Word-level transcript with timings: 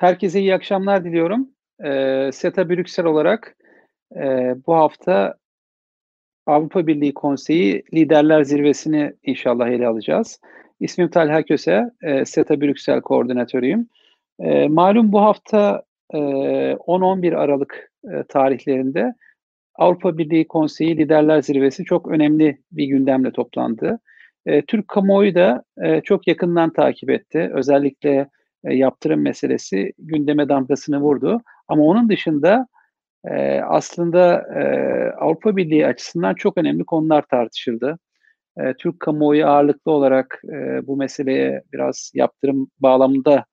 Herkese 0.00 0.40
iyi 0.40 0.54
akşamlar 0.54 1.04
diliyorum. 1.04 1.48
Eee, 1.84 2.30
SETA 2.32 2.68
Brüksel 2.68 3.06
olarak 3.06 3.56
eee, 4.16 4.56
bu 4.66 4.74
hafta 4.74 5.34
Avrupa 6.46 6.86
Birliği 6.86 7.14
Konseyi 7.14 7.82
Liderler 7.94 8.42
Zirvesi'ni 8.44 9.12
inşallah 9.22 9.68
ele 9.68 9.86
alacağız. 9.86 10.40
İsmim 10.80 11.10
Talha 11.10 11.42
Köse, 11.42 11.82
eee, 12.02 12.24
SETA 12.24 12.60
Brüksel 12.60 13.00
koordinatörüyüm. 13.00 13.88
Eee, 14.40 14.68
malum 14.68 15.12
bu 15.12 15.20
hafta 15.22 15.82
eee, 16.14 16.76
10-11 16.86 17.32
Aralık 17.32 17.90
eee, 18.04 18.24
tarihlerinde 18.28 19.14
Avrupa 19.76 20.18
Birliği 20.18 20.48
Konseyi 20.48 20.98
Liderler 20.98 21.42
Zirvesi 21.42 21.84
çok 21.84 22.08
önemli 22.08 22.58
bir 22.72 22.86
gündemle 22.86 23.32
toplandı. 23.32 24.00
Eee, 24.46 24.62
Türk 24.68 24.88
kamuoyu 24.88 25.34
da 25.36 25.64
eee, 25.84 26.00
çok 26.04 26.28
yakından 26.28 26.72
takip 26.72 27.10
etti. 27.10 27.50
Özellikle 27.54 28.28
eee, 28.66 28.74
yaptırım 28.76 29.22
meselesi 29.22 29.92
gündeme 29.98 30.48
damgasını 30.48 31.00
vurdu. 31.00 31.42
Ama 31.68 31.84
onun 31.84 32.08
dışında 32.08 32.66
eee, 33.30 33.62
aslında 33.68 34.44
eee, 34.56 35.12
Avrupa 35.20 35.56
Birliği 35.56 35.86
açısından 35.88 36.34
çok 36.34 36.58
önemli 36.58 36.84
konular 36.84 37.22
tartışıldı. 37.30 37.98
Eee, 38.60 38.74
Türk 38.80 39.00
kamuoyu 39.00 39.46
ağırlıklı 39.48 39.92
olarak 39.92 40.42
eee, 40.52 40.80
bu 40.86 40.96
meseleye 40.98 41.62
biraz 41.74 42.12
yaptırım 42.14 42.68
bağlamında 42.80 43.44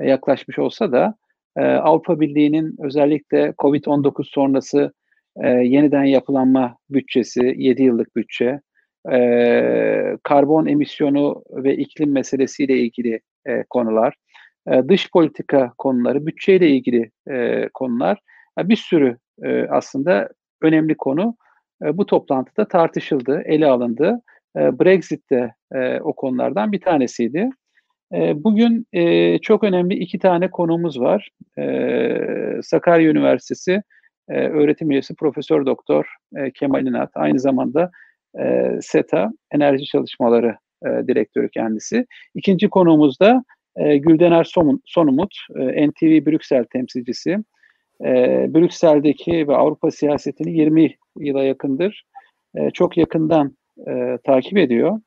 e, 0.00 0.08
yaklaşmış 0.10 0.58
olsa 0.60 0.92
da 0.92 1.14
eee, 1.58 1.64
Avrupa 1.64 2.20
Birliği'nin 2.20 2.76
özellikle 2.84 3.54
COVID-19 3.58 4.28
sonrası 4.32 4.92
eee, 5.44 5.50
yeniden 5.50 6.04
yapılanma 6.04 6.76
bütçesi, 6.90 7.54
7 7.58 7.82
yıllık 7.84 8.16
bütçe, 8.16 8.60
eee, 9.12 10.18
karbon 10.24 10.66
emisyonu 10.66 11.44
ve 11.52 11.76
iklim 11.76 12.12
meselesiyle 12.12 12.78
ilgili 12.78 13.20
eee, 13.48 13.64
konular, 13.70 14.14
eee, 14.70 14.88
dış 14.88 15.10
politika 15.12 15.72
konuları, 15.78 16.26
bütçeyle 16.26 16.68
ilgili 16.70 17.10
eee, 17.30 17.68
konular, 17.74 18.18
ya 18.58 18.68
bir 18.68 18.76
sürü 18.76 19.18
eee, 19.44 19.66
aslında 19.70 20.28
önemli 20.62 20.94
konu 20.96 21.36
eee, 21.84 21.96
bu 21.98 22.06
toplantıda 22.06 22.68
tartışıldı, 22.68 23.42
ele 23.46 23.66
alındı. 23.66 24.20
Eee, 24.56 24.80
Brexit 24.80 25.30
de 25.30 25.54
eee, 25.74 26.00
o 26.04 26.12
konulardan 26.16 26.72
bir 26.72 26.80
tanesiydi. 26.80 27.50
Eee, 28.14 28.34
bugün 28.36 28.86
eee, 28.92 29.38
çok 29.42 29.64
önemli 29.64 29.94
iki 29.94 30.18
tane 30.20 30.50
konuğumuz 30.50 31.00
var. 31.00 31.30
Eee, 31.58 32.60
Sakarya 32.62 33.10
Üniversitesi 33.10 33.82
eee, 34.30 34.48
öğretim 34.50 34.90
üyesi 34.90 35.14
Profesör 35.16 35.66
Doktor 35.66 36.06
eee, 36.36 36.52
Kemal 36.54 36.86
İnat, 36.86 37.10
aynı 37.14 37.40
zamanda 37.40 37.90
eee, 38.38 38.78
SETA 38.82 39.32
Enerji 39.52 39.84
Çalışmaları 39.86 40.56
eee, 40.86 41.08
Direktörü 41.08 41.50
kendisi. 41.50 42.06
İkinci 42.34 42.68
konuğumuz 42.70 43.20
da 43.20 43.44
eee, 43.78 43.98
Güldener 43.98 44.44
Son- 44.44 44.82
Sonumut, 44.86 45.34
eee, 45.56 45.88
NTV 45.88 46.26
Brüksel 46.26 46.64
temsilcisi. 46.72 47.38
Eee, 48.04 48.46
Brüksel'deki 48.54 49.48
ve 49.48 49.56
Avrupa 49.56 49.90
siyasetini 49.90 50.52
20 50.58 50.96
yıla 51.18 51.44
yakındır 51.44 52.04
eee, 52.56 52.70
çok 52.74 52.98
yakından 52.98 53.56
eee, 53.88 54.18
takip 54.26 54.58
ediyor. 54.58 55.00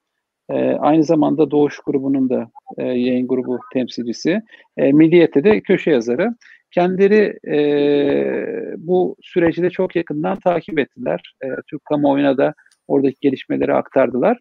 Eee, 0.52 0.78
aynı 0.82 1.04
zamanda 1.04 1.52
Doğuş 1.52 1.80
grubunun 1.88 2.30
da 2.30 2.50
eee, 2.80 2.86
yayın 2.86 3.28
grubu 3.28 3.60
temsilcisi. 3.74 4.42
Eee, 4.80 4.94
Milliyet'te 4.94 5.44
de 5.44 5.62
köşe 5.62 5.92
yazarı. 5.92 6.30
Kendileri 6.72 7.40
eee, 7.48 8.76
bu 8.78 9.18
süreci 9.22 9.64
de 9.64 9.70
çok 9.72 9.98
yakından 9.98 10.40
takip 10.40 10.80
ettiler. 10.80 11.22
Eee, 11.44 11.52
Türk 11.72 11.86
kamuoyuna 11.86 12.38
da 12.40 12.54
oradaki 12.88 13.18
gelişmeleri 13.22 13.74
aktardılar. 13.74 14.40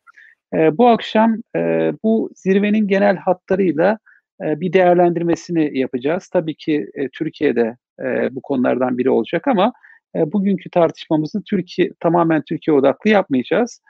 Eee, 0.54 0.70
bu 0.78 0.88
akşam 0.88 1.36
eee, 1.56 1.92
bu 2.04 2.30
zirvenin 2.36 2.88
genel 2.88 3.16
hatlarıyla 3.16 3.98
eee, 4.42 4.60
bir 4.60 4.72
değerlendirmesini 4.72 5.78
yapacağız. 5.78 6.28
Tabii 6.32 6.54
ki 6.54 6.86
eee, 6.96 7.08
Türkiye'de 7.12 7.76
eee, 8.00 8.28
bu 8.32 8.40
konulardan 8.42 8.98
biri 8.98 9.10
olacak 9.10 9.48
ama 9.48 9.72
eee, 10.16 10.32
bugünkü 10.32 10.70
tartışmamızı 10.70 11.42
Türkiye 11.50 11.90
tamamen 12.00 12.42
Türkiye 12.48 12.76
odaklı 12.76 13.10
yapmayacağız. 13.10 13.80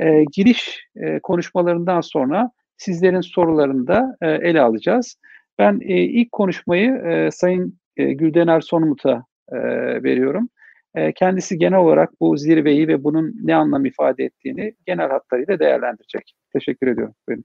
Eee, 0.00 0.24
giriş 0.32 0.80
eee, 0.96 1.20
konuşmalarından 1.22 2.00
sonra 2.00 2.50
sizlerin 2.76 3.20
sorularını 3.20 3.86
da 3.86 4.16
eee, 4.22 4.38
ele 4.42 4.60
alacağız. 4.60 5.16
Ben 5.58 5.78
eee, 5.80 6.02
ilk 6.04 6.32
konuşmayı 6.32 6.90
eee, 7.06 7.30
Sayın 7.32 7.78
eee, 7.98 8.12
Güldener 8.12 8.60
Sonumut'a 8.60 9.24
eee, 9.52 10.02
veriyorum. 10.02 10.48
Eee, 10.96 11.12
kendisi 11.16 11.58
genel 11.58 11.78
olarak 11.78 12.10
bu 12.20 12.36
zirveyi 12.36 12.88
ve 12.88 13.04
bunun 13.04 13.34
ne 13.42 13.54
anlam 13.56 13.84
ifade 13.86 14.24
ettiğini 14.24 14.74
genel 14.86 15.08
hatlarıyla 15.10 15.58
değerlendirecek. 15.58 16.34
Teşekkür 16.52 16.86
ediyorum. 16.86 17.14
Buyurun. 17.28 17.44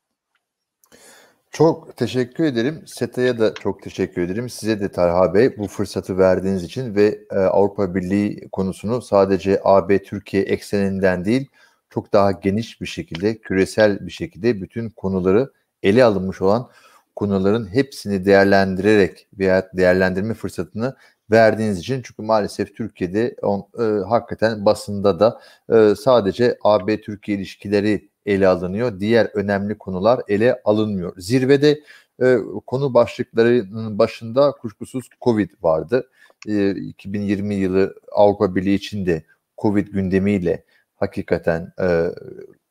Çok 1.52 1.98
teşekkür 1.98 2.44
ederim. 2.44 2.84
SETA'ya 2.88 3.40
da 3.40 3.54
çok 3.54 3.84
teşekkür 3.84 4.22
ederim. 4.22 4.50
Size 4.50 4.80
de 4.80 4.92
Talha 4.92 5.34
Bey 5.34 5.58
bu 5.58 5.68
fırsatı 5.68 6.18
verdiğiniz 6.18 6.64
için 6.64 6.96
ve 6.96 7.20
e, 7.32 7.36
Avrupa 7.36 7.96
Birliği 7.96 8.50
konusunu 8.52 9.02
sadece 9.02 9.62
AB 9.64 10.04
Türkiye 10.04 10.44
ekseninden 10.44 11.26
değil 11.26 11.50
çok 11.90 12.14
daha 12.14 12.32
geniş 12.32 12.82
bir 12.82 12.86
şekilde, 12.86 13.38
küresel 13.38 14.06
bir 14.06 14.12
şekilde 14.12 14.62
bütün 14.62 14.90
konuları 14.90 15.52
ele 15.84 16.04
alınmış 16.04 16.42
olan 16.42 16.70
konuların 17.16 17.74
hepsini 17.74 18.26
değerlendirerek 18.26 19.28
veya 19.40 19.70
değerlendirme 19.74 20.34
fırsatını 20.34 20.96
verdiğiniz 21.32 21.80
için 21.80 22.02
çünkü 22.06 22.22
maalesef 22.22 22.76
Türkiye'de 22.76 23.36
on, 23.42 23.68
e, 23.80 23.84
hakikaten 24.09 24.66
basında 24.66 25.20
da 25.20 25.42
e, 25.74 25.96
sadece 25.96 26.58
AB 26.64 27.02
Türkiye 27.02 27.38
ilişkileri 27.38 28.09
ele 28.29 28.47
alınıyor. 28.47 29.00
Diğer 29.00 29.25
önemli 29.34 29.78
konular 29.78 30.22
ele 30.28 30.62
alınmıyor. 30.66 31.13
Zirvede 31.17 31.81
e, 32.22 32.38
konu 32.67 32.94
başlıklarının 32.94 34.00
başında 34.00 34.51
kuşkusuz 34.51 35.09
Covid 35.22 35.50
vardı. 35.62 36.09
E, 36.47 36.72
2020 36.72 37.56
yılı 37.56 37.95
Avrupa 38.12 38.56
Birliği 38.56 38.75
için 38.75 39.06
de 39.06 39.23
Covid 39.57 39.88
gündemiyle 39.88 40.63
hakikaten 40.95 41.73
e, 41.81 42.06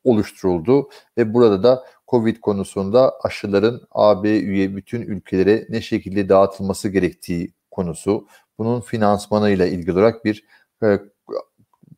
oluşturuldu 0.04 0.88
ve 1.18 1.34
burada 1.34 1.62
da 1.62 1.84
Covid 2.08 2.36
konusunda 2.36 3.18
aşıların 3.22 3.80
AB 3.90 4.38
üye 4.38 4.76
bütün 4.76 5.02
ülkelere 5.02 5.66
ne 5.68 5.80
şekilde 5.80 6.28
dağıtılması 6.28 6.88
gerektiği 6.88 7.52
konusu, 7.70 8.26
bunun 8.58 8.80
finansmanıyla 8.80 9.66
ilgili 9.66 9.92
olarak 9.92 10.24
bir 10.24 10.44
e, 10.82 11.00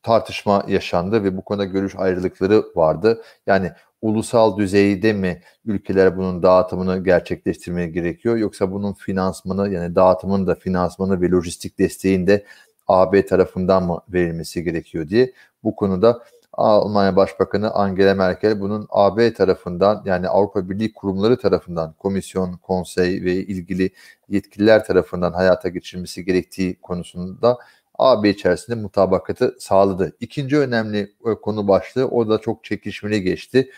tartışma 0.03 0.65
yaşandı 0.69 1.25
ve 1.25 1.37
bu 1.37 1.43
konuda 1.43 1.65
görüş 1.65 1.95
ayrılıkları 1.97 2.65
vardı. 2.77 3.23
Yani 3.47 3.73
ulusal 4.03 4.57
düzeyde 4.57 5.13
mi 5.13 5.43
ülkeler 5.65 6.17
bunun 6.17 6.43
dağıtımını 6.43 7.05
gerçekleştirmeye 7.05 7.89
gerekiyor 7.89 8.37
yoksa 8.37 8.73
bunun 8.73 8.93
finansmanı 8.93 9.71
yani 9.73 9.95
dağıtımın 9.95 10.47
da 10.47 10.55
finansmanı 10.55 11.21
ve 11.21 11.31
lojistik 11.31 11.79
desteğin 11.79 12.27
de 12.27 12.45
AB 12.89 13.27
tarafından 13.27 13.83
mı 13.83 14.01
verilmesi 14.09 14.65
gerekiyor 14.65 15.09
diye 15.09 15.33
bu 15.65 15.77
konuda 15.77 16.23
Almanya 16.53 17.17
Başbakanı 17.17 17.71
Angela 17.71 18.15
Merkel 18.15 18.61
bunun 18.61 18.87
AB 18.91 19.35
tarafından 19.35 20.03
yani 20.05 20.29
Avrupa 20.29 20.71
Birliği 20.71 20.93
kurumları 20.93 21.39
tarafından 21.39 21.93
komisyon, 21.99 22.53
konsey 22.53 23.25
ve 23.25 23.35
ilgili 23.35 23.91
yetkililer 24.29 24.85
tarafından 24.85 25.33
hayata 25.33 25.69
geçirilmesi 25.69 26.25
gerektiği 26.25 26.81
konusunda 26.81 27.59
AB 28.01 28.31
içerisinde 28.31 28.77
mutabakatı 28.77 29.57
sağladı. 29.59 30.17
İkinci 30.21 30.59
önemli 30.59 30.99
e, 30.99 31.35
konu 31.43 31.69
başlığı 31.69 32.09
o 32.09 32.29
da 32.29 32.39
çok 32.39 32.65
çekişmeli 32.65 33.23
geçti. 33.23 33.71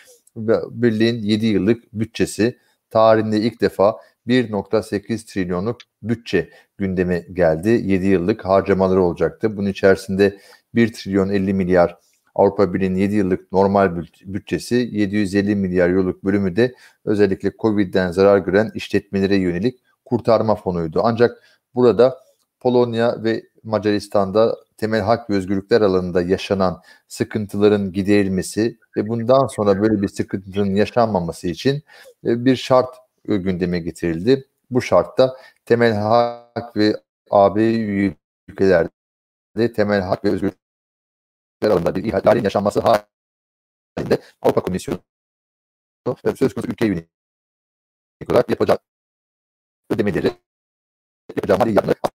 Birliğin 0.71 1.21
7 1.21 1.45
yıllık 1.45 1.93
bütçesi 1.93 2.57
tarihinde 2.89 3.39
ilk 3.39 3.61
defa 3.61 3.97
1.8 4.27 5.25
trilyonluk 5.25 5.77
bütçe 6.03 6.49
gündeme 6.77 7.25
geldi. 7.33 7.69
7 7.69 8.05
yıllık 8.05 8.45
harcamaları 8.45 9.03
olacaktı. 9.03 9.57
Bunun 9.57 9.69
içerisinde 9.69 10.39
1 10.75 10.93
trilyon 10.93 11.29
50 11.29 11.53
milyar 11.53 11.97
Avrupa 12.35 12.73
Birliği'nin 12.73 12.99
7 12.99 13.15
yıllık 13.15 13.51
normal 13.51 14.03
bütçesi 14.25 14.75
750 14.91 15.55
milyar 15.55 15.89
euroluk 15.89 16.23
bölümü 16.23 16.55
de 16.55 16.73
özellikle 17.05 17.51
Covid'den 17.59 18.11
zarar 18.11 18.37
gören 18.37 18.71
işletmelere 18.75 19.35
yönelik 19.35 19.79
kurtarma 20.05 20.55
fonuydu. 20.55 21.01
Ancak 21.03 21.43
burada 21.75 22.17
Polonya 22.59 23.23
ve 23.23 23.43
Macaristan'da 23.63 24.57
temel 24.77 25.01
hak 25.01 25.29
ve 25.29 25.33
özgürlükler 25.35 25.81
alanında 25.81 26.21
yaşanan 26.21 26.81
sıkıntıların 27.07 27.91
giderilmesi 27.91 28.79
ve 28.97 29.07
bundan 29.07 29.47
sonra 29.47 29.81
böyle 29.81 30.01
bir 30.01 30.07
sıkıntının 30.07 30.75
yaşanmaması 30.75 31.47
için 31.47 31.83
e, 32.25 32.45
bir 32.45 32.55
şart 32.55 32.95
gündeme 33.25 33.79
getirildi. 33.79 34.47
Bu 34.71 34.81
şartta 34.81 35.37
temel 35.65 35.93
hak 35.93 36.77
ve 36.77 36.95
AB 37.31 37.61
ülkelerde 38.47 39.73
temel 39.75 40.01
hak 40.01 40.25
ve 40.25 40.29
özgürlükler 40.29 40.59
alanında 41.63 41.95
bir 41.95 42.03
ihlalin 42.03 42.43
yaşanması 42.43 42.79
halinde 42.79 44.17
Avrupa 44.41 44.61
Komisyonu 44.61 44.99
söz 46.35 46.53
konusu 46.53 46.71
ülkeye 46.71 46.87
yönelik 46.87 47.09
olarak 48.29 48.49
yapacak 48.49 48.81
ödemeleri 49.89 50.31
yapacağı 51.35 51.57
mali 51.57 51.75
yapmak 51.75 52.12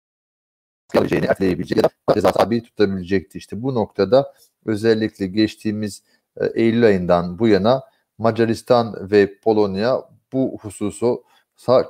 alacağını 0.95 1.25
erteleyebilecek 1.25 1.77
ya 1.77 1.83
da 1.83 1.89
ceza 2.13 2.31
tabi 2.31 2.63
tutabilecekti. 2.63 3.37
İşte 3.37 3.63
bu 3.63 3.75
noktada 3.75 4.33
özellikle 4.65 5.27
geçtiğimiz 5.27 6.03
e, 6.41 6.45
Eylül 6.45 6.85
ayından 6.85 7.39
bu 7.39 7.47
yana 7.47 7.83
Macaristan 8.17 9.11
ve 9.11 9.39
Polonya 9.39 10.01
bu 10.33 10.57
hususu 10.61 11.23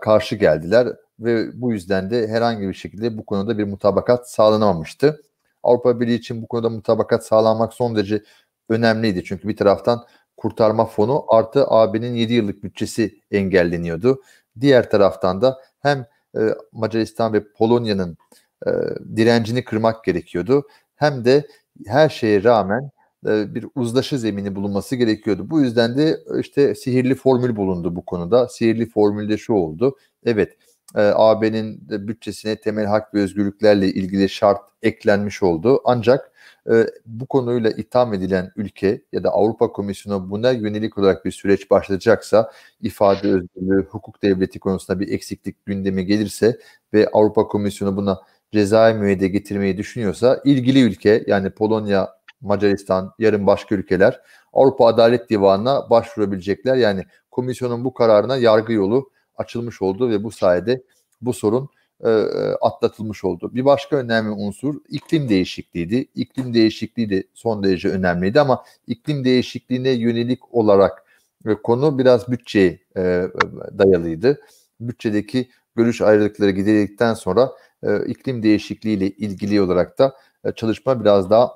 karşı 0.02 0.36
geldiler. 0.36 0.88
ve 1.20 1.62
bu 1.62 1.74
yüzden 1.74 2.10
de 2.10 2.28
herhangi 2.28 2.68
bir 2.68 2.74
şekilde 2.74 3.18
bu 3.18 3.26
konuda 3.26 3.58
bir 3.58 3.64
mutabakat 3.64 4.32
sağlanamamıştı. 4.32 5.22
Avrupa 5.64 6.00
Birliği 6.00 6.16
için 6.16 6.42
bu 6.42 6.48
konuda 6.48 6.70
mutabakat 6.70 7.26
sağlanmak 7.26 7.74
son 7.74 7.96
derece 7.96 8.24
önemliydi. 8.70 9.24
Çünkü 9.24 9.48
bir 9.48 9.58
taraftan 9.58 10.06
kurtarma 10.38 10.86
fonu 10.86 11.26
artı 11.28 11.66
AB'nin 11.68 12.14
7 12.14 12.34
yıllık 12.34 12.64
bütçesi 12.64 13.22
engelleniyordu. 13.32 14.22
Diğer 14.60 14.90
taraftan 14.90 15.42
da 15.42 15.62
hem 15.80 16.06
e, 16.38 16.40
Macaristan 16.72 17.34
ve 17.34 17.52
Polonya'nın 17.54 18.18
e, 18.68 18.70
direncini 19.16 19.64
kırmak 19.64 20.04
gerekiyordu. 20.04 20.68
Hem 20.96 21.26
de 21.26 21.48
her 21.86 22.10
şeye 22.10 22.44
rağmen 22.44 22.92
e, 23.28 23.56
bir 23.56 23.66
uzlaşı 23.76 24.20
zemini 24.20 24.56
bulunması 24.56 24.96
gerekiyordu. 24.96 25.50
Bu 25.50 25.62
yüzden 25.62 25.98
de 25.98 26.20
işte 26.40 26.76
sihirli 26.76 27.16
formül 27.16 27.56
bulundu 27.56 27.96
bu 27.96 28.06
konuda. 28.06 28.48
Sihirli 28.48 28.90
formülde 28.90 29.38
şu 29.38 29.54
oldu. 29.54 29.98
Evet 30.26 30.58
e, 30.96 31.02
AB'nin 31.02 31.90
bütçesine 31.90 32.56
temel 32.56 32.86
hak 32.86 33.14
ve 33.14 33.20
özgürlüklerle 33.20 33.88
ilgili 33.88 34.30
şart 34.30 34.62
eklenmiş 34.84 35.44
oldu. 35.44 35.82
Ancak 35.86 36.32
e, 36.72 36.86
bu 37.06 37.26
konuyla 37.26 37.72
itham 37.72 38.14
edilen 38.14 38.52
ülke 38.56 39.02
ya 39.12 39.24
da 39.24 39.30
Avrupa 39.30 39.72
Komisyonu 39.72 40.30
buna 40.30 40.52
yönelik 40.52 40.98
olarak 40.98 41.26
bir 41.26 41.32
süreç 41.32 41.72
başlayacaksa 41.72 42.52
ifade 42.82 43.28
özgürlüğü, 43.28 43.86
hukuk 43.90 44.24
devleti 44.24 44.60
konusunda 44.60 45.00
bir 45.00 45.12
eksiklik 45.12 45.66
gündemi 45.66 46.06
gelirse 46.06 46.60
ve 46.94 47.10
Avrupa 47.14 47.48
Komisyonu 47.48 47.98
buna 47.98 48.22
cezai 48.56 48.94
müeyyide 48.94 49.28
getirmeyi 49.28 49.78
düşünüyorsa 49.78 50.42
ilgili 50.46 50.82
ülke 50.82 51.24
yani 51.28 51.50
Polonya, 51.50 52.10
Macaristan, 52.42 53.14
yarın 53.20 53.48
başka 53.48 53.76
ülkeler 53.76 54.22
Avrupa 54.54 54.88
Adalet 54.88 55.30
Divanı'na 55.30 55.90
başvurabilecekler. 55.90 56.76
Yani 56.76 57.04
komisyonun 57.32 57.86
bu 57.86 57.94
kararına 57.94 58.38
yargı 58.38 58.74
yolu 58.74 59.10
açılmış 59.38 59.82
oldu 59.82 60.10
ve 60.10 60.24
bu 60.24 60.32
sayede 60.32 60.84
bu 61.22 61.34
sorun 61.34 61.70
e, 62.04 62.10
atlatılmış 62.62 63.24
oldu. 63.24 63.52
Bir 63.54 63.66
başka 63.66 63.96
önemli 63.96 64.30
unsur 64.30 64.76
iklim 64.90 65.30
değişikliğiydi. 65.30 66.08
İklim 66.16 66.54
değişikliği 66.54 67.10
de 67.10 67.24
son 67.34 67.64
derece 67.64 67.90
önemliydi 67.90 68.40
ama 68.40 68.64
iklim 68.88 69.26
değişikliğine 69.26 69.90
yönelik 69.90 70.56
olarak 70.56 71.04
e, 71.46 71.54
konu 71.54 71.98
biraz 71.98 72.32
bütçeye 72.32 72.80
e, 72.98 73.02
dayalıydı. 73.78 74.42
Bütçedeki 74.80 75.50
görüş 75.76 76.02
ayrılıkları 76.02 76.52
giderildikten 76.52 77.14
sonra 77.14 77.52
e, 77.84 78.06
iklim 78.06 78.44
değişikliği 78.44 78.98
ile 78.98 79.10
ilgili 79.10 79.62
olarak 79.62 80.00
da 80.00 80.16
e, 80.44 80.52
çalışma 80.52 81.02
biraz 81.02 81.30
daha 81.30 81.54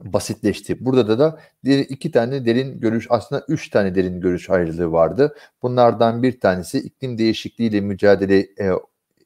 basitleşti. 0.00 0.84
Burada 0.84 1.08
da 1.08 1.18
da 1.18 1.38
iki 1.70 2.10
tane 2.10 2.46
derin 2.46 2.80
görüş 2.80 3.06
aslında 3.10 3.44
üç 3.48 3.70
tane 3.70 3.94
derin 3.94 4.20
görüş 4.20 4.50
ayrılığı 4.50 4.92
vardı. 4.92 5.36
Bunlardan 5.62 6.22
bir 6.22 6.40
tanesi 6.40 6.78
iklim 6.78 7.18
değişikliğiyle 7.18 7.80
mücadele 7.80 8.38
e, 8.38 8.70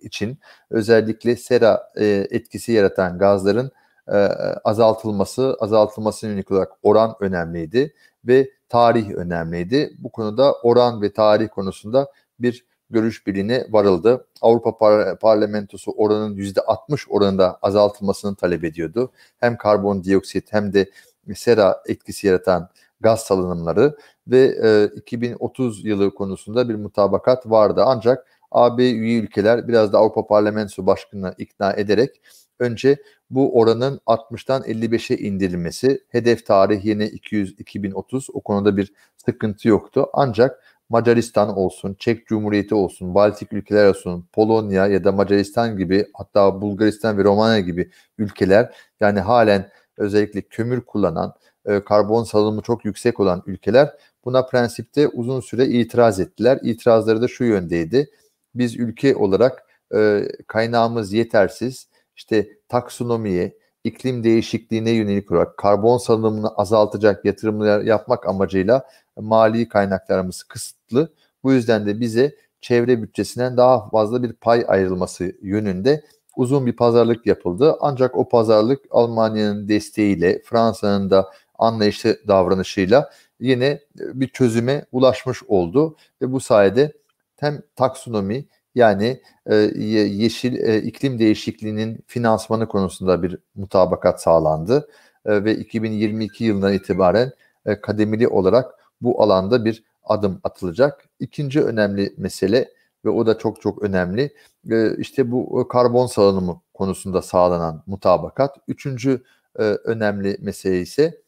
için 0.00 0.38
özellikle 0.71 1.37
sera 1.37 1.93
e, 1.97 2.27
etkisi 2.31 2.73
yaratan 2.73 3.19
gazların 3.19 3.70
e, 4.09 4.17
azaltılması, 4.65 5.56
azaltılmasına 5.61 6.31
yönelik 6.31 6.50
olarak 6.50 6.73
oran 6.82 7.15
önemliydi 7.20 7.94
ve 8.25 8.50
tarih 8.69 9.11
önemliydi. 9.11 9.94
Bu 9.99 10.12
konuda 10.12 10.53
oran 10.53 11.03
ve 11.03 11.12
tarih 11.12 11.49
konusunda 11.49 12.12
bir 12.38 12.67
görüş 12.91 13.27
birliğine 13.27 13.67
varıldı. 13.71 14.27
Avrupa 14.41 14.79
Par 14.79 15.19
Parlamentosu 15.19 15.93
oranın 15.93 16.37
%60 16.37 17.09
oranında 17.09 17.59
azaltılmasını 17.63 18.37
talep 18.37 18.65
ediyordu. 18.65 19.13
Hem 19.41 19.57
karbondioksit 19.57 20.53
hem 20.53 20.73
de 20.73 20.91
sera 21.35 21.83
etkisi 21.87 22.27
yaratan 22.27 22.69
gaz 23.01 23.21
salınımları 23.21 23.97
ve 24.29 24.55
e, 24.65 24.97
2030 24.97 25.85
yılı 25.85 26.15
konusunda 26.15 26.69
bir 26.69 26.75
mutabakat 26.75 27.51
vardı. 27.51 27.83
Ancak 27.87 28.27
AB 28.51 28.91
üye 28.91 29.19
ülkeler 29.19 29.69
biraz 29.69 29.93
da 29.93 29.99
Avrupa 29.99 30.27
Parlamentosu 30.27 30.87
Başkanı'na 30.87 31.35
ikna 31.39 31.73
ederek 31.73 32.21
önce 32.59 32.97
bu 33.31 33.59
oranın 33.59 34.01
60'tan 34.07 34.67
55'e 34.67 35.17
indirilmesi, 35.17 36.05
hedef 36.09 36.47
tarih 36.47 36.85
yine 36.85 37.07
200 37.07 37.55
2030 37.59 38.27
o 38.33 38.41
konuda 38.41 38.77
bir 38.77 38.93
sıkıntı 39.17 39.69
yoktu. 39.69 40.07
Ancak 40.13 40.63
Macaristan 40.89 41.57
olsun, 41.57 41.97
Çek 41.99 42.27
Cumhuriyeti 42.27 42.75
olsun, 42.75 43.15
Baltik 43.15 43.53
ülkeler 43.53 43.89
olsun, 43.89 44.29
Polonya 44.33 44.87
ya 44.87 45.05
da 45.05 45.13
Macaristan 45.13 45.77
gibi 45.77 46.07
hatta 46.15 46.61
Bulgaristan 46.61 47.19
ve 47.19 47.25
Romanya 47.25 47.61
gibi 47.61 47.91
ülkeler 48.19 48.75
yani 49.01 49.21
halen 49.21 49.71
özellikle 49.97 50.43
kömür 50.43 50.81
kullanan, 50.81 51.35
e, 51.67 51.81
karbon 51.85 52.25
salınımı 52.25 52.63
çok 52.63 52.85
yüksek 52.85 53.21
olan 53.21 53.43
ülkeler 53.47 53.91
buna 54.25 54.47
prensipte 54.47 55.09
uzun 55.09 55.41
süre 55.41 55.67
itiraz 55.67 56.21
ettiler. 56.21 56.59
İtirazları 56.63 57.23
da 57.23 57.29
şu 57.29 57.45
yöndeydi. 57.45 58.11
Biz 58.55 58.77
ülke 58.77 59.17
olarak 59.17 59.67
e, 59.95 60.29
kaynağımız 60.47 61.13
yetersiz, 61.13 61.89
işte 62.17 62.49
taksonomiye, 62.69 63.57
iklim 63.85 64.25
değişikliğine 64.25 64.91
yönelik 64.91 65.33
olarak 65.33 65.57
karbon 65.57 65.99
salınımını 65.99 66.49
azaltacak 66.49 67.25
yatırımlar 67.25 67.81
yapmak 67.81 68.29
amacıyla 68.29 68.85
mali 69.21 69.69
kaynaklarımız 69.69 70.43
kısıtlı. 70.43 71.13
Bu 71.43 71.53
yüzden 71.53 71.87
de 71.87 72.01
bize 72.01 72.35
çevre 72.61 73.03
bütçesinden 73.03 73.57
daha 73.57 73.89
fazla 73.89 74.23
bir 74.23 74.33
pay 74.33 74.65
ayrılması 74.69 75.33
yönünde 75.43 76.05
uzun 76.37 76.67
bir 76.67 76.77
pazarlık 76.77 77.27
yapıldı. 77.27 77.77
Ancak 77.81 78.17
o 78.17 78.29
pazarlık 78.29 78.85
Almanya'nın 78.91 79.69
desteğiyle, 79.69 80.43
Fransa'nın 80.43 81.11
da 81.11 81.31
anlayışlı 81.59 82.19
davranışıyla 82.29 83.11
yine 83.41 83.81
bir 83.95 84.29
çözüme 84.29 84.85
ulaşmış 84.93 85.43
oldu 85.49 85.97
ve 86.23 86.33
bu 86.33 86.41
sayede 86.41 86.93
hem 87.37 87.63
taksonomi 87.77 88.47
yani 88.75 89.21
e, 89.47 89.55
yeşil 89.55 90.57
e, 90.57 90.83
iklim 90.83 91.19
değişikliğinin 91.19 92.05
finansmanı 92.07 92.69
konusunda 92.69 93.23
bir 93.23 93.39
mutabakat 93.55 94.23
sağlandı 94.23 94.89
e, 95.27 95.45
ve 95.45 95.57
2022 95.57 96.45
yılından 96.45 96.73
itibaren 96.73 97.33
e, 97.67 97.81
kademeli 97.81 98.29
olarak 98.29 98.84
bu 99.00 99.23
alanda 99.23 99.64
bir 99.64 99.85
adım 100.05 100.41
atılacak. 100.44 101.08
İkinci 101.20 101.62
önemli 101.62 102.14
mesele 102.17 102.70
ve 103.05 103.11
o 103.11 103.26
da 103.26 103.38
çok 103.38 103.61
çok 103.62 103.82
önemli 103.82 104.35
e, 104.70 104.96
işte 104.96 105.31
bu 105.31 105.69
karbon 105.69 106.06
salınımı 106.06 106.61
konusunda 106.75 107.23
sağlanan 107.23 107.82
mutabakat. 107.87 108.56
Üçüncü 108.69 109.23
e, 109.58 109.62
önemli 109.62 110.37
mesele 110.41 110.81
ise 110.81 111.20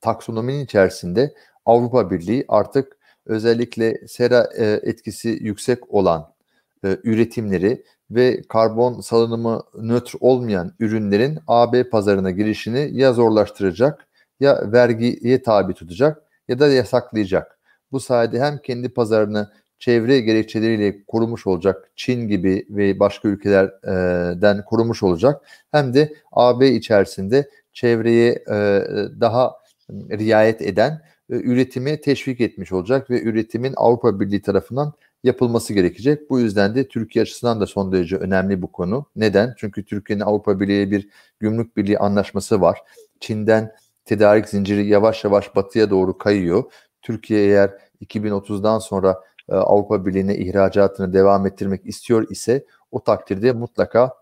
taksonominin 0.00 0.64
içerisinde 0.64 1.34
Avrupa 1.66 2.10
Birliği 2.10 2.44
artık 2.48 2.98
özellikle 3.26 4.08
sera 4.08 4.50
e, 4.56 4.64
etkisi 4.82 5.28
yüksek 5.28 5.94
olan 5.94 6.32
e, 6.84 6.98
üretimleri 7.04 7.84
ve 8.10 8.42
karbon 8.42 9.00
salınımı 9.00 9.62
nötr 9.74 10.14
olmayan 10.20 10.72
ürünlerin 10.80 11.38
AB 11.46 11.90
pazarına 11.90 12.30
girişini 12.30 12.90
ya 12.92 13.12
zorlaştıracak 13.12 14.06
ya 14.40 14.72
vergiye 14.72 15.42
tabi 15.42 15.74
tutacak 15.74 16.22
ya 16.48 16.58
da 16.58 16.68
yasaklayacak. 16.68 17.58
Bu 17.92 18.00
sayede 18.00 18.40
hem 18.40 18.58
kendi 18.58 18.88
pazarını 18.88 19.50
çevre 19.78 20.20
gerekçeleriyle 20.20 21.04
korumuş 21.04 21.46
olacak 21.46 21.90
Çin 21.96 22.28
gibi 22.28 22.66
ve 22.70 23.00
başka 23.00 23.28
ülkelerden 23.28 24.64
korumuş 24.64 25.02
olacak 25.02 25.42
hem 25.70 25.94
de 25.94 26.14
AB 26.32 26.68
içerisinde 26.68 27.50
çevreye 27.72 28.30
e, 28.32 28.54
daha 29.20 29.52
riayet 29.90 30.62
eden 30.62 31.02
e, 31.30 31.34
üretimi 31.34 32.00
teşvik 32.00 32.40
etmiş 32.40 32.72
olacak 32.72 33.10
ve 33.10 33.22
üretimin 33.22 33.74
Avrupa 33.76 34.20
Birliği 34.20 34.42
tarafından 34.42 34.92
yapılması 35.24 35.74
gerekecek. 35.74 36.30
Bu 36.30 36.40
yüzden 36.40 36.74
de 36.74 36.88
Türkiye 36.88 37.22
açısından 37.22 37.60
da 37.60 37.66
son 37.66 37.92
derece 37.92 38.16
önemli 38.16 38.62
bu 38.62 38.72
konu. 38.72 39.06
Neden? 39.16 39.54
Çünkü 39.56 39.84
Türkiye'nin 39.84 40.22
Avrupa 40.22 40.60
Birliği 40.60 40.90
bir 40.90 41.08
gümrük 41.40 41.76
birliği 41.76 41.98
anlaşması 41.98 42.60
var. 42.60 42.78
Çin'den 43.20 43.72
tedarik 44.04 44.48
zinciri 44.48 44.86
yavaş 44.86 45.24
yavaş 45.24 45.56
batıya 45.56 45.90
doğru 45.90 46.18
kayıyor. 46.18 46.64
Türkiye 47.02 47.40
eğer 47.44 47.70
2030'dan 48.04 48.78
sonra 48.78 49.20
e, 49.48 49.54
Avrupa 49.54 50.06
Birliği'ne 50.06 50.36
ihracatını 50.36 51.12
devam 51.12 51.46
ettirmek 51.46 51.86
istiyor 51.86 52.30
ise 52.30 52.64
o 52.90 53.04
takdirde 53.04 53.52
mutlaka 53.52 54.14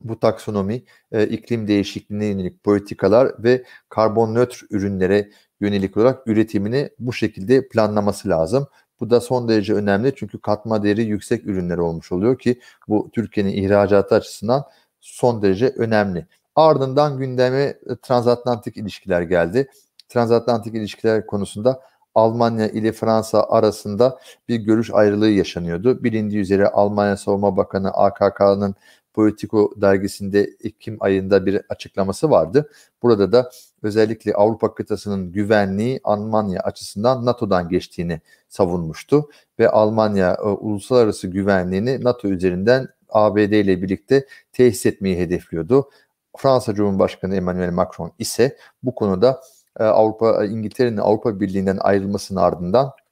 bu 0.00 0.20
taksonomi, 0.20 0.84
e, 1.12 1.26
iklim 1.26 1.68
değişikliğine 1.68 2.26
yönelik 2.26 2.64
politikalar 2.64 3.32
ve 3.38 3.64
karbon 3.88 4.34
nötr 4.34 4.64
ürünlere 4.70 5.30
yönelik 5.60 5.96
olarak 5.96 6.26
üretimini 6.26 6.90
bu 6.98 7.12
şekilde 7.12 7.68
planlaması 7.68 8.28
lazım. 8.28 8.66
Bu 9.00 9.10
da 9.10 9.20
son 9.20 9.48
derece 9.48 9.74
önemli 9.74 10.14
çünkü 10.16 10.40
katma 10.40 10.82
değeri 10.82 11.02
yüksek 11.02 11.46
ürünler 11.46 11.78
olmuş 11.78 12.12
oluyor 12.12 12.38
ki 12.38 12.60
bu 12.88 13.10
Türkiye'nin 13.12 13.52
ihracatı 13.52 14.14
açısından 14.14 14.64
son 15.00 15.42
derece 15.42 15.68
önemli. 15.68 16.26
Ardından 16.56 17.18
gündeme 17.18 17.60
e, 17.60 17.76
transatlantik 18.02 18.76
ilişkiler 18.76 19.22
geldi. 19.22 19.68
Transatlantik 20.08 20.74
ilişkiler 20.74 21.26
konusunda 21.26 21.80
Almanya 22.14 22.68
ile 22.68 22.92
Fransa 22.92 23.42
arasında 23.42 24.18
bir 24.48 24.56
görüş 24.56 24.90
ayrılığı 24.92 25.28
yaşanıyordu. 25.28 26.04
Bilindiği 26.04 26.40
üzere 26.40 26.68
Almanya 26.68 27.16
Savunma 27.16 27.56
Bakanı 27.56 27.90
AKK'nın 27.90 28.74
Politico 29.14 29.72
dergisinde 29.76 30.50
Ekim 30.64 30.96
ayında 31.00 31.46
bir 31.46 31.60
açıklaması 31.68 32.30
vardı. 32.30 32.70
Burada 33.02 33.32
da 33.32 33.50
özellikle 33.82 34.34
Avrupa 34.34 34.74
kıtasının 34.74 35.32
güvenliği 35.32 36.00
Almanya 36.04 36.60
açısından 36.60 37.26
NATO'dan 37.26 37.68
geçtiğini 37.68 38.20
savunmuştu 38.48 39.28
ve 39.58 39.68
Almanya 39.68 40.34
e, 40.34 40.42
uluslararası 40.42 41.28
güvenliğini 41.28 42.04
NATO 42.04 42.28
üzerinden 42.28 42.88
ABD 43.08 43.52
ile 43.52 43.82
birlikte 43.82 44.26
tesis 44.52 44.86
etmeyi 44.86 45.18
hedefliyordu. 45.18 45.90
Fransa 46.38 46.74
Cumhurbaşkanı 46.74 47.36
Emmanuel 47.36 47.72
Macron 47.72 48.12
ise 48.18 48.56
bu 48.82 48.94
konuda 48.94 49.40
e, 49.80 49.84
Avrupa 49.84 50.44
İngiltere'nin 50.44 50.96
Avrupa 50.96 51.40
Birliği'nden 51.40 51.78
ayrılmasının 51.80 52.40
ardından 52.40 52.86
e, 52.86 53.03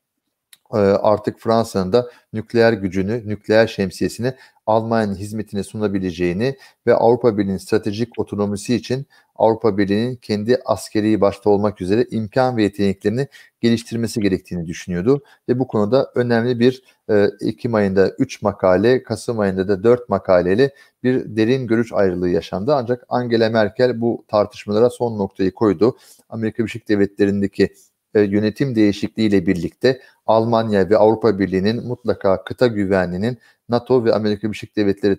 artık 0.78 1.38
Fransa'nın 1.38 1.92
da 1.92 2.10
nükleer 2.32 2.72
gücünü, 2.72 3.28
nükleer 3.28 3.66
şemsiyesini 3.66 4.34
Almanya'nın 4.66 5.14
hizmetine 5.14 5.62
sunabileceğini 5.62 6.56
ve 6.86 6.94
Avrupa 6.94 7.38
Birliği'nin 7.38 7.58
stratejik 7.58 8.18
otonomisi 8.18 8.74
için 8.74 9.06
Avrupa 9.36 9.78
Birliği'nin 9.78 10.16
kendi 10.16 10.58
askeri 10.64 11.20
başta 11.20 11.50
olmak 11.50 11.80
üzere 11.80 12.06
imkan 12.10 12.56
ve 12.56 12.62
yeteneklerini 12.62 13.28
geliştirmesi 13.60 14.20
gerektiğini 14.20 14.66
düşünüyordu. 14.66 15.22
Ve 15.48 15.58
bu 15.58 15.66
konuda 15.66 16.12
önemli 16.14 16.60
bir 16.60 16.82
e, 17.10 17.30
Ekim 17.40 17.74
ayında 17.74 18.10
3 18.18 18.42
makale, 18.42 19.02
Kasım 19.02 19.38
ayında 19.38 19.68
da 19.68 19.82
4 19.84 20.08
makaleyle 20.08 20.74
bir 21.02 21.36
derin 21.36 21.66
görüş 21.66 21.92
ayrılığı 21.92 22.28
yaşandı. 22.28 22.74
Ancak 22.74 23.04
Angela 23.08 23.50
Merkel 23.50 24.00
bu 24.00 24.24
tartışmalara 24.28 24.90
son 24.90 25.18
noktayı 25.18 25.52
koydu. 25.52 25.96
Amerika 26.28 26.58
Birleşik 26.62 26.88
Devletleri'ndeki 26.88 27.74
e, 28.14 28.20
yönetim 28.20 28.74
değişikliğiyle 28.74 29.46
birlikte 29.46 30.00
Almanya 30.26 30.90
ve 30.90 30.96
Avrupa 30.96 31.38
Birliği'nin 31.38 31.86
mutlaka 31.86 32.44
kıta 32.44 32.66
güvenliğinin 32.66 33.38
NATO 33.68 34.04
ve 34.04 34.14
Amerika 34.14 34.48
Birleşik 34.48 34.76
Devletleri 34.76 35.16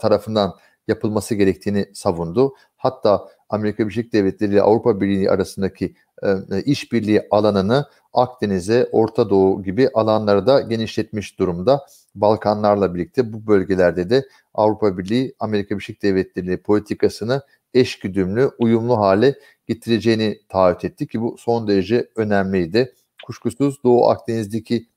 tarafından 0.00 0.54
yapılması 0.88 1.34
gerektiğini 1.34 1.86
savundu. 1.94 2.54
Hatta 2.76 3.28
Amerika 3.48 3.84
Birleşik 3.84 4.12
Devletleri 4.12 4.52
ile 4.52 4.62
Avrupa 4.62 5.00
Birliği 5.00 5.30
arasındaki 5.30 5.94
e, 6.22 6.28
e 6.28 6.62
işbirliği 6.62 7.22
alanını 7.30 7.86
Akdeniz'e, 8.12 8.88
Orta 8.92 9.30
Doğu 9.30 9.62
gibi 9.62 9.88
alanları 9.94 10.46
da 10.46 10.60
genişletmiş 10.60 11.38
durumda. 11.38 11.86
Balkanlarla 12.14 12.94
birlikte 12.94 13.32
bu 13.32 13.46
bölgelerde 13.46 14.10
de 14.10 14.26
Avrupa 14.54 14.98
Birliği, 14.98 15.34
Amerika 15.38 15.74
Birleşik 15.74 16.02
Devletleri 16.02 16.62
politikasını 16.62 17.42
eşgüdümlü, 17.74 18.50
uyumlu 18.58 18.98
hale 18.98 19.34
getireceğini 19.66 20.40
taahhüt 20.48 20.84
etti 20.84 21.06
ki 21.06 21.20
bu 21.20 21.36
son 21.38 21.68
derece 21.68 22.08
önemliydi. 22.16 22.94
Kuşkusuz 23.26 23.82
Doğu 23.84 24.08
Akdeniz'deki 24.08 24.88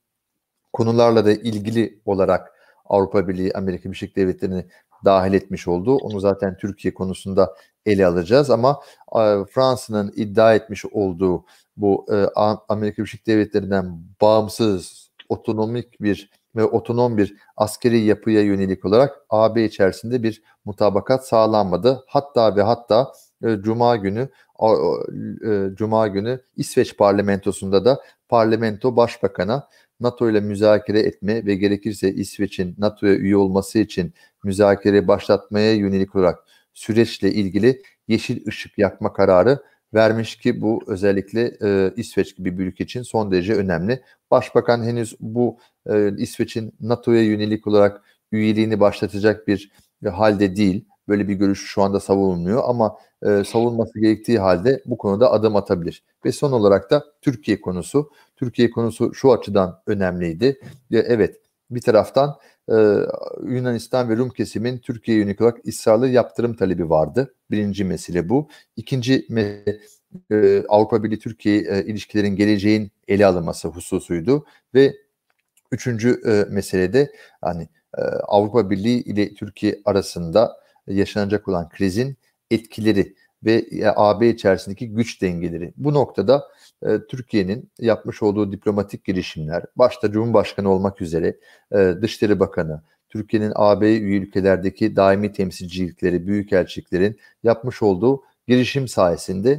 konularla 0.74 1.25
da 1.25 1.31
ilgili 1.31 2.00
olarak 2.05 2.51
Avrupa 2.86 3.27
Birliği, 3.27 3.53
Amerika 3.53 3.84
Birleşik 3.84 4.15
Devletleri'ni 4.15 4.65
dahil 5.05 5.34
etmiş 5.34 5.67
oldu. 5.67 5.95
Onu 5.95 6.19
zaten 6.19 6.57
Türkiye 6.57 6.93
konusunda 6.93 7.55
ele 7.86 8.05
alacağız 8.05 8.50
ama 8.50 8.79
e, 9.15 9.45
Fransa'nın 9.51 10.13
iddia 10.15 10.55
etmiş 10.55 10.86
olduğu 10.86 11.45
bu 11.77 12.05
e, 12.12 12.25
Amerika 12.69 12.98
Birleşik 12.98 13.27
Devletleri'nden 13.27 14.00
bağımsız, 14.22 15.10
otonomik 15.29 16.01
bir 16.01 16.29
ve 16.55 16.63
otonom 16.63 17.17
bir 17.17 17.36
askeri 17.57 18.00
yapıya 18.00 18.41
yönelik 18.41 18.86
olarak 18.86 19.15
AB 19.29 19.65
içerisinde 19.65 20.24
bir 20.24 20.43
mutabakat 20.65 21.27
sağlanmadı. 21.27 22.03
Hatta 22.07 22.55
ve 22.55 22.62
hatta 22.62 23.12
e, 23.43 23.57
Cuma 23.62 23.95
günü 23.95 24.29
Cuma 25.75 26.07
günü 26.07 26.39
İsveç 26.57 26.97
parlamentosunda 26.97 27.85
da 27.85 28.01
parlamento 28.29 28.95
başbakana 28.95 29.67
NATO 30.00 30.29
ile 30.29 30.39
müzakere 30.39 31.00
etme 31.00 31.45
ve 31.45 31.55
gerekirse 31.55 32.13
İsveç'in 32.13 32.75
NATO'ya 32.77 33.15
üye 33.15 33.38
olması 33.38 33.79
için 33.79 34.13
müzakere 34.43 35.07
başlatmaya 35.07 35.74
yönelik 35.74 36.15
olarak 36.15 36.39
süreçle 36.74 37.31
ilgili 37.31 37.81
yeşil 38.07 38.47
ışık 38.47 38.77
yakma 38.77 39.13
kararı 39.13 39.59
vermiş 39.93 40.35
ki 40.35 40.62
bu 40.62 40.83
özellikle 40.88 41.57
e, 41.62 41.93
İsveç 41.95 42.38
gibi 42.38 42.57
bir 42.59 42.65
ülke 42.65 42.83
için 42.83 43.01
son 43.01 43.31
derece 43.31 43.53
önemli. 43.53 44.01
Başbakan 44.31 44.83
henüz 44.83 45.15
bu 45.19 45.57
e, 45.89 46.17
İsveç'in 46.17 46.74
NATO'ya 46.81 47.24
yönelik 47.24 47.67
olarak 47.67 48.01
üyeliğini 48.31 48.79
başlatacak 48.79 49.47
bir 49.47 49.71
e, 50.05 50.09
halde 50.09 50.55
değil. 50.55 50.85
Böyle 51.07 51.27
bir 51.27 51.33
görüş 51.33 51.65
şu 51.65 51.81
anda 51.81 52.00
savunulmuyor 52.00 52.63
ama 52.65 52.97
e, 53.25 53.43
savunması 53.43 54.00
gerektiği 54.00 54.39
halde 54.39 54.81
bu 54.85 54.97
konuda 54.97 55.31
adım 55.31 55.55
atabilir. 55.55 56.03
Ve 56.25 56.31
son 56.31 56.51
olarak 56.51 56.91
da 56.91 57.05
Türkiye 57.21 57.62
konusu. 57.62 58.12
Türkiye 58.35 58.71
konusu 58.71 59.13
şu 59.13 59.33
açıdan 59.33 59.81
önemliydi. 59.88 60.59
E, 60.91 60.97
evet 60.97 61.35
bir 61.71 61.81
taraftan 61.81 62.35
e, 62.69 62.75
Yunanistan 63.43 64.09
ve 64.09 64.17
Rum 64.17 64.29
kesimin 64.29 64.77
Türkiye'ye 64.77 65.24
yönelik 65.24 65.41
olarak 65.41 65.67
ısrarlı 65.67 66.07
yaptırım 66.07 66.55
talebi 66.55 66.89
vardı. 66.89 67.33
Birinci 67.51 67.83
mesele 67.85 68.29
bu. 68.29 68.47
İkinci 68.75 69.25
mesele 69.29 69.79
e, 70.31 70.63
Avrupa 70.69 71.03
Birliği 71.03 71.19
Türkiye 71.19 71.57
e, 71.62 71.85
ilişkilerin 71.85 72.35
geleceğin 72.35 72.91
ele 73.07 73.25
alınması 73.25 73.67
hususuydu 73.67 74.45
ve 74.74 74.95
üçüncü 75.71 76.21
e, 76.25 76.53
meselede 76.53 77.12
hani 77.41 77.69
e, 77.97 78.01
Avrupa 78.01 78.69
Birliği 78.69 79.03
ile 79.03 79.33
Türkiye 79.33 79.81
arasında 79.85 80.57
yaşanacak 80.88 81.48
olan 81.48 81.70
krizin 81.70 82.18
etkileri 82.51 83.15
ve 83.46 83.65
AB 83.96 84.30
içerisindeki 84.30 84.89
güç 84.89 85.22
dengeleri. 85.22 85.74
Bu 85.77 85.94
noktada 85.94 86.48
e, 86.84 87.00
Türkiye'nin 87.10 87.72
yapmış 87.80 88.24
olduğu 88.24 88.51
diplomatik 88.51 89.06
girişimler, 89.06 89.63
başta 89.75 90.12
Cumhurbaşkanı 90.12 90.70
olmak 90.72 91.01
üzere 91.01 91.38
e, 91.72 91.94
Dışişleri 92.01 92.39
Bakanı, 92.39 92.82
Türkiye'nin 93.10 93.51
AB 93.56 93.98
üye 93.98 94.20
ülkelerdeki 94.20 94.96
daimi 94.96 95.32
temsilcilikleri, 95.32 96.27
büyükelçiliklerin 96.27 97.20
yapmış 97.44 97.82
olduğu 97.82 98.24
girişim 98.48 98.88
sayesinde 98.88 99.51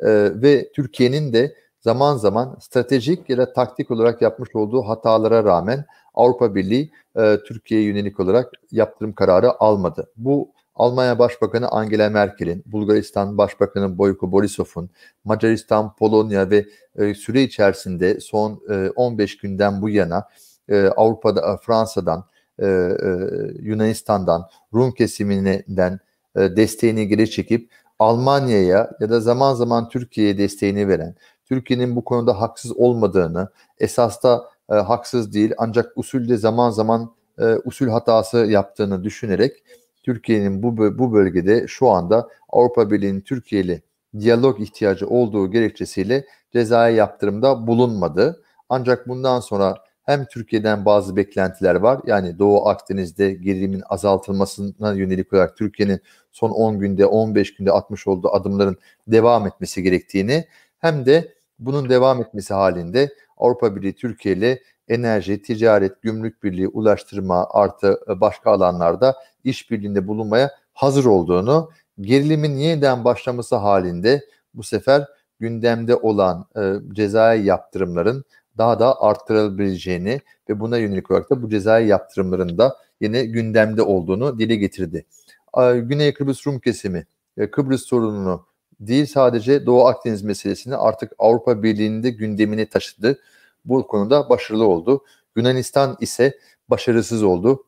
e, 0.00 0.10
ve 0.42 0.72
Türkiye'nin 0.72 1.32
de 1.32 1.54
zaman 1.80 2.16
zaman 2.16 2.56
stratejik 2.60 3.30
ya 3.30 3.38
da 3.38 3.52
taktik 3.52 3.90
olarak 3.90 4.22
yapmış 4.22 4.48
olduğu 4.54 4.82
hatalara 4.82 5.44
rağmen 5.44 5.84
Avrupa 6.14 6.54
Birliği 6.54 6.90
e, 7.16 7.36
Türkiye'ye 7.46 7.86
yönelik 7.86 8.20
olarak 8.20 8.52
yaptırım 8.70 9.12
kararı 9.12 9.60
almadı. 9.60 10.10
Bu 10.16 10.53
Almanya 10.76 11.18
Başbakanı 11.18 11.68
Angela 11.68 12.10
Merkel'in, 12.10 12.62
Bulgaristan 12.66 13.38
Başbakanı 13.38 13.98
Boyko 13.98 14.32
Borisov'un, 14.32 14.90
Macaristan, 15.24 15.96
Polonya 15.96 16.50
ve 16.50 16.66
e, 16.96 17.14
süre 17.14 17.42
içerisinde 17.42 18.20
son 18.20 18.60
e, 18.70 18.90
15 18.90 19.38
günden 19.38 19.82
bu 19.82 19.88
yana 19.88 20.28
e, 20.68 20.86
Avrupa'da, 20.86 21.40
e, 21.40 21.56
Fransa'dan, 21.66 22.24
e, 22.58 22.66
e, 22.66 23.08
Yunanistan'dan, 23.60 24.48
Rum 24.74 24.92
kesiminden 24.92 26.00
e, 26.36 26.56
desteğini 26.56 27.08
geri 27.08 27.30
çekip 27.30 27.70
Almanya'ya 27.98 28.90
ya 29.00 29.10
da 29.10 29.20
zaman 29.20 29.54
zaman 29.54 29.88
Türkiye'ye 29.88 30.38
desteğini 30.38 30.88
veren, 30.88 31.14
Türkiye'nin 31.44 31.96
bu 31.96 32.04
konuda 32.04 32.40
haksız 32.40 32.72
olmadığını, 32.72 33.48
esas 33.78 34.22
da 34.22 34.44
e, 34.70 34.74
haksız 34.74 35.34
değil 35.34 35.52
ancak 35.58 35.92
usulde 35.96 36.36
zaman 36.36 36.70
zaman 36.70 37.14
e, 37.38 37.44
usul 37.64 37.88
hatası 37.88 38.36
yaptığını 38.36 39.04
düşünerek 39.04 39.62
Türkiye'nin 40.04 40.62
bu 40.62 40.98
bu 40.98 41.12
bölgede 41.12 41.66
şu 41.68 41.88
anda 41.88 42.28
Avrupa 42.48 42.90
Birliği'nin 42.90 43.20
Türkiye 43.20 43.62
ile 43.62 43.82
diyalog 44.20 44.60
ihtiyacı 44.60 45.08
olduğu 45.08 45.50
gerekçesiyle 45.50 46.26
cezai 46.52 46.94
yaptırımda 46.94 47.66
bulunmadı. 47.66 48.42
Ancak 48.68 49.08
bundan 49.08 49.40
sonra 49.40 49.76
hem 50.02 50.24
Türkiye'den 50.24 50.84
bazı 50.84 51.16
beklentiler 51.16 51.74
var. 51.74 52.00
Yani 52.06 52.38
Doğu 52.38 52.68
Akdeniz'de 52.68 53.32
gerilimin 53.32 53.82
azaltılmasına 53.88 54.92
yönelik 54.92 55.32
olarak 55.32 55.56
Türkiye'nin 55.56 56.00
son 56.32 56.50
10 56.50 56.78
günde 56.78 57.06
15 57.06 57.54
günde 57.54 57.72
atmış 57.72 58.06
olduğu 58.06 58.34
adımların 58.34 58.76
devam 59.08 59.46
etmesi 59.46 59.82
gerektiğini 59.82 60.44
hem 60.78 61.06
de 61.06 61.34
bunun 61.58 61.88
devam 61.88 62.20
etmesi 62.20 62.54
halinde 62.54 63.14
Avrupa 63.36 63.76
Birliği 63.76 63.94
Türkiye 63.94 64.34
ile 64.34 64.62
enerji, 64.88 65.42
ticaret, 65.42 66.02
gümrük 66.02 66.42
birliği, 66.42 66.68
ulaştırma 66.68 67.46
artı 67.50 68.00
e, 68.08 68.20
başka 68.20 68.50
alanlarda 68.50 69.14
işbirliğinde 69.44 70.08
bulunmaya 70.08 70.50
hazır 70.72 71.04
olduğunu, 71.04 71.70
gerilimin 72.00 72.56
yeniden 72.56 73.04
başlaması 73.04 73.56
halinde 73.56 74.24
bu 74.54 74.62
sefer 74.62 75.04
gündemde 75.40 75.96
olan 75.96 76.46
e, 76.56 76.74
cezai 76.94 77.44
yaptırımların 77.44 78.24
daha 78.58 78.78
da 78.80 79.02
arttırılabileceğini 79.02 80.20
ve 80.48 80.60
buna 80.60 80.78
yönelik 80.78 81.10
olarak 81.10 81.30
da 81.30 81.42
bu 81.42 81.48
cezai 81.48 81.86
yaptırımların 81.86 82.58
da 82.58 82.76
yine 83.00 83.24
gündemde 83.24 83.82
olduğunu 83.82 84.38
dile 84.38 84.56
getirdi. 84.56 85.04
Güney 85.74 86.14
Kıbrıs 86.14 86.46
Rum 86.46 86.58
kesimi 86.58 87.06
e, 87.36 87.50
Kıbrıs 87.50 87.82
sorununu 87.82 88.46
değil 88.80 89.06
sadece 89.06 89.66
Doğu 89.66 89.86
Akdeniz 89.86 90.22
meselesini 90.22 90.76
artık 90.76 91.12
Avrupa 91.18 91.62
Birliği'nde 91.62 92.10
gündemine 92.10 92.66
taşıdı. 92.66 93.18
Bu 93.64 93.86
konuda 93.86 94.28
başarılı 94.28 94.66
oldu. 94.66 95.04
Yunanistan 95.36 95.96
ise 96.00 96.38
başarısız 96.68 97.22
oldu. 97.22 97.64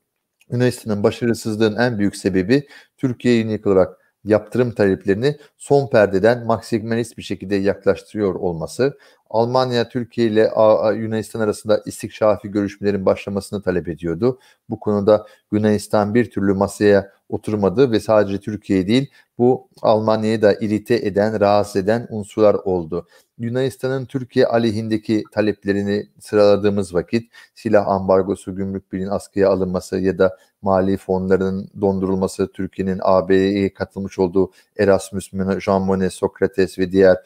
Yunanistan'ın 0.50 1.02
başarısızlığın 1.02 1.76
en 1.76 1.98
büyük 1.98 2.16
sebebi 2.16 2.68
Türkiye'ye 2.96 3.40
yönelik 3.40 3.66
olarak 3.66 3.98
yaptırım 4.24 4.70
taleplerini 4.70 5.36
son 5.56 5.90
perdeden 5.90 6.46
maksimalist 6.46 7.18
bir 7.18 7.22
şekilde 7.22 7.56
yaklaştırıyor 7.56 8.34
olması, 8.34 8.98
Almanya, 9.30 9.88
Türkiye 9.88 10.26
ile 10.26 10.50
Yunanistan 10.96 11.40
arasında 11.40 11.82
istikşafi 11.86 12.48
görüşmelerin 12.48 13.06
başlamasını 13.06 13.62
talep 13.62 13.88
ediyordu. 13.88 14.38
Bu 14.68 14.80
konuda 14.80 15.26
Yunanistan 15.52 16.14
bir 16.14 16.30
türlü 16.30 16.54
masaya 16.54 17.12
oturmadı 17.28 17.92
ve 17.92 18.00
sadece 18.00 18.40
Türkiye 18.40 18.86
değil 18.86 19.10
bu 19.38 19.68
Almanya'yı 19.82 20.42
da 20.42 20.54
irite 20.54 20.94
eden, 20.94 21.40
rahatsız 21.40 21.76
eden 21.76 22.06
unsurlar 22.10 22.54
oldu. 22.54 23.06
Yunanistan'ın 23.38 24.04
Türkiye 24.06 24.46
aleyhindeki 24.46 25.24
taleplerini 25.32 26.08
sıraladığımız 26.20 26.94
vakit 26.94 27.32
silah 27.54 27.88
ambargosu, 27.88 28.56
gümrük 28.56 28.92
birliğinin 28.92 29.10
askıya 29.10 29.50
alınması 29.50 29.98
ya 29.98 30.18
da 30.18 30.36
mali 30.62 30.96
fonların 30.96 31.70
dondurulması, 31.80 32.52
Türkiye'nin 32.52 33.00
AB'ye 33.02 33.74
katılmış 33.74 34.18
olduğu 34.18 34.50
Erasmus, 34.78 35.30
Jean 35.60 35.82
Monnet, 35.82 36.12
Sokrates 36.12 36.78
ve 36.78 36.92
diğer 36.92 37.16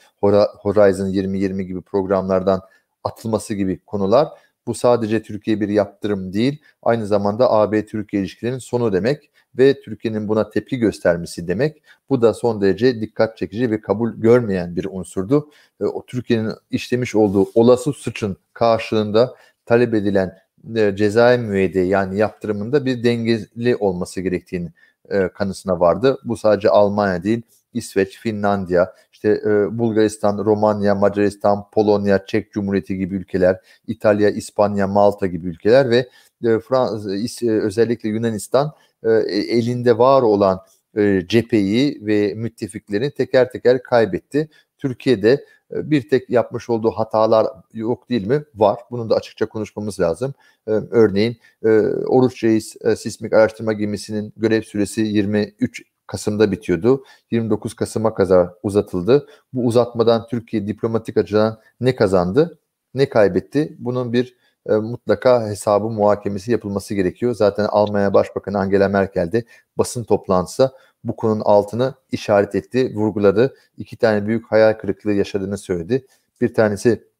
Horizon 0.62 1.08
2020 1.08 1.66
gibi 1.66 1.80
programlardan 1.80 2.60
atılması 3.04 3.54
gibi 3.54 3.80
konular 3.86 4.28
bu 4.66 4.74
sadece 4.74 5.22
Türkiye 5.22 5.60
bir 5.60 5.68
yaptırım 5.68 6.32
değil, 6.32 6.62
aynı 6.82 7.06
zamanda 7.06 7.52
AB-Türkiye 7.52 8.22
ilişkilerinin 8.22 8.58
sonu 8.58 8.92
demek 8.92 9.30
ve 9.58 9.80
Türkiye'nin 9.80 10.28
buna 10.28 10.50
tepki 10.50 10.78
göstermesi 10.78 11.48
demek. 11.48 11.82
Bu 12.10 12.22
da 12.22 12.34
son 12.34 12.60
derece 12.60 13.00
dikkat 13.00 13.36
çekici 13.36 13.70
ve 13.70 13.80
kabul 13.80 14.12
görmeyen 14.12 14.76
bir 14.76 14.86
unsurdu. 14.90 15.50
E, 15.80 15.84
o 15.84 16.06
Türkiye'nin 16.06 16.52
işlemiş 16.70 17.14
olduğu 17.14 17.46
olası 17.54 17.92
suçun 17.92 18.36
karşılığında 18.52 19.34
talep 19.66 19.94
edilen 19.94 20.38
e, 20.76 20.96
cezai 20.96 21.38
müeyyide 21.38 21.80
yani 21.80 22.18
yaptırımında 22.18 22.84
bir 22.84 23.04
dengeli 23.04 23.76
olması 23.76 24.20
gerektiğini 24.20 24.72
e, 25.10 25.28
kanısına 25.28 25.80
vardı. 25.80 26.18
Bu 26.24 26.36
sadece 26.36 26.70
Almanya 26.70 27.22
değil, 27.22 27.42
İsveç, 27.74 28.18
Finlandiya, 28.18 28.94
işte 29.12 29.40
e, 29.46 29.78
Bulgaristan, 29.78 30.44
Romanya, 30.44 30.94
Macaristan, 30.94 31.70
Polonya, 31.72 32.26
Çek 32.26 32.52
Cumhuriyeti 32.52 32.96
gibi 32.96 33.14
ülkeler, 33.14 33.60
İtalya, 33.86 34.30
İspanya, 34.30 34.86
Malta 34.86 35.26
gibi 35.26 35.48
ülkeler 35.48 35.90
ve 35.90 36.08
e, 36.44 36.58
Fransa, 36.58 37.16
e, 37.42 37.50
özellikle 37.50 38.08
Yunanistan 38.08 38.72
e, 39.04 39.10
elinde 39.32 39.98
var 39.98 40.22
olan 40.22 40.60
e, 40.96 41.22
cepheyi 41.28 42.06
ve 42.06 42.34
müttefiklerini 42.34 43.10
teker 43.10 43.52
teker 43.52 43.82
kaybetti. 43.82 44.48
Türkiye'de 44.78 45.44
e, 45.74 45.90
bir 45.90 46.08
tek 46.08 46.30
yapmış 46.30 46.70
olduğu 46.70 46.90
hatalar 46.90 47.46
yok 47.72 48.08
değil 48.10 48.26
mi? 48.26 48.44
Var. 48.54 48.80
Bunu 48.90 49.10
da 49.10 49.14
açıkça 49.14 49.46
konuşmamız 49.46 50.00
lazım. 50.00 50.34
E, 50.66 50.70
örneğin 50.70 51.36
e, 51.64 51.68
Oruç 52.06 52.44
Reis 52.44 52.76
e, 52.84 52.96
sismik 52.96 53.32
araştırma 53.32 53.72
gemisinin 53.72 54.32
görev 54.36 54.62
süresi 54.62 55.00
23 55.00 55.82
Kasım'da 56.06 56.52
bitiyordu. 56.52 57.04
29 57.30 57.74
Kasım'a 57.74 58.14
kadar 58.14 58.48
uzatıldı. 58.62 59.26
Bu 59.52 59.66
uzatmadan 59.66 60.26
Türkiye 60.30 60.66
diplomatik 60.66 61.16
açıdan 61.16 61.60
ne 61.80 61.96
kazandı, 61.96 62.58
ne 62.94 63.08
kaybetti? 63.08 63.76
Bunun 63.78 64.12
bir 64.12 64.36
e, 64.66 64.74
mutlaka 64.74 65.48
hesabı 65.48 65.88
muhakemesi 65.90 66.52
yapılması 66.52 66.94
gerekiyor. 66.94 67.34
Zaten 67.34 67.64
Almanya 67.64 68.14
Başbakanı 68.14 68.58
Angela 68.58 68.88
Merkel 68.88 69.32
de 69.32 69.44
basın 69.78 70.04
toplantısı 70.04 70.72
bu 71.04 71.16
konunun 71.16 71.42
altını 71.44 71.94
işaret 72.12 72.54
etti, 72.54 72.92
vurguladı. 72.94 73.54
İki 73.76 73.96
tane 73.96 74.26
büyük 74.26 74.52
hayal 74.52 74.72
kırıklığı 74.72 75.12
yaşadığını 75.12 75.58
söyledi. 75.58 76.06
Bir 76.40 76.54
tanesi 76.54 77.10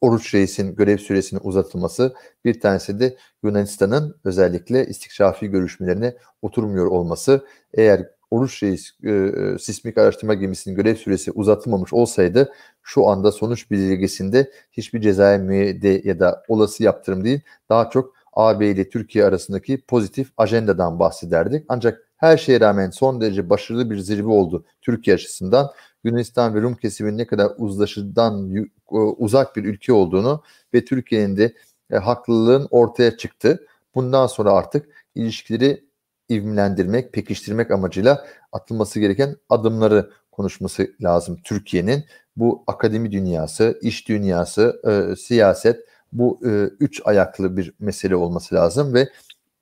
Oruç 0.00 0.34
Reis'in 0.34 0.74
görev 0.74 0.98
süresinin 0.98 1.40
uzatılması, 1.44 2.14
bir 2.44 2.60
tanesi 2.60 3.00
de 3.00 3.16
Yunanistan'ın 3.42 4.16
özellikle 4.24 4.86
istikşafi 4.86 5.46
görüşmelerine 5.46 6.14
oturmuyor 6.42 6.86
olması. 6.86 7.46
Eğer 7.74 8.10
Oruç 8.30 8.62
Reis 8.62 8.90
e, 9.04 9.10
e, 9.10 9.58
sismik 9.58 9.98
araştırma 9.98 10.34
gemisinin 10.34 10.76
görev 10.76 10.94
süresi 10.94 11.30
uzatılmamış 11.30 11.92
olsaydı 11.92 12.52
şu 12.82 13.06
anda 13.06 13.32
sonuç 13.32 13.70
bildirgesinde 13.70 14.50
hiçbir 14.72 15.00
cezai 15.00 15.38
müeyyide 15.38 16.02
ya 16.04 16.20
da 16.20 16.42
olası 16.48 16.82
yaptırım 16.82 17.24
değil 17.24 17.40
daha 17.68 17.90
çok 17.90 18.14
AB 18.32 18.70
ile 18.70 18.88
Türkiye 18.88 19.24
arasındaki 19.24 19.80
pozitif 19.80 20.32
ajendadan 20.36 20.98
bahsederdik. 20.98 21.64
Ancak 21.68 22.10
her 22.16 22.36
şeye 22.36 22.60
rağmen 22.60 22.90
son 22.90 23.20
derece 23.20 23.50
başarılı 23.50 23.90
bir 23.90 23.98
zirve 23.98 24.28
oldu 24.28 24.64
Türkiye 24.82 25.14
açısından. 25.16 25.70
Yunanistan 26.04 26.54
ve 26.54 26.62
Rum 26.62 26.74
kesiminin 26.74 27.18
ne 27.18 27.26
kadar 27.26 27.52
uzlaşıdan 27.58 28.56
e, 28.56 28.66
uzak 28.96 29.56
bir 29.56 29.64
ülke 29.64 29.92
olduğunu 29.92 30.42
ve 30.74 30.84
Türkiye'nin 30.84 31.36
de 31.36 31.54
e, 31.90 31.96
haklılığın 31.96 32.68
ortaya 32.70 33.16
çıktı. 33.16 33.66
Bundan 33.94 34.26
sonra 34.26 34.52
artık 34.52 34.88
ilişkileri 35.14 35.84
ivmelendirmek, 36.30 37.12
pekiştirmek 37.12 37.70
amacıyla 37.70 38.26
atılması 38.52 39.00
gereken 39.00 39.36
adımları 39.48 40.10
konuşması 40.32 40.86
lazım 41.02 41.38
Türkiye'nin. 41.44 42.04
Bu 42.36 42.64
akademi 42.66 43.12
dünyası, 43.12 43.78
iş 43.82 44.08
dünyası, 44.08 44.80
e, 44.84 45.16
siyaset 45.16 45.80
bu 46.12 46.40
e, 46.44 46.48
üç 46.80 47.00
ayaklı 47.04 47.56
bir 47.56 47.74
mesele 47.80 48.16
olması 48.16 48.54
lazım 48.54 48.94
ve 48.94 49.08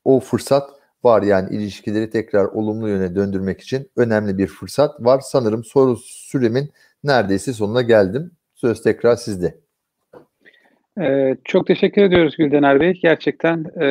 o 0.05 0.21
fırsat 0.21 0.71
var 1.05 1.23
yani 1.23 1.57
ilişkileri 1.57 2.11
tekrar 2.11 2.45
olumlu 2.45 2.89
yöne 2.89 3.15
döndürmek 3.15 3.61
için 3.61 3.91
önemli 3.97 4.39
bir 4.39 4.47
fırsat 4.47 5.05
var. 5.05 5.21
Sanırım 5.21 5.65
soru 5.65 5.97
süremin 5.97 6.73
neredeyse 7.05 7.53
sonuna 7.53 7.83
geldim. 7.83 8.31
Söz 8.55 8.83
tekrar 8.83 9.17
sizde. 9.17 9.59
Ee, 11.01 11.37
çok 11.45 11.67
teşekkür 11.67 12.03
ediyoruz 12.03 12.37
Güldener 12.37 12.81
Bey. 12.81 12.93
Gerçekten 13.03 13.65
e, 13.81 13.87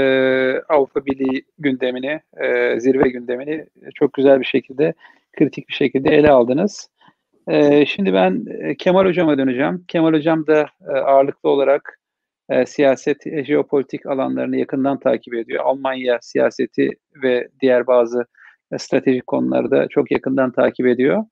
Avrupa 0.69 1.05
Birliği 1.05 1.45
gündemini, 1.59 2.21
e, 2.37 2.79
zirve 2.79 3.09
gündemini 3.09 3.65
çok 3.95 4.13
güzel 4.13 4.39
bir 4.39 4.45
şekilde, 4.45 4.93
kritik 5.37 5.69
bir 5.69 5.73
şekilde 5.73 6.09
ele 6.09 6.31
aldınız. 6.31 6.89
E, 7.47 7.85
şimdi 7.85 8.13
ben 8.13 8.45
e, 8.59 8.75
Kemal 8.75 9.05
Hocam'a 9.05 9.37
döneceğim. 9.37 9.85
Kemal 9.87 10.13
Hocam 10.13 10.47
da 10.47 10.65
e, 10.87 10.91
ağırlıklı 10.91 11.49
olarak 11.49 11.99
e, 12.49 12.65
siyaset, 12.65 13.27
e, 13.27 13.43
jeopolitik 13.45 14.05
alanlarını 14.05 14.57
yakından 14.57 14.99
takip 14.99 15.33
ediyor. 15.33 15.63
Almanya 15.63 16.19
siyaseti 16.21 16.91
ve 17.23 17.47
diğer 17.61 17.87
bazı 17.87 18.25
e, 18.71 18.77
stratejik 18.77 19.27
konuları 19.27 19.71
da 19.71 19.87
çok 19.87 20.11
yakından 20.11 20.51
takip 20.51 20.87
ediyor. 20.87 21.23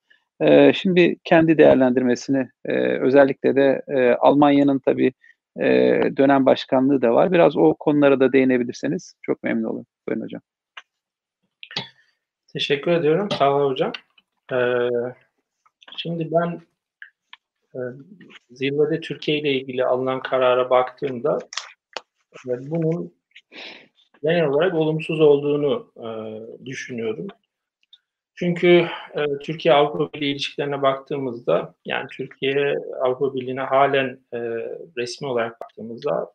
E, 0.41 0.73
şimdi 0.73 1.15
kendi 1.23 1.57
değerlendirmesini, 1.57 2.49
e, 2.65 2.73
özellikle 2.99 3.55
de 3.55 3.81
e, 3.87 4.09
Almanya'nın 4.09 4.79
tabii 4.79 5.13
e, 5.59 5.65
dönem 6.17 6.45
başkanlığı 6.45 7.01
da 7.01 7.13
var. 7.13 7.31
Biraz 7.31 7.57
o 7.57 7.75
konulara 7.79 8.19
da 8.19 8.33
değinebilirseniz 8.33 9.15
çok 9.21 9.43
memnun 9.43 9.63
olurum. 9.69 9.85
Buyurun 10.07 10.23
hocam. 10.23 10.41
Teşekkür 12.53 12.91
ediyorum. 12.91 13.29
Sağ 13.31 13.55
olun 13.55 13.71
hocam. 13.71 13.91
Ee, 14.53 14.89
şimdi 15.97 16.29
ben 16.31 16.61
e, 17.75 17.79
zirvede 18.51 19.01
Türkiye 19.01 19.39
ile 19.39 19.51
ilgili 19.51 19.85
alınan 19.85 20.19
karara 20.19 20.69
baktığımda 20.69 21.39
e, 22.47 22.71
bunun 22.71 23.13
genel 24.23 24.45
olarak 24.45 24.73
olumsuz 24.73 25.21
olduğunu 25.21 25.91
e, 25.97 26.07
düşünüyorum. 26.65 27.27
Çünkü 28.35 28.87
e, 29.13 29.25
Türkiye 29.43 29.73
Avrupa 29.73 30.13
Birliği 30.13 30.31
ilişkilerine 30.31 30.81
baktığımızda 30.81 31.75
yani 31.85 32.07
Türkiye 32.11 32.75
Avrupa 33.01 33.35
Birliği'ne 33.35 33.61
halen 33.61 34.19
e, 34.33 34.39
resmi 34.97 35.27
olarak 35.27 35.61
baktığımızda 35.61 36.33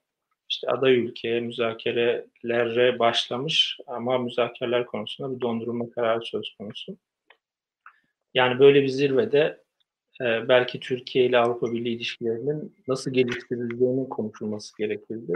işte 0.49 0.69
aday 0.69 0.95
ülkeye 0.95 1.41
müzakerelere 1.41 2.99
başlamış 2.99 3.79
ama 3.87 4.19
müzakereler 4.19 4.87
konusunda 4.87 5.37
bir 5.37 5.41
dondurulma 5.41 5.91
kararı 5.91 6.25
söz 6.25 6.55
konusu. 6.59 6.97
Yani 8.35 8.59
böyle 8.59 8.83
bir 8.83 8.89
zirvede 8.89 9.61
e, 10.21 10.49
belki 10.49 10.81
Türkiye 10.81 11.25
ile 11.25 11.39
Avrupa 11.39 11.73
Birliği 11.73 11.97
ilişkilerinin 11.97 12.77
nasıl 12.89 13.11
geliştirildiğinin 13.11 14.07
konuşulması 14.07 14.77
gerekirdi. 14.79 15.33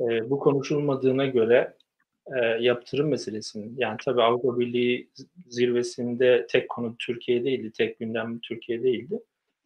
E, 0.00 0.30
bu 0.30 0.38
konuşulmadığına 0.38 1.26
göre 1.26 1.76
e, 2.36 2.38
yaptırım 2.60 3.08
meselesinin 3.08 3.74
yani 3.76 3.96
tabii 4.04 4.22
Avrupa 4.22 4.58
Birliği 4.58 5.10
zirvesinde 5.48 6.46
tek 6.50 6.68
konu 6.68 6.96
Türkiye 6.98 7.44
değildi, 7.44 7.72
tek 7.72 7.98
gündem 7.98 8.40
Türkiye 8.40 8.82
değildi. 8.82 9.20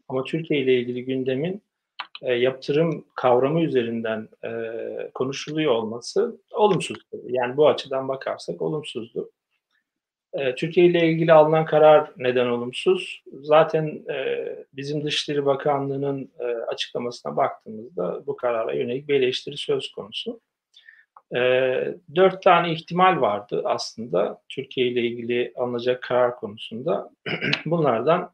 Ama 0.09 0.25
Türkiye 0.25 0.61
ile 0.61 0.75
ilgili 0.75 1.05
gündemin 1.05 1.63
e, 2.23 2.35
yaptırım 2.35 3.05
kavramı 3.15 3.63
üzerinden 3.63 4.29
e, 4.45 4.51
konuşuluyor 5.15 5.73
olması 5.73 6.41
olumsuz. 6.53 6.99
Yani 7.25 7.57
bu 7.57 7.69
açıdan 7.69 8.09
bakarsak 8.09 8.63
olumsuzdu. 8.63 9.31
E, 10.33 10.55
Türkiye 10.55 10.87
ile 10.87 11.09
ilgili 11.09 11.33
alınan 11.33 11.65
karar 11.65 12.11
neden 12.17 12.47
olumsuz? 12.47 13.23
Zaten 13.43 14.05
e, 14.11 14.47
bizim 14.73 15.05
Dışişleri 15.05 15.47
Bakanlığı'nın 15.47 16.31
e, 16.39 16.45
açıklamasına 16.45 17.37
baktığımızda 17.37 18.27
bu 18.27 18.37
karara 18.37 18.73
yönelik 18.73 19.09
bir 19.09 19.15
eleştiri 19.15 19.57
söz 19.57 19.93
konusu. 19.93 20.41
E, 21.35 21.39
dört 22.15 22.43
tane 22.43 22.73
ihtimal 22.73 23.21
vardı 23.21 23.63
aslında 23.65 24.43
Türkiye 24.49 24.87
ile 24.87 25.01
ilgili 25.01 25.53
alınacak 25.57 26.03
karar 26.03 26.37
konusunda. 26.37 27.11
Bunlardan 27.67 28.33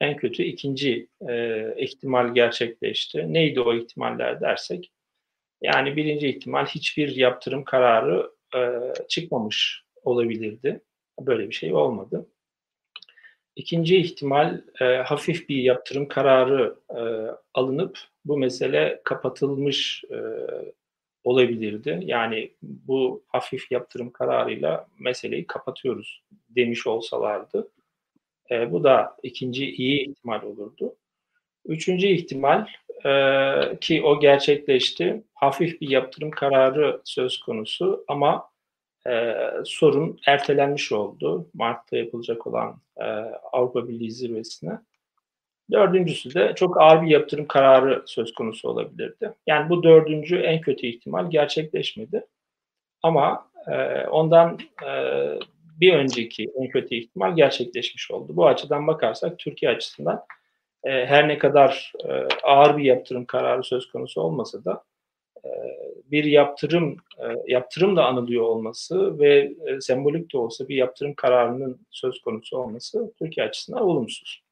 en 0.00 0.16
kötü 0.16 0.42
ikinci 0.42 1.08
e, 1.28 1.74
ihtimal 1.76 2.34
gerçekleşti. 2.34 3.32
Neydi 3.32 3.60
o 3.60 3.74
ihtimaller 3.74 4.40
dersek? 4.40 4.92
Yani 5.62 5.96
birinci 5.96 6.28
ihtimal 6.28 6.66
hiçbir 6.66 7.16
yaptırım 7.16 7.64
kararı 7.64 8.30
e, 8.56 8.60
çıkmamış 9.08 9.84
olabilirdi. 10.02 10.80
Böyle 11.20 11.48
bir 11.48 11.54
şey 11.54 11.74
olmadı. 11.74 12.26
İkinci 13.56 13.96
ihtimal 13.96 14.60
e, 14.80 14.84
hafif 14.84 15.48
bir 15.48 15.56
yaptırım 15.56 16.08
kararı 16.08 16.76
e, 16.90 17.00
alınıp 17.54 17.98
bu 18.24 18.38
mesele 18.38 19.00
kapatılmış 19.04 20.04
e, 20.10 20.16
olabilirdi. 21.26 22.00
Yani 22.02 22.50
bu 22.62 23.22
hafif 23.26 23.72
yaptırım 23.72 24.10
kararıyla 24.10 24.86
meseleyi 24.98 25.46
kapatıyoruz 25.46 26.22
demiş 26.48 26.86
olsalardı. 26.86 27.68
E, 28.50 28.72
bu 28.72 28.84
da 28.84 29.16
ikinci 29.22 29.70
iyi 29.70 30.10
ihtimal 30.10 30.42
olurdu. 30.42 30.96
Üçüncü 31.64 32.06
ihtimal 32.06 32.66
e, 33.06 33.10
ki 33.80 34.02
o 34.02 34.20
gerçekleşti. 34.20 35.22
Hafif 35.34 35.80
bir 35.80 35.90
yaptırım 35.90 36.30
kararı 36.30 37.00
söz 37.04 37.40
konusu 37.40 38.04
ama 38.08 38.50
e, 39.06 39.34
sorun 39.64 40.18
ertelenmiş 40.26 40.92
oldu. 40.92 41.48
Mart'ta 41.54 41.96
yapılacak 41.96 42.46
olan 42.46 42.80
e, 42.96 43.04
Avrupa 43.52 43.88
Birliği 43.88 44.10
zirvesine. 44.10 44.78
Dördüncüsü 45.72 46.34
de 46.34 46.52
çok 46.56 46.80
ağır 46.80 47.02
bir 47.02 47.10
yaptırım 47.10 47.46
kararı 47.46 48.02
söz 48.06 48.34
konusu 48.34 48.68
olabilirdi. 48.68 49.32
Yani 49.46 49.70
bu 49.70 49.82
dördüncü 49.82 50.36
en 50.36 50.60
kötü 50.60 50.86
ihtimal 50.86 51.30
gerçekleşmedi. 51.30 52.26
Ama 53.02 53.50
e, 53.68 54.06
ondan 54.06 54.58
e, 54.86 54.90
bir 55.80 55.94
önceki 55.94 56.50
en 56.60 56.68
kötü 56.68 56.94
ihtimal 56.94 57.36
gerçekleşmiş 57.36 58.10
oldu. 58.10 58.36
Bu 58.36 58.46
açıdan 58.46 58.86
bakarsak 58.86 59.38
Türkiye 59.38 59.70
açısından 59.70 60.24
e, 60.84 60.90
her 60.90 61.28
ne 61.28 61.38
kadar 61.38 61.92
e, 62.04 62.12
ağır 62.42 62.76
bir 62.76 62.84
yaptırım 62.84 63.24
kararı 63.24 63.62
söz 63.62 63.88
konusu 63.88 64.20
olmasa 64.20 64.64
da 64.64 64.84
e, 65.44 65.50
bir 66.04 66.24
yaptırım 66.24 66.96
e, 67.18 67.26
yaptırım 67.46 67.96
da 67.96 68.06
anılıyor 68.06 68.42
olması 68.42 69.18
ve 69.18 69.54
e, 69.66 69.80
sembolik 69.80 70.32
de 70.32 70.38
olsa 70.38 70.68
bir 70.68 70.76
yaptırım 70.76 71.14
kararının 71.14 71.86
söz 71.90 72.20
konusu 72.20 72.58
olması 72.58 73.12
Türkiye 73.18 73.46
açısından 73.46 73.82
olumsuz. 73.82 74.45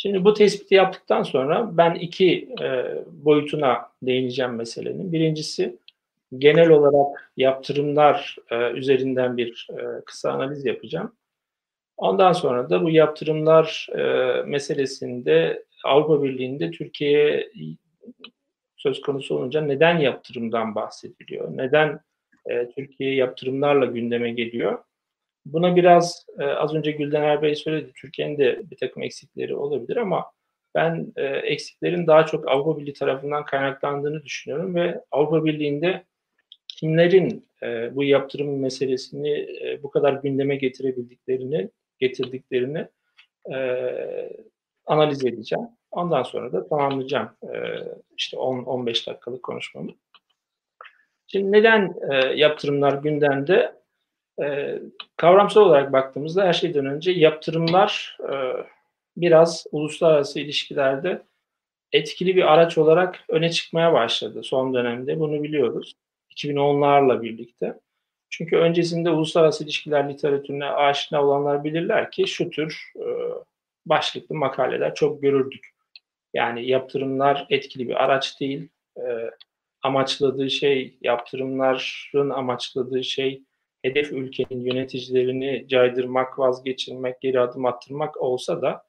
Şimdi 0.00 0.24
bu 0.24 0.34
tespiti 0.34 0.74
yaptıktan 0.74 1.22
sonra 1.22 1.76
ben 1.76 1.94
iki 1.94 2.48
e, 2.62 2.84
boyutuna 3.06 3.90
değineceğim 4.02 4.54
meselenin. 4.54 5.12
Birincisi 5.12 5.76
genel 6.38 6.70
olarak 6.70 7.32
yaptırımlar 7.36 8.36
e, 8.50 8.70
üzerinden 8.70 9.36
bir 9.36 9.68
e, 9.70 10.04
kısa 10.04 10.32
analiz 10.32 10.64
yapacağım. 10.64 11.12
Ondan 11.96 12.32
sonra 12.32 12.70
da 12.70 12.82
bu 12.82 12.90
yaptırımlar 12.90 13.88
e, 13.98 14.02
meselesinde 14.42 15.64
Avrupa 15.84 16.22
Birliği'nde 16.22 16.70
Türkiye 16.70 17.50
söz 18.76 19.00
konusu 19.00 19.36
olunca 19.36 19.60
neden 19.60 19.98
yaptırımdan 19.98 20.74
bahsediliyor? 20.74 21.56
Neden 21.56 22.00
e, 22.46 22.70
Türkiye 22.70 23.14
yaptırımlarla 23.14 23.84
gündeme 23.84 24.30
geliyor? 24.30 24.78
Buna 25.46 25.76
biraz 25.76 26.26
e, 26.38 26.44
az 26.44 26.74
önce 26.74 26.90
Gülden 26.90 27.42
Bey 27.42 27.54
söyledi. 27.54 27.92
Türkiye'nin 27.96 28.38
de 28.38 28.70
bir 28.70 28.76
takım 28.76 29.02
eksikleri 29.02 29.56
olabilir 29.56 29.96
ama 29.96 30.24
ben 30.74 31.12
e, 31.16 31.24
eksiklerin 31.24 32.06
daha 32.06 32.26
çok 32.26 32.48
Avrupa 32.48 32.80
Birliği 32.80 32.92
tarafından 32.92 33.44
kaynaklandığını 33.44 34.24
düşünüyorum 34.24 34.74
ve 34.74 35.00
Avrupa 35.10 35.44
Birliği'nde 35.44 36.04
kimlerin 36.68 37.48
e, 37.62 37.96
bu 37.96 38.04
yaptırım 38.04 38.60
meselesini 38.60 39.30
e, 39.30 39.82
bu 39.82 39.90
kadar 39.90 40.12
gündeme 40.12 40.56
getirebildiklerini, 40.56 41.70
getirdiklerini 41.98 42.88
e, 43.54 43.58
analiz 44.86 45.24
edeceğim. 45.24 45.68
Ondan 45.90 46.22
sonra 46.22 46.52
da 46.52 46.68
tamamlayacağım 46.68 47.30
e, 47.42 47.56
işte 48.16 48.36
10-15 48.36 49.06
dakikalık 49.06 49.42
konuşmamı. 49.42 49.90
Şimdi 51.26 51.52
neden 51.52 51.94
e, 52.10 52.14
yaptırımlar 52.14 52.92
gündemde? 52.92 53.77
E, 54.42 54.78
kavramsal 55.16 55.60
olarak 55.60 55.92
baktığımızda 55.92 56.44
her 56.44 56.52
şeyden 56.52 56.86
önce 56.86 57.10
yaptırımlar 57.10 58.18
e, 58.22 58.34
biraz 59.16 59.66
uluslararası 59.72 60.40
ilişkilerde 60.40 61.22
etkili 61.92 62.36
bir 62.36 62.52
araç 62.52 62.78
olarak 62.78 63.24
öne 63.28 63.50
çıkmaya 63.50 63.92
başladı 63.92 64.42
son 64.42 64.74
dönemde. 64.74 65.20
Bunu 65.20 65.42
biliyoruz. 65.42 65.96
2010'larla 66.36 67.22
birlikte. 67.22 67.80
Çünkü 68.30 68.56
öncesinde 68.56 69.10
uluslararası 69.10 69.64
ilişkiler 69.64 70.08
literatürüne 70.08 70.64
aşina 70.66 71.24
olanlar 71.24 71.64
bilirler 71.64 72.10
ki 72.10 72.26
şu 72.26 72.50
tür 72.50 72.92
e, 72.96 73.06
başlıklı 73.86 74.34
makaleler 74.34 74.94
çok 74.94 75.22
görürdük. 75.22 75.68
Yani 76.34 76.66
yaptırımlar 76.66 77.46
etkili 77.50 77.88
bir 77.88 78.04
araç 78.04 78.40
değil. 78.40 78.68
E, 78.96 79.30
amaçladığı 79.82 80.50
şey, 80.50 80.98
yaptırımların 81.00 82.30
amaçladığı 82.30 83.04
şey 83.04 83.42
hedef 83.82 84.12
ülkenin 84.12 84.60
yöneticilerini 84.60 85.64
caydırmak, 85.68 86.38
vazgeçirmek, 86.38 87.20
geri 87.20 87.40
adım 87.40 87.66
attırmak 87.66 88.20
olsa 88.20 88.62
da 88.62 88.82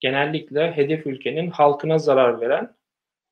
genellikle 0.00 0.72
hedef 0.72 1.06
ülkenin 1.06 1.50
halkına 1.50 1.98
zarar 1.98 2.40
veren 2.40 2.76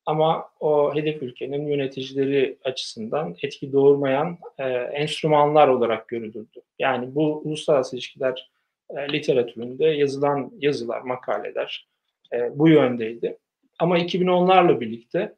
ama 0.05 0.49
o 0.59 0.95
hedef 0.95 1.23
ülkenin 1.23 1.67
yöneticileri 1.67 2.57
açısından 2.63 3.35
etki 3.41 3.73
doğurmayan 3.73 4.37
e, 4.57 4.63
enstrümanlar 4.73 5.67
olarak 5.67 6.07
görülürdü. 6.07 6.61
Yani 6.79 7.15
bu 7.15 7.41
uluslararası 7.45 7.95
ilişkiler 7.95 8.51
e, 8.89 9.13
literatüründe 9.13 9.85
yazılan 9.85 10.51
yazılar, 10.57 11.01
makaleler 11.01 11.87
e, 12.33 12.59
bu 12.59 12.69
yöndeydi. 12.69 13.37
Ama 13.79 13.99
2010'larla 13.99 14.79
birlikte 14.79 15.35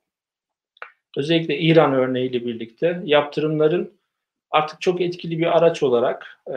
özellikle 1.18 1.58
İran 1.58 1.94
örneğiyle 1.94 2.46
birlikte 2.46 3.02
yaptırımların 3.04 3.97
artık 4.52 4.82
çok 4.82 5.02
etkili 5.02 5.40
bir 5.40 5.58
araç 5.58 5.84
olarak 5.84 6.40
e, 6.48 6.56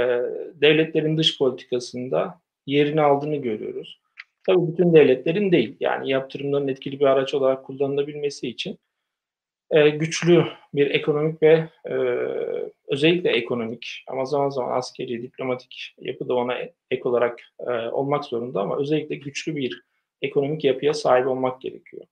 devletlerin 0.55 1.17
dış 1.17 1.39
politikasında 1.39 2.41
yerini 2.67 3.01
aldığını 3.01 3.37
görüyoruz. 3.37 4.01
Tabii 4.47 4.73
bütün 4.73 4.93
devletlerin 4.93 5.53
değil. 5.53 5.77
Yani 5.81 6.11
yaptırımların 6.11 6.69
etkili 6.69 7.01
bir 7.01 7.05
araç 7.07 7.35
olarak 7.35 7.65
kullanılabilmesi 7.65 8.49
için 8.49 8.79
e, 9.71 9.89
güçlü 9.89 10.45
bir 10.75 10.91
ekonomik 10.91 11.43
ve 11.43 11.69
e, 11.89 11.95
özellikle 12.89 13.31
ekonomik 13.31 14.05
ama 14.07 14.25
zaman 14.25 14.49
zaman 14.49 14.79
askeri, 14.79 15.23
diplomatik 15.23 15.95
yapı 15.99 16.29
da 16.29 16.35
ona 16.35 16.55
ek 16.91 17.03
olarak 17.05 17.41
e, 17.61 17.71
olmak 17.71 18.25
zorunda 18.25 18.61
ama 18.61 18.79
özellikle 18.79 19.15
güçlü 19.15 19.57
bir 19.57 19.83
ekonomik 20.23 20.65
yapıya 20.65 20.95
sahip 20.95 21.27
olmak 21.27 21.61
gerekiyor. 21.61 22.07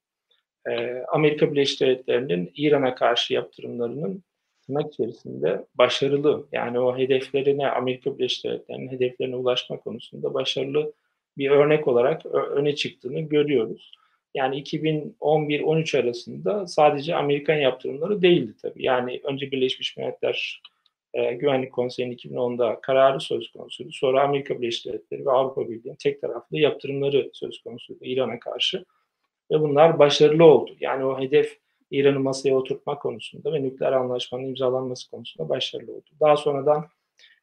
E, 0.69 1.03
Amerika 1.13 1.53
Birleşik 1.53 1.81
Devletleri'nin 1.81 2.53
İran'a 2.55 2.95
karşı 2.95 3.35
yaptırımlarının 3.35 4.25
tırnak 4.69 4.95
içerisinde 4.95 5.65
başarılı 5.75 6.47
yani 6.53 6.81
o 6.81 6.99
hedeflerine 6.99 7.71
Amerika 7.71 8.19
Birleşik 8.19 8.45
Devletleri'nin 8.45 8.89
hedeflerine 8.89 9.37
ulaşma 9.37 9.77
konusunda 9.81 10.35
başarılı 10.35 10.93
bir 11.39 11.51
örnek 11.51 11.89
olarak 11.89 12.27
öne 12.27 12.75
çıktığını 12.75 13.21
görüyoruz. 13.21 13.93
Yani 14.35 14.63
2011-13 14.63 15.99
arasında 15.99 16.67
sadece 16.67 17.17
Amerikan 17.17 17.55
yaptırımları 17.55 18.23
değildi 18.23 18.55
tabii. 18.63 18.85
Yani 18.85 19.21
önce 19.25 19.51
Birleşmiş 19.51 19.97
Milletler 19.97 20.63
e, 21.15 21.35
Güvenlik 21.35 21.73
Konseyi'nin 21.73 22.17
2010'da 22.17 22.81
kararı 22.81 23.21
söz 23.21 23.53
konusuydu. 23.53 23.93
Sonra 23.93 24.23
Amerika 24.23 24.61
Birleşik 24.61 24.87
Devletleri 24.87 25.27
ve 25.27 25.31
Avrupa 25.31 25.69
Birliği'nin 25.69 25.97
tek 25.97 26.21
taraflı 26.21 26.59
yaptırımları 26.59 27.31
söz 27.33 27.63
konusuydu 27.63 28.05
İran'a 28.05 28.41
karşı. 28.41 28.85
Ve 29.51 29.61
bunlar 29.61 29.99
başarılı 29.99 30.45
oldu. 30.45 30.71
Yani 30.81 31.05
o 31.05 31.21
hedef 31.21 31.59
İran'ı 31.91 32.21
masaya 32.21 32.55
oturtma 32.55 32.99
konusunda 32.99 33.53
ve 33.53 33.63
nükleer 33.63 33.93
anlaşmanın 33.93 34.45
imzalanması 34.45 35.11
konusunda 35.11 35.49
başarılı 35.49 35.93
oldu. 35.93 36.11
Daha 36.21 36.37
sonradan 36.37 36.87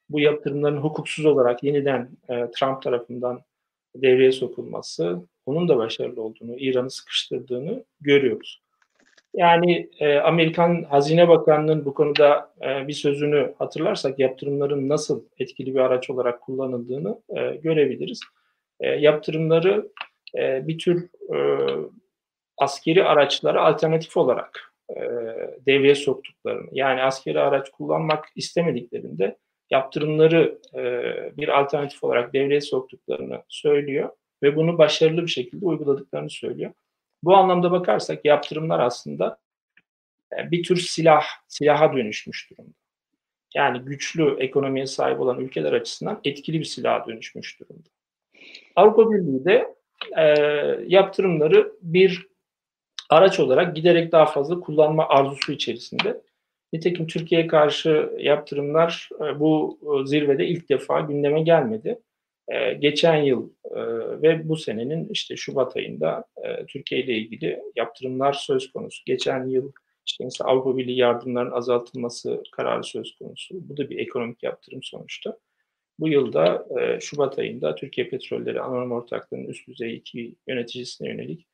bu 0.10 0.20
yaptırımların 0.20 0.78
hukuksuz 0.78 1.26
olarak 1.26 1.64
yeniden 1.64 2.10
e, 2.30 2.52
Trump 2.52 2.82
tarafından 2.82 3.42
devreye 3.96 4.32
sokulması 4.32 5.22
onun 5.46 5.70
da 5.70 5.78
başarılı 5.78 6.22
olduğunu, 6.22 6.56
İran'ı 6.58 6.92
sıkıştırdığını 6.92 7.84
görüyoruz. 8.02 8.62
Yani 9.34 9.90
e, 10.00 10.18
Amerikan 10.18 10.84
Hazine 10.84 11.28
Bakanlığı'nın 11.28 11.86
bu 11.86 11.94
konuda 11.94 12.54
e, 12.62 12.88
bir 12.88 12.94
sözünü 12.94 13.54
hatırlarsak 13.60 14.20
yaptırımların 14.20 14.90
nasıl 14.90 15.24
etkili 15.38 15.74
bir 15.74 15.80
araç 15.80 16.10
olarak 16.10 16.42
kullanıldığını 16.42 17.22
e, 17.30 17.56
görebiliriz. 17.56 18.20
E, 18.80 18.88
yaptırımları 18.88 19.92
e, 20.38 20.68
bir 20.68 20.78
tür 20.78 21.10
e, 21.34 21.40
askeri 22.58 23.04
araçlara 23.04 23.66
alternatif 23.66 24.18
olarak 24.18 24.74
e, 24.90 24.96
devreye 25.66 25.96
soktuklarını, 25.96 26.70
yani 26.72 27.04
askeri 27.04 27.40
araç 27.40 27.70
kullanmak 27.70 28.26
istemediklerinde 28.36 29.38
yaptırımları 29.72 30.60
e, 30.76 30.82
bir 31.38 31.60
alternatif 31.60 32.04
olarak 32.04 32.34
devreye 32.34 32.62
soktuklarını 32.62 33.44
söylüyor 33.50 34.10
ve 34.44 34.56
bunu 34.56 34.78
başarılı 34.78 35.22
bir 35.22 35.32
şekilde 35.32 35.66
uyguladıklarını 35.66 36.30
söylüyor. 36.30 36.74
Bu 37.24 37.36
anlamda 37.36 37.72
bakarsak 37.72 38.26
yaptırımlar 38.26 38.80
aslında 38.80 39.38
e, 40.38 40.52
bir 40.52 40.64
tür 40.64 40.78
silah, 40.78 41.24
silaha 41.48 41.94
dönüşmüş 41.94 42.52
durumda. 42.52 42.74
Yani 43.56 43.80
güçlü 43.80 44.36
ekonomiye 44.40 44.86
sahip 44.86 45.20
olan 45.20 45.40
ülkeler 45.40 45.74
açısından 45.74 46.22
etkili 46.24 46.60
bir 46.60 46.66
silaha 46.66 47.08
dönüşmüş 47.08 47.60
durumda. 47.60 47.90
Avrupa 48.76 49.12
Birliği 49.12 49.46
de 49.46 49.76
e, 50.18 50.26
yaptırımları 50.88 51.72
bir 51.82 52.28
araç 53.10 53.40
olarak 53.40 53.76
giderek 53.76 54.12
daha 54.12 54.26
fazla 54.26 54.60
kullanma 54.60 55.08
arzusu 55.10 55.52
içerisinde. 55.52 56.22
Nitekim 56.74 57.08
Türkiye'ye 57.08 57.48
karşı 57.48 58.10
yaptırımlar 58.20 59.10
e, 59.20 59.40
bu 59.40 59.80
e, 59.82 60.08
zirvede 60.08 60.48
ilk 60.48 60.70
defa 60.70 61.00
gündeme 61.00 61.42
gelmedi. 61.42 62.00
E, 62.48 62.74
geçen 62.74 63.16
yıl 63.16 63.50
ve 64.22 64.50
bu 64.50 64.58
senenin 64.58 65.10
işte 65.10 65.36
Şubat 65.36 65.78
ayında 65.78 66.26
Türkiye 66.68 67.02
ile 67.02 67.14
ilgili 67.14 67.62
yaptırımlar 67.76 68.34
söz 68.34 68.72
konusu. 68.72 69.04
Geçen 69.06 69.48
yıl 69.48 69.72
işte 70.06 70.24
mesela 70.24 70.50
Avrupa 70.50 70.78
Birliği 70.78 70.98
yardımlarının 70.98 71.52
azaltılması 71.52 72.44
kararı 72.52 72.84
söz 72.84 73.16
konusu. 73.16 73.56
Bu 73.70 73.78
da 73.78 73.90
bir 73.90 74.00
ekonomik 74.00 74.44
yaptırım 74.44 74.84
sonuçta. 74.84 75.38
bu 76.00 76.08
yılda 76.08 76.68
Şubat 77.02 77.40
ayında 77.40 77.76
Türkiye 77.76 78.10
Petrolleri 78.10 78.62
Anonim 78.62 78.92
Ortaklığı'nın 78.92 79.48
üst 79.48 79.68
düzey 79.68 79.96
iki 79.96 80.36
yöneticisine 80.48 81.10
yönelik 81.10 81.48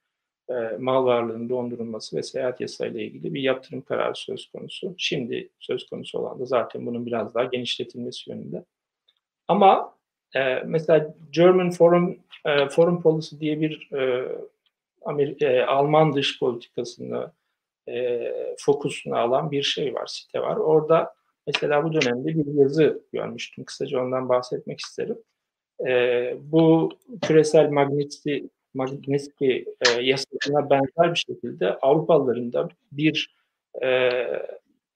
mal 0.79 1.05
varlığının 1.05 1.49
dondurulması 1.49 2.17
ve 2.17 2.23
seyahat 2.23 2.61
yasayla 2.61 3.01
ilgili 3.01 3.33
bir 3.33 3.41
yaptırım 3.41 3.81
kararı 3.81 4.15
söz 4.15 4.51
konusu. 4.51 4.95
Şimdi 4.97 5.49
söz 5.59 5.89
konusu 5.89 6.19
olan 6.19 6.39
da 6.39 6.45
zaten 6.45 6.85
bunun 6.85 7.05
biraz 7.05 7.35
daha 7.35 7.43
genişletilmesi 7.43 8.29
yönünde. 8.29 8.65
Ama 9.47 9.95
e, 10.35 10.63
mesela 10.65 11.15
German 11.31 11.71
Foreign, 11.71 12.19
e, 12.45 12.69
Foreign 12.69 13.01
Policy 13.01 13.35
diye 13.39 13.61
bir 13.61 13.89
e, 13.91 14.31
Amer- 15.01 15.45
e, 15.45 15.65
Alman 15.65 16.13
dış 16.13 16.39
politikasını 16.39 17.31
e, 17.89 18.33
fokusuna 18.57 19.19
alan 19.19 19.51
bir 19.51 19.63
şey 19.63 19.93
var, 19.93 20.05
site 20.07 20.41
var. 20.41 20.57
Orada 20.57 21.13
mesela 21.47 21.83
bu 21.83 21.93
dönemde 21.93 22.27
bir 22.27 22.53
yazı 22.53 23.03
görmüştüm. 23.13 23.63
Kısaca 23.63 24.01
ondan 24.03 24.29
bahsetmek 24.29 24.79
isterim. 24.79 25.17
E, 25.87 26.33
bu 26.41 26.91
küresel 27.21 27.69
Magnitsky, 27.69 28.49
Magnitsky 28.73 29.65
e, 29.87 30.01
yasasına 30.01 30.69
benzer 30.69 31.13
bir 31.13 31.19
şekilde 31.19 31.73
Avrupalıların 31.73 32.53
da 32.53 32.69
bir 32.91 33.35
e, 33.83 34.09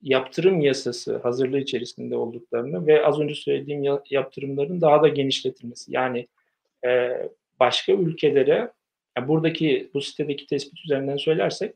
yaptırım 0.01 0.61
yasası 0.61 1.17
hazırlığı 1.17 1.59
içerisinde 1.59 2.15
olduklarını 2.15 2.87
ve 2.87 3.05
az 3.05 3.19
önce 3.19 3.35
söylediğim 3.35 3.83
ya, 3.83 4.03
yaptırımların 4.09 4.81
daha 4.81 5.03
da 5.03 5.07
genişletilmesi. 5.07 5.93
Yani 5.93 6.27
e, 6.85 7.11
başka 7.59 7.93
ülkelere 7.93 8.71
yani 9.17 9.27
buradaki 9.27 9.89
bu 9.93 10.01
sitedeki 10.01 10.47
tespit 10.47 10.85
üzerinden 10.85 11.17
söylersek 11.17 11.75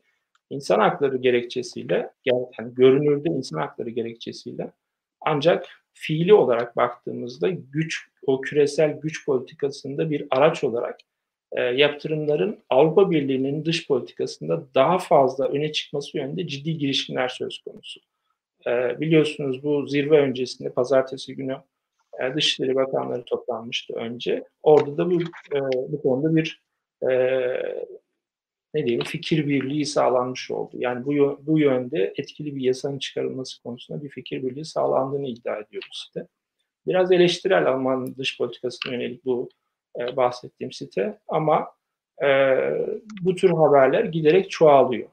insan 0.50 0.80
hakları 0.80 1.16
gerekçesiyle 1.16 2.10
yani 2.24 2.74
görünürde 2.74 3.28
insan 3.28 3.58
hakları 3.58 3.90
gerekçesiyle 3.90 4.72
ancak 5.20 5.66
fiili 5.92 6.34
olarak 6.34 6.76
baktığımızda 6.76 7.48
güç 7.48 8.08
o 8.26 8.40
küresel 8.40 8.90
güç 9.00 9.26
politikasında 9.26 10.10
bir 10.10 10.26
araç 10.30 10.64
olarak 10.64 10.98
e, 11.52 11.62
yaptırımların 11.62 12.58
Avrupa 12.70 13.10
Birliği'nin 13.10 13.64
dış 13.64 13.88
politikasında 13.88 14.74
daha 14.74 14.98
fazla 14.98 15.48
öne 15.48 15.72
çıkması 15.72 16.18
yönünde 16.18 16.46
ciddi 16.46 16.78
girişimler 16.78 17.28
söz 17.28 17.58
konusu. 17.58 18.00
E, 18.66 19.00
biliyorsunuz 19.00 19.62
bu 19.62 19.86
zirve 19.86 20.20
öncesinde 20.20 20.72
pazartesi 20.72 21.36
günü 21.36 21.56
e, 22.20 22.34
Dışişleri 22.34 22.74
Bakanları 22.74 23.24
toplanmıştı 23.24 23.94
önce. 23.94 24.44
Orada 24.62 24.96
da 24.96 25.10
bu, 25.10 25.22
e, 25.22 25.58
bu 25.88 26.02
konuda 26.02 26.36
bir 26.36 26.62
e, 27.02 27.10
ne 28.74 28.86
diyelim 28.86 29.04
fikir 29.04 29.46
birliği 29.46 29.86
sağlanmış 29.86 30.50
oldu. 30.50 30.76
Yani 30.78 31.04
bu 31.06 31.40
bu 31.46 31.58
yönde 31.58 32.14
etkili 32.16 32.56
bir 32.56 32.60
yasanın 32.60 32.98
çıkarılması 32.98 33.62
konusunda 33.62 34.02
bir 34.02 34.08
fikir 34.08 34.42
birliği 34.42 34.64
sağlandığını 34.64 35.28
iddia 35.28 35.56
ediyoruz 35.56 36.04
site. 36.06 36.26
Biraz 36.86 37.12
eleştirel 37.12 37.66
Alman 37.66 38.16
dış 38.16 38.38
politikasına 38.38 38.92
yönelik 38.92 39.24
bu 39.24 39.48
e, 39.98 40.16
bahsettiğim 40.16 40.72
site 40.72 41.18
ama 41.28 41.72
e, 42.24 42.28
bu 43.22 43.34
tür 43.34 43.50
haberler 43.50 44.04
giderek 44.04 44.50
çoğalıyor. 44.50 45.08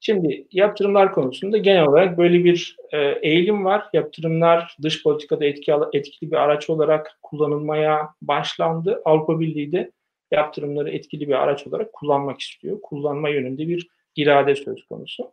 Şimdi 0.00 0.46
yaptırımlar 0.52 1.12
konusunda 1.12 1.58
genel 1.58 1.86
olarak 1.86 2.18
böyle 2.18 2.44
bir 2.44 2.76
e, 2.92 2.98
eğilim 2.98 3.64
var. 3.64 3.88
Yaptırımlar 3.92 4.76
dış 4.82 5.02
politikada 5.02 5.44
etkili, 5.44 5.76
etkili 5.92 6.30
bir 6.30 6.36
araç 6.36 6.70
olarak 6.70 7.18
kullanılmaya 7.22 8.08
başlandı. 8.22 9.02
Avrupa 9.04 9.40
Birliği 9.40 9.72
de 9.72 9.90
yaptırımları 10.30 10.90
etkili 10.90 11.28
bir 11.28 11.42
araç 11.42 11.66
olarak 11.66 11.92
kullanmak 11.92 12.40
istiyor. 12.40 12.80
Kullanma 12.82 13.28
yönünde 13.28 13.68
bir 13.68 13.88
irade 14.16 14.54
söz 14.54 14.86
konusu. 14.86 15.32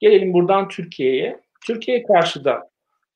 Gelelim 0.00 0.32
buradan 0.32 0.68
Türkiye'ye. 0.68 1.40
Türkiye'ye 1.66 2.02
karşı 2.02 2.44
da 2.44 2.70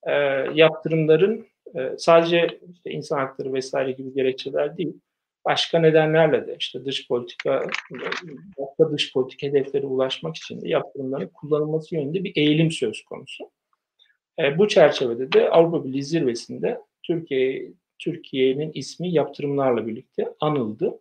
e, 0.06 0.12
yaptırımların 0.54 1.46
e, 1.74 1.98
sadece 1.98 2.60
işte 2.72 2.90
insan 2.90 3.18
hakları 3.18 3.52
vesaire 3.52 3.92
gibi 3.92 4.14
gerekçeler 4.14 4.76
değil, 4.76 5.00
başka 5.44 5.78
nedenlerle 5.78 6.46
de 6.46 6.56
işte 6.58 6.84
dış 6.84 7.08
politika, 7.08 7.66
başka 8.58 8.92
dış 8.92 9.12
politik 9.12 9.42
hedeflere 9.42 9.86
ulaşmak 9.86 10.36
için 10.36 10.60
de 10.60 10.68
yaptırımların 10.68 11.28
kullanılması 11.28 11.94
yönünde 11.94 12.24
bir 12.24 12.32
eğilim 12.36 12.70
söz 12.70 13.04
konusu. 13.04 13.50
E, 14.38 14.58
bu 14.58 14.68
çerçevede 14.68 15.32
de 15.32 15.50
Avrupa 15.50 15.84
Birliği 15.84 16.02
zirvesinde 16.02 16.80
Türkiye 17.02 17.72
Türkiye'nin 17.98 18.72
ismi 18.74 19.12
yaptırımlarla 19.12 19.86
birlikte 19.86 20.34
anıldı. 20.40 21.00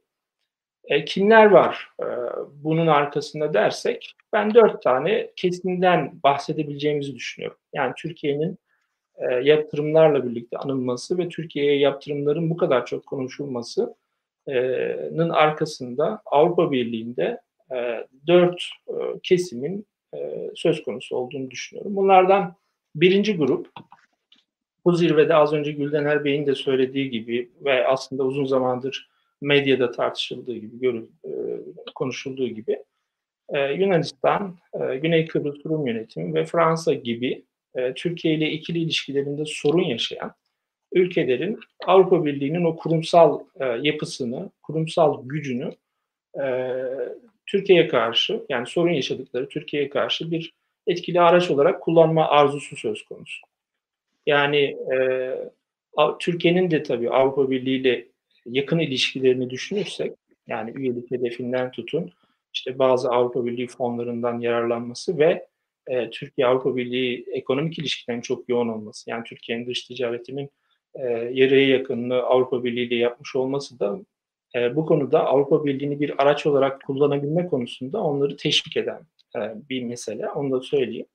E, 0.84 1.06
kimler 1.06 1.46
var 1.46 1.90
e, 2.02 2.06
bunun 2.54 2.88
arkasında 2.88 3.54
dersek 3.54 4.16
ben 4.34 4.54
dört 4.54 4.84
tane 4.84 5.32
kesinden 5.36 6.20
bahsedebileceğimizi 6.24 7.16
düşünüyorum. 7.16 7.58
Yani 7.74 7.94
Türkiye'nin 7.98 8.58
e, 9.20 9.34
yatırımlarla 9.34 10.30
birlikte 10.30 10.58
anılması 10.58 11.18
ve 11.18 11.30
Türkiye'ye 11.30 11.80
yaptırımların 11.80 12.50
bu 12.50 12.58
kadar 12.58 12.86
çok 12.86 13.06
konuşulmasının 13.06 15.30
arkasında 15.30 16.22
Avrupa 16.26 16.72
Birliği'nde 16.72 17.42
e, 17.76 18.08
dört 18.28 18.64
e, 18.88 18.94
kesimin 19.24 19.86
e, 20.16 20.50
söz 20.56 20.84
konusu 20.84 21.16
olduğunu 21.16 21.52
düşünüyorum. 21.52 21.96
Bunlardan 21.96 22.56
birinci 22.96 23.38
grup 23.38 23.68
bu 24.86 24.92
zirvede 24.92 25.36
az 25.36 25.54
önce 25.54 25.72
Güldener 25.72 26.26
Bey'in 26.26 26.46
de 26.46 26.56
söylediği 26.56 27.10
gibi 27.10 27.52
ve 27.62 27.88
aslında 27.88 28.24
uzun 28.24 28.46
zamandır 28.46 29.10
medyada 29.42 29.92
tartışıldığı 29.92 30.56
gibi, 30.56 31.06
e, 31.26 31.32
konuşulduğu 31.96 32.48
gibi 32.48 32.84
e, 33.50 33.74
Yunanistan, 33.74 34.58
e, 34.74 34.98
Güney 34.98 35.28
Kıbrıs 35.28 35.66
Rum 35.66 35.88
Yönetimi 35.88 36.34
ve 36.34 36.46
Fransa 36.46 36.94
gibi 36.94 37.44
e, 37.80 37.94
Türkiye 37.94 38.34
ile 38.34 38.52
ikili 38.52 38.80
ilişkilerinde 38.80 39.44
sorun 39.46 39.84
yaşayan 39.84 40.34
ülkelerin 40.92 41.60
Avrupa 41.86 42.26
Birliği'nin 42.26 42.64
o 42.64 42.76
kurumsal 42.76 43.40
e, 43.60 43.66
yapısını, 43.66 44.50
kurumsal 44.64 45.22
gücünü 45.26 45.72
e, 46.42 46.74
Türkiye'ye 47.46 47.88
karşı 47.88 48.44
yani 48.50 48.68
sorun 48.68 48.92
yaşadıkları 48.92 49.50
Türkiye'ye 49.50 49.90
karşı 49.90 50.32
bir 50.32 50.54
etkili 50.88 51.22
araç 51.22 51.52
olarak 51.52 51.82
kullanma 51.82 52.28
arzusu 52.28 52.76
söz 52.76 53.04
konusu. 53.04 53.42
Yani 54.26 54.78
Türkiye'nin 56.20 56.72
de 56.72 56.84
tabii 56.84 57.10
Avrupa 57.10 57.50
Birliği 57.50 57.78
ile 57.78 58.08
yakın 58.46 58.80
ilişkilerini 58.80 59.50
düşünürsek 59.50 60.14
yani 60.48 60.72
üyelik 60.76 61.12
hedefinden 61.12 61.72
tutun 61.72 62.12
işte 62.54 62.80
bazı 62.80 63.10
Avrupa 63.10 63.46
Birliği 63.46 63.68
fonlarından 63.68 64.40
yararlanması 64.40 65.18
ve 65.18 65.48
e, 65.90 66.10
Türkiye 66.10 66.48
Avrupa 66.48 66.76
Birliği 66.76 67.26
ekonomik 67.34 67.80
ilişkilerin 67.80 68.22
çok 68.22 68.50
yoğun 68.50 68.68
olması 68.68 69.10
yani 69.10 69.24
Türkiye'nin 69.24 69.68
dış 69.68 69.84
ticaretinin 69.84 70.50
e, 70.96 71.04
yarıya 71.14 71.68
yakınını 71.68 72.16
Avrupa 72.16 72.64
Birliği 72.64 72.88
ile 72.88 72.96
yapmış 72.96 73.36
olması 73.36 73.80
da 73.80 74.00
e, 74.56 74.76
bu 74.76 74.86
konuda 74.86 75.26
Avrupa 75.26 75.66
Birliği'ni 75.66 76.00
bir 76.00 76.22
araç 76.24 76.46
olarak 76.46 76.84
kullanabilme 76.84 77.48
konusunda 77.48 78.04
onları 78.04 78.38
teşvik 78.38 78.78
eden 78.78 79.02
e, 79.36 79.40
bir 79.70 79.84
mesele. 79.84 80.30
Onu 80.30 80.52
da 80.52 80.62
söyleyeyim. 80.62 81.06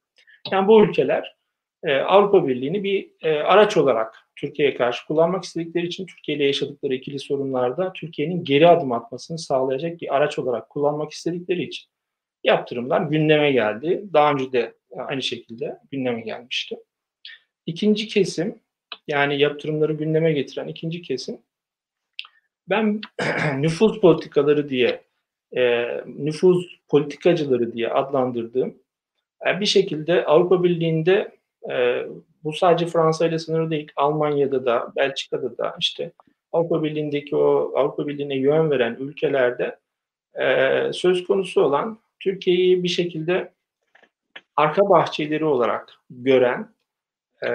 Yani 0.53 0.69
bu 0.69 0.85
ülkeler 0.85 1.37
e, 1.85 1.97
Avrupa 1.97 2.49
Birliği'ni 2.49 2.85
bir 2.85 3.11
e, 3.23 3.41
araç 3.41 3.77
olarak 3.77 4.15
Türkiye'ye 4.37 4.75
karşı 4.75 5.07
kullanmak 5.07 5.45
istedikleri 5.45 5.87
için 5.87 6.07
Türkiye 6.07 6.37
ile 6.37 6.47
yaşadıkları 6.47 6.95
ikili 6.95 7.19
sorunlarda 7.19 7.93
Türkiye'nin 7.93 8.45
geri 8.45 8.69
adım 8.69 8.93
atmasını 8.93 9.39
sağlayacak 9.39 10.01
bir 10.01 10.17
araç 10.17 10.39
olarak 10.39 10.71
kullanmak 10.71 11.11
istedikleri 11.11 11.63
için 11.63 11.94
yaptırımlar 12.45 13.01
gündeme 13.01 13.53
geldi. 13.53 14.05
Daha 14.13 14.33
önce 14.33 14.53
de 14.53 14.75
aynı 14.97 15.23
şekilde 15.23 15.79
gündeme 15.91 16.21
gelmişti. 16.21 16.77
İkinci 17.67 18.09
kesim 18.09 18.59
yani 19.09 19.39
yaptırımları 19.39 19.93
gündeme 19.93 20.33
getiren 20.33 20.69
ikinci 20.69 21.03
kesim 21.03 21.39
ben 22.69 23.01
nüfus 23.59 24.01
politikaları 24.01 24.69
diye 24.69 25.05
e, 25.57 25.87
nüfus 26.07 26.67
politikacıları 26.89 27.73
diye 27.73 27.89
adlandırdığım 27.89 28.75
e, 29.47 29.61
bir 29.61 29.67
şekilde 29.67 30.25
Avrupa 30.25 30.65
Birliği'nde 30.65 31.33
e, 31.71 32.07
bu 32.45 32.53
sadece 32.53 32.87
Fransa 32.87 33.27
ile 33.27 33.39
sınırlı 33.39 33.71
değil. 33.71 33.93
Almanya'da 33.97 34.67
da, 34.67 34.93
Belçika'da 34.97 35.59
da 35.59 35.77
işte 35.81 36.13
Avrupa 36.53 36.83
Birliği'ndeki 36.83 37.37
o 37.37 37.73
Avrupa 37.77 38.07
Birliği'ne 38.07 38.37
yön 38.37 38.71
veren 38.71 38.97
ülkelerde 39.01 39.79
e, 40.41 40.93
söz 40.93 41.25
konusu 41.25 41.63
olan 41.63 41.99
Türkiye'yi 42.21 42.83
bir 42.83 42.89
şekilde 42.89 43.53
arka 44.57 44.83
bahçeleri 44.91 45.45
olarak 45.45 45.95
gören, 46.11 46.75
e, 47.43 47.49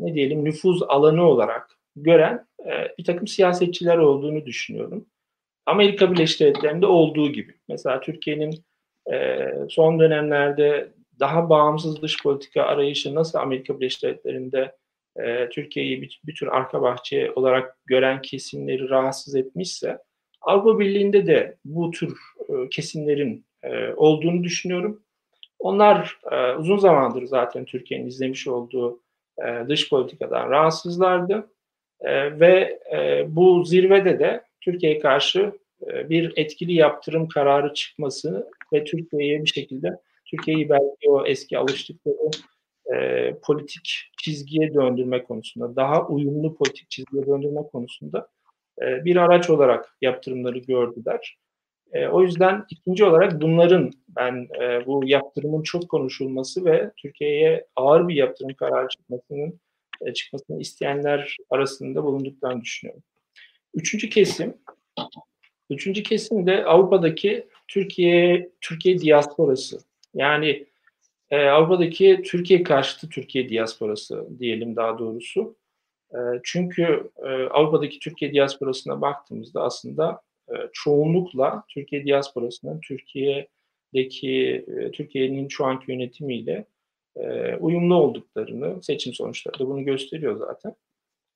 ne 0.00 0.14
diyelim 0.14 0.44
nüfuz 0.44 0.82
alanı 0.82 1.22
olarak 1.28 1.78
gören 1.96 2.46
e, 2.66 2.70
bir 2.98 3.04
takım 3.04 3.26
siyasetçiler 3.26 3.98
olduğunu 3.98 4.46
düşünüyorum. 4.46 5.06
Amerika 5.66 6.12
Birleşik 6.12 6.40
Devletleri'nde 6.40 6.86
olduğu 6.86 7.32
gibi. 7.32 7.54
Mesela 7.68 8.00
Türkiye'nin 8.00 8.64
e, 9.12 9.46
son 9.68 10.00
dönemlerde 10.00 10.92
daha 11.20 11.50
bağımsız 11.50 12.02
dış 12.02 12.22
politika 12.22 12.62
arayışı 12.62 13.14
nasıl 13.14 13.38
Amerika 13.38 13.80
Birleşik 13.80 14.02
Devletleri'nde 14.02 14.76
e, 15.16 15.48
Türkiye'yi 15.48 16.02
bir, 16.02 16.20
bir 16.24 16.34
tür 16.34 16.46
arka 16.46 16.82
bahçe 16.82 17.32
olarak 17.32 17.78
gören 17.86 18.22
kesimleri 18.22 18.88
rahatsız 18.88 19.34
etmişse 19.34 19.98
Avrupa 20.40 20.78
Birliği'nde 20.78 21.26
de 21.26 21.56
bu 21.64 21.90
tür 21.90 22.18
e, 22.48 22.68
kesimlerin 22.70 23.46
e, 23.62 23.92
olduğunu 23.96 24.44
düşünüyorum. 24.44 25.02
Onlar 25.58 26.18
e, 26.32 26.54
uzun 26.54 26.78
zamandır 26.78 27.26
zaten 27.26 27.64
Türkiye'nin 27.64 28.06
izlemiş 28.06 28.48
olduğu 28.48 29.00
e, 29.38 29.68
dış 29.68 29.90
politikadan 29.90 30.50
rahatsızlardı. 30.50 31.50
Ve 32.40 32.80
bu 33.28 33.64
zirvede 33.64 34.18
de 34.18 34.44
Türkiye'ye 34.60 34.98
karşı 34.98 35.52
bir 35.80 36.32
etkili 36.36 36.72
yaptırım 36.72 37.28
kararı 37.28 37.74
çıkması 37.74 38.50
ve 38.72 38.84
Türkiye'ye 38.84 39.44
bir 39.44 39.48
şekilde 39.48 39.88
Türkiye'yi 40.30 40.68
belki 40.68 41.10
o 41.10 41.26
eski 41.26 41.58
alıştıkları 41.58 42.30
e, 42.94 43.34
politik 43.42 44.10
çizgiye 44.22 44.74
döndürme 44.74 45.24
konusunda, 45.24 45.76
daha 45.76 46.06
uyumlu 46.06 46.54
politik 46.54 46.90
çizgiye 46.90 47.26
döndürme 47.26 47.62
konusunda 47.72 48.28
e, 48.82 49.04
bir 49.04 49.16
araç 49.16 49.50
olarak 49.50 49.96
yaptırımları 50.00 50.58
gördüler. 50.58 51.38
E, 51.92 52.06
o 52.08 52.22
yüzden 52.22 52.66
ikinci 52.70 53.04
olarak 53.04 53.40
bunların 53.40 53.90
ben 54.08 54.48
e, 54.60 54.86
bu 54.86 55.02
yaptırımın 55.04 55.62
çok 55.62 55.88
konuşulması 55.88 56.64
ve 56.64 56.90
Türkiye'ye 56.96 57.66
ağır 57.76 58.08
bir 58.08 58.14
yaptırım 58.14 58.54
kararı 58.54 58.88
çıkmasının 58.88 59.60
e, 60.06 60.12
çıkmasını 60.12 60.60
isteyenler 60.60 61.36
arasında 61.50 62.04
bulunduklarını 62.04 62.62
düşünüyorum. 62.62 63.02
Üçüncü 63.74 64.08
kesim, 64.08 64.56
üçüncü 65.70 66.02
kesim 66.02 66.46
de 66.46 66.64
Avrupa'daki 66.64 67.48
Türkiye 67.68 68.50
Türkiye 68.60 69.00
diasporası. 69.00 69.78
Yani 70.14 70.66
e, 71.30 71.46
Avrupa'daki 71.46 72.22
Türkiye 72.24 72.62
karşıtı 72.62 73.08
Türkiye 73.08 73.48
diasporası 73.48 74.26
diyelim 74.38 74.76
daha 74.76 74.98
doğrusu. 74.98 75.56
E, 76.12 76.18
çünkü 76.44 77.10
e, 77.16 77.28
Avrupa'daki 77.28 77.98
Türkiye 77.98 78.32
diasporasına 78.32 79.00
baktığımızda 79.00 79.62
aslında 79.62 80.22
çoğunlukla 80.72 81.64
Türkiye 81.68 82.04
diasporasının 82.04 82.80
Türkiye'deki 82.80 84.64
e, 84.68 84.90
Türkiye'nin 84.90 85.48
şu 85.48 85.64
anki 85.64 85.92
yönetimiyle 85.92 86.64
e, 87.16 87.54
uyumlu 87.56 87.94
olduklarını 87.94 88.82
seçim 88.82 89.12
sonuçları 89.14 89.58
da 89.58 89.66
bunu 89.66 89.84
gösteriyor 89.84 90.36
zaten. 90.36 90.74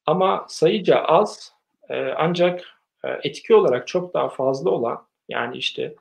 Ama 0.06 0.46
sayıca 0.48 0.98
az 0.98 1.52
e, 1.90 1.94
ancak 1.96 2.64
etki 3.22 3.54
olarak 3.54 3.86
çok 3.86 4.14
daha 4.14 4.28
fazla 4.28 4.70
olan 4.70 5.06
yani 5.28 5.56
işte 5.56 5.94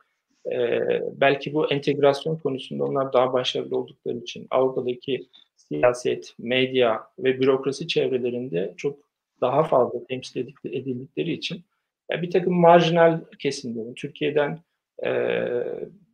belki 1.11 1.53
bu 1.53 1.71
entegrasyon 1.71 2.37
konusunda 2.37 2.83
onlar 2.83 3.13
daha 3.13 3.33
başarılı 3.33 3.77
oldukları 3.77 4.17
için 4.17 4.47
Avrupa'daki 4.49 5.27
siyaset, 5.55 6.35
medya 6.39 7.07
ve 7.19 7.39
bürokrasi 7.39 7.87
çevrelerinde 7.87 8.73
çok 8.77 8.99
daha 9.41 9.63
fazla 9.63 10.05
temsil 10.05 10.47
edildikleri 10.65 11.31
için 11.31 11.63
yani 12.11 12.21
bir 12.21 12.31
takım 12.31 12.53
marjinal 12.53 13.21
kesimlerin 13.39 13.93
Türkiye'den 13.93 14.59
e, 15.05 15.09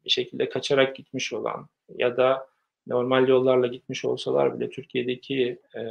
bir 0.06 0.10
şekilde 0.10 0.50
kaçarak 0.50 0.96
gitmiş 0.96 1.34
olan 1.34 1.68
ya 1.98 2.18
da 2.18 2.48
normal 2.88 3.28
yollarla 3.28 3.68
gitmiş 3.68 4.06
olsalar 4.06 4.60
bile 4.60 4.70
Türkiye'deki 4.70 5.60
e, 5.76 5.82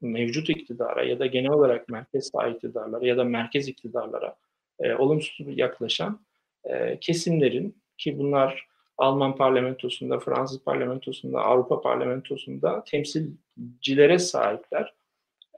mevcut 0.00 0.50
iktidara 0.50 1.04
ya 1.04 1.18
da 1.18 1.26
genel 1.26 1.50
olarak 1.50 1.88
merkez 1.88 2.30
sağ 2.30 2.48
iktidarlara 2.48 3.06
ya 3.06 3.16
da 3.16 3.24
merkez 3.24 3.68
iktidarlara 3.68 4.36
e, 4.80 4.94
olumsuz 4.94 5.58
yaklaşan 5.58 6.20
e, 6.64 6.98
kesimlerin 7.00 7.82
ki 7.98 8.18
bunlar 8.18 8.66
Alman 8.98 9.36
parlamentosunda, 9.36 10.18
Fransız 10.18 10.64
parlamentosunda, 10.64 11.40
Avrupa 11.40 11.80
parlamentosunda 11.80 12.84
temsilcilere 12.84 14.18
sahipler. 14.18 14.94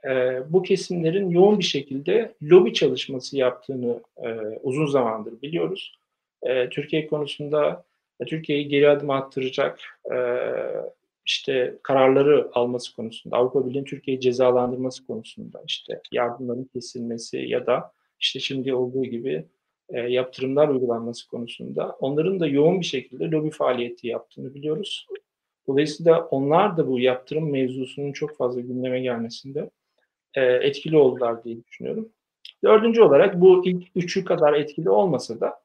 E, 0.05 0.41
bu 0.49 0.63
kesimlerin 0.63 1.29
yoğun 1.29 1.59
bir 1.59 1.63
şekilde 1.63 2.33
lobi 2.43 2.73
çalışması 2.73 3.37
yaptığını 3.37 4.01
e, 4.23 4.29
uzun 4.63 4.85
zamandır 4.85 5.41
biliyoruz. 5.41 5.97
E, 6.43 6.69
Türkiye 6.69 7.07
konusunda 7.07 7.83
e, 8.19 8.25
Türkiye'yi 8.25 8.67
geri 8.67 8.89
adım 8.89 9.09
attıracak 9.09 9.79
e, 10.11 10.17
işte 11.25 11.75
kararları 11.83 12.49
alması 12.53 12.95
konusunda, 12.95 13.35
Avrupa 13.37 13.65
Birliği'nin 13.65 13.85
Türkiye'yi 13.85 14.21
cezalandırması 14.21 15.07
konusunda, 15.07 15.63
işte 15.67 16.01
yardımların 16.11 16.69
kesilmesi 16.73 17.37
ya 17.37 17.65
da 17.65 17.91
işte 18.19 18.39
şimdi 18.39 18.73
olduğu 18.73 19.05
gibi 19.05 19.45
e, 19.89 19.99
yaptırımlar 19.99 20.67
uygulanması 20.67 21.27
konusunda 21.27 21.97
onların 21.99 22.39
da 22.39 22.47
yoğun 22.47 22.79
bir 22.79 22.85
şekilde 22.85 23.31
lobi 23.31 23.49
faaliyeti 23.49 24.07
yaptığını 24.07 24.55
biliyoruz. 24.55 25.07
Dolayısıyla 25.67 26.21
onlar 26.25 26.77
da 26.77 26.87
bu 26.87 26.99
yaptırım 26.99 27.51
mevzusunun 27.51 28.11
çok 28.11 28.37
fazla 28.37 28.61
gündeme 28.61 28.99
gelmesinde 28.99 29.69
e, 30.37 30.41
etkili 30.41 30.97
oldular 30.97 31.43
diye 31.43 31.57
düşünüyorum. 31.63 32.09
Dördüncü 32.63 33.01
olarak 33.01 33.41
bu 33.41 33.65
ilk 33.65 33.87
üçü 33.95 34.25
kadar 34.25 34.53
etkili 34.53 34.89
olmasa 34.89 35.39
da 35.39 35.59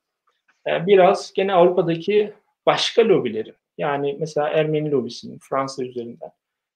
e, 0.66 0.86
biraz 0.86 1.32
gene 1.32 1.52
Avrupa'daki 1.52 2.32
başka 2.66 3.08
lobilerin 3.08 3.54
yani 3.78 4.16
mesela 4.20 4.48
Ermeni 4.48 4.90
lobisinin 4.90 5.38
Fransa 5.38 5.84
üzerinden 5.84 6.30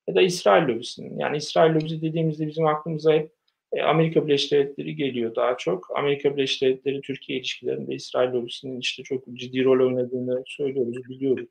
ya 0.09 0.15
da 0.15 0.23
İsrail 0.23 0.69
lobisinin 0.69 1.19
yani 1.19 1.37
İsrail 1.37 1.75
lobisi 1.75 2.03
dediğimizde 2.03 2.47
bizim 2.47 2.67
aklımıza 2.67 3.13
hep 3.13 3.31
e, 3.73 3.83
Amerika 3.83 4.27
Birleşik 4.27 4.53
Devletleri 4.53 4.97
geliyor 4.97 5.35
daha 5.35 5.57
çok. 5.57 5.99
Amerika 5.99 6.37
Birleşik 6.37 6.63
Devletleri 6.63 7.01
Türkiye 7.01 7.39
ilişkilerinde 7.39 7.95
İsrail 7.95 8.33
lobisinin 8.33 8.81
işte 8.81 9.03
çok 9.03 9.25
ciddi 9.35 9.65
rol 9.65 9.87
oynadığını 9.87 10.43
söylüyoruz, 10.47 11.09
biliyoruz. 11.09 11.49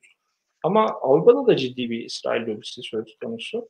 Ama 0.62 0.86
Avrupa'da 0.86 1.46
da 1.46 1.56
ciddi 1.56 1.90
bir 1.90 2.04
İsrail 2.04 2.46
lobisi 2.46 2.82
söz 2.82 3.16
konusu. 3.24 3.68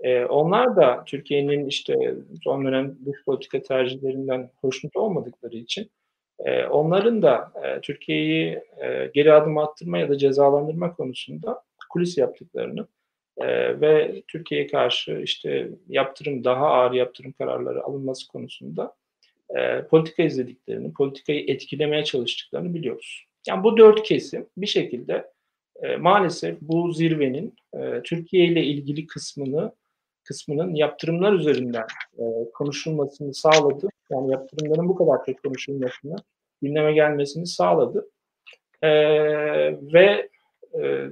Ee, 0.00 0.24
onlar 0.24 0.76
da 0.76 1.04
Türkiye'nin 1.06 1.66
işte 1.66 2.14
son 2.44 2.64
dönem 2.64 2.98
dış 3.06 3.24
politika 3.24 3.62
tercihlerinden 3.62 4.50
hoşnut 4.60 4.96
olmadıkları 4.96 5.56
için 5.56 5.90
e, 6.38 6.64
onların 6.64 7.22
da 7.22 7.52
e, 7.64 7.80
Türkiye'yi 7.80 8.60
e, 8.82 9.10
geri 9.14 9.32
adım 9.32 9.58
attırma 9.58 9.98
ya 9.98 10.08
da 10.08 10.18
cezalandırma 10.18 10.94
konusunda 10.94 11.62
kulis 11.90 12.18
yaptıklarını 12.18 12.86
e, 13.38 13.46
ve 13.80 14.22
Türkiye'ye 14.28 14.66
karşı 14.66 15.20
işte 15.24 15.68
yaptırım 15.88 16.44
daha 16.44 16.66
ağır 16.66 16.92
yaptırım 16.92 17.32
kararları 17.32 17.84
alınması 17.84 18.28
konusunda 18.28 18.94
e, 19.56 19.82
politika 19.82 20.22
izlediklerini, 20.22 20.92
politikayı 20.92 21.44
etkilemeye 21.48 22.04
çalıştıklarını 22.04 22.74
biliyoruz. 22.74 23.26
Yani 23.48 23.64
bu 23.64 23.76
dört 23.76 24.02
kesim 24.02 24.46
bir 24.56 24.66
şekilde 24.66 25.30
e, 25.82 25.96
maalesef 25.96 26.60
bu 26.60 26.92
zirvenin 26.92 27.54
e, 27.74 28.02
Türkiye 28.02 28.44
ile 28.44 28.64
ilgili 28.64 29.06
kısmını 29.06 29.72
kısmının 30.28 30.74
yaptırımlar 30.74 31.32
üzerinden 31.32 31.86
e, 32.18 32.24
konuşulmasını 32.54 33.34
sağladı. 33.34 33.88
Yani 34.10 34.32
yaptırımların 34.32 34.88
bu 34.88 34.96
kadar 34.96 35.24
çok 35.26 35.42
konuşulmasını, 35.42 36.16
gündeme 36.62 36.92
gelmesini 36.92 37.46
sağladı. 37.46 38.10
E, 38.82 38.90
ve 39.92 40.28
e, 40.82 41.10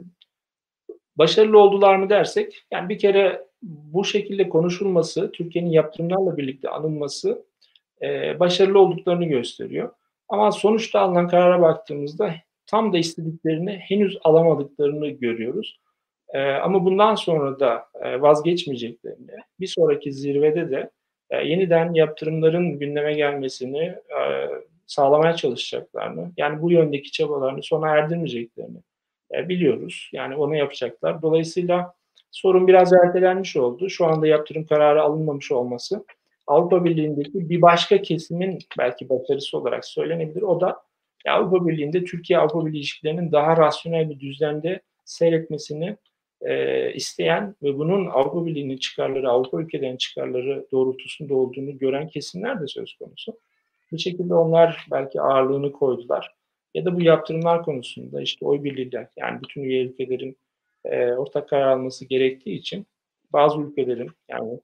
Başarılı 1.17 1.59
oldular 1.59 1.97
mı 1.97 2.11
dersek, 2.11 2.67
yani 2.71 2.89
bir 2.89 2.99
kere 2.99 3.47
bu 3.63 4.05
şekilde 4.05 4.49
konuşulması, 4.49 5.33
Türkiye'nin 5.33 5.71
yaptırımlarla 5.71 6.37
birlikte 6.37 6.69
anılması 6.69 7.45
e, 8.03 8.41
başarılı 8.41 8.79
olduklarını 8.79 9.25
gösteriyor. 9.25 9.91
Ama 10.29 10.53
sonuçta 10.53 11.01
alınan 11.01 11.29
karara 11.29 11.63
baktığımızda 11.63 12.35
tam 12.67 12.93
da 12.93 12.99
istediklerini 12.99 13.71
henüz 13.71 14.19
alamadıklarını 14.25 15.09
görüyoruz. 15.09 15.81
E, 16.35 16.41
ama 16.41 16.85
bundan 16.85 17.15
sonra 17.15 17.61
da 17.61 17.87
e, 18.03 18.21
vazgeçmeyeceklerini, 18.21 19.31
bir 19.61 19.67
sonraki 19.67 20.13
zirvede 20.13 20.71
de 20.71 20.91
e, 21.31 21.37
yeniden 21.37 21.95
yaptırımların 21.95 22.79
gündeme 22.79 23.15
gelmesini 23.15 23.83
e, 23.83 24.21
sağlamaya 24.87 25.37
çalışacaklarını, 25.37 26.31
yani 26.37 26.63
bu 26.63 26.71
yöndeki 26.71 27.13
çabalarını 27.13 27.63
sona 27.63 27.89
erdirmeyeceklerini 27.89 28.79
biliyoruz. 29.33 30.11
Yani 30.13 30.37
onu 30.37 30.57
yapacaklar. 30.57 31.23
Dolayısıyla 31.23 31.95
sorun 32.31 32.67
biraz 32.67 32.93
ertelenmiş 32.93 33.57
oldu. 33.57 33.91
Şu 33.91 34.07
anda 34.07 34.27
yaptırım 34.27 34.67
kararı 34.67 35.03
alınmamış 35.03 35.53
olması 35.53 36.05
Avrupa 36.47 36.85
Birliği'ndeki 36.85 37.51
bir 37.51 37.63
başka 37.63 38.03
kesimin 38.03 38.59
belki 38.79 39.09
başarısı 39.09 39.59
olarak 39.59 39.85
söylenebilir. 39.85 40.43
O 40.43 40.61
da 40.61 40.83
Avrupa 41.29 41.69
Birliği'nde 41.69 42.05
Türkiye-Avrupa 42.05 42.67
Birliği 42.67 42.79
ilişkilerinin 42.79 43.33
daha 43.33 43.57
rasyonel 43.57 44.11
bir 44.11 44.21
düzlemde 44.21 44.81
seyretmesini 45.05 45.97
e, 46.45 46.93
isteyen 46.95 47.55
ve 47.63 47.79
bunun 47.79 48.07
Avrupa 48.07 48.47
Birliği'nin 48.47 48.77
çıkarları, 48.77 49.31
Avrupa 49.31 49.61
ülkelerinin 49.61 49.97
çıkarları 49.97 50.67
doğrultusunda 50.73 51.35
olduğunu 51.35 51.79
gören 51.79 52.09
kesimler 52.09 52.61
de 52.61 52.67
söz 52.67 52.95
konusu. 52.95 53.39
Bir 53.93 53.99
şekilde 53.99 54.35
onlar 54.35 54.87
belki 54.91 55.21
ağırlığını 55.21 55.73
koydular 55.73 56.35
ya 56.75 56.85
da 56.85 56.97
bu 56.97 57.03
yaptırımlar 57.03 57.63
konusunda 57.63 58.21
işte 58.21 58.47
oy 58.47 58.65
birliğiyle 58.65 59.09
yani 59.17 59.41
bütün 59.43 59.63
üye 59.63 59.83
ülkelerin 59.83 60.37
e, 60.85 61.13
ortak 61.13 61.49
karar 61.49 61.69
alması 61.69 62.05
gerektiği 62.05 62.59
için 62.59 62.87
bazı 63.33 63.61
ülkelerin 63.61 64.11
yani 64.29 64.61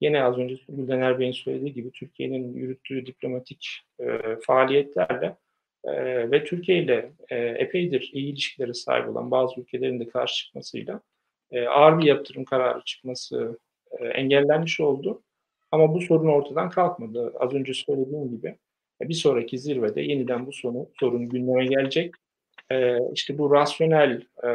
yine 0.00 0.22
az 0.22 0.38
önce 0.38 0.56
Gülden 0.68 1.18
Bey'in 1.18 1.32
söylediği 1.32 1.72
gibi 1.72 1.90
Türkiye'nin 1.90 2.54
yürüttüğü 2.54 3.06
diplomatik 3.06 3.80
e, 4.00 4.18
faaliyetlerle 4.46 5.36
e, 5.84 5.92
ve 6.30 6.44
Türkiye 6.44 6.78
ile 6.78 7.12
e, 7.28 7.36
epeydir 7.36 8.10
iyi 8.12 8.32
ilişkileri 8.32 8.74
sahip 8.74 9.08
olan 9.08 9.30
bazı 9.30 9.60
ülkelerin 9.60 10.00
de 10.00 10.08
karşı 10.08 10.44
çıkmasıyla 10.44 11.00
e, 11.52 11.66
ağır 11.66 11.98
bir 11.98 12.04
yaptırım 12.04 12.44
kararı 12.44 12.82
çıkması 12.84 13.58
e, 13.98 14.06
engellenmiş 14.06 14.80
oldu. 14.80 15.22
Ama 15.70 15.94
bu 15.94 16.00
sorun 16.00 16.28
ortadan 16.28 16.70
kalkmadı. 16.70 17.32
Az 17.40 17.54
önce 17.54 17.74
söylediğim 17.74 18.30
gibi 18.30 18.58
bir 19.00 19.14
sonraki 19.14 19.58
zirvede 19.58 20.00
yeniden 20.00 20.46
bu 20.46 20.52
sonu, 20.52 20.88
sorun 21.00 21.28
gündeme 21.28 21.66
gelecek. 21.66 22.14
Ee, 22.72 22.98
işte 23.14 23.38
bu 23.38 23.54
rasyonel 23.54 24.22
e, 24.44 24.50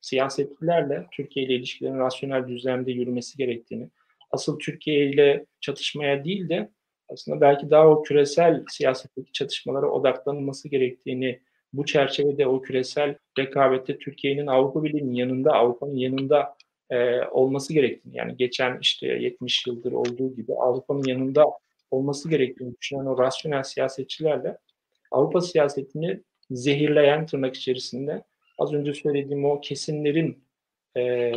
siyasetçilerle 0.00 1.06
Türkiye 1.12 1.46
ile 1.46 1.54
ilişkilerin 1.54 1.98
rasyonel 1.98 2.48
düzlemde 2.48 2.92
yürümesi 2.92 3.38
gerektiğini, 3.38 3.90
asıl 4.30 4.58
Türkiye 4.58 5.06
ile 5.06 5.46
çatışmaya 5.60 6.24
değil 6.24 6.48
de 6.48 6.70
aslında 7.08 7.40
belki 7.40 7.70
daha 7.70 7.88
o 7.88 8.02
küresel 8.02 8.64
siyasetteki 8.68 9.32
çatışmalara 9.32 9.86
odaklanılması 9.86 10.68
gerektiğini 10.68 11.40
bu 11.72 11.86
çerçevede 11.86 12.46
o 12.46 12.62
küresel 12.62 13.14
rekabette 13.38 13.98
Türkiye'nin 13.98 14.46
Avrupa 14.46 14.84
Birliği'nin 14.84 15.14
yanında, 15.14 15.52
Avrupa'nın 15.52 15.96
yanında 15.96 16.56
e, 16.90 17.24
olması 17.24 17.74
gerektiğini 17.74 18.16
yani 18.16 18.36
geçen 18.36 18.78
işte 18.80 19.06
70 19.06 19.66
yıldır 19.66 19.92
olduğu 19.92 20.34
gibi 20.34 20.54
Avrupa'nın 20.54 21.04
yanında 21.04 21.44
olması 21.90 22.30
gerektiğini 22.30 22.76
düşünen 22.76 23.06
o 23.06 23.18
rasyonel 23.18 23.62
siyasetçilerle 23.62 24.58
Avrupa 25.10 25.40
siyasetini 25.40 26.20
zehirleyen 26.50 27.26
tırnak 27.26 27.56
içerisinde 27.56 28.24
az 28.58 28.72
önce 28.72 28.94
söylediğim 28.94 29.44
o 29.44 29.60
kesinlerin 29.60 30.44
e, 30.96 31.32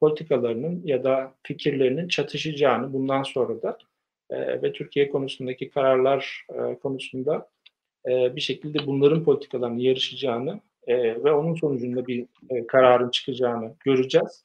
politikalarının 0.00 0.82
ya 0.84 1.04
da 1.04 1.34
fikirlerinin 1.42 2.08
çatışacağını 2.08 2.92
bundan 2.92 3.22
sonra 3.22 3.62
da 3.62 3.78
e, 4.30 4.62
ve 4.62 4.72
Türkiye 4.72 5.10
konusundaki 5.10 5.70
kararlar 5.70 6.46
e, 6.50 6.78
konusunda 6.78 7.48
e, 8.08 8.36
bir 8.36 8.40
şekilde 8.40 8.86
bunların 8.86 9.24
politikalarını 9.24 9.82
yarışacağını 9.82 10.60
e, 10.86 11.24
ve 11.24 11.32
onun 11.32 11.54
sonucunda 11.54 12.06
bir 12.06 12.26
e, 12.50 12.66
kararın 12.66 13.10
çıkacağını 13.10 13.74
göreceğiz. 13.84 14.44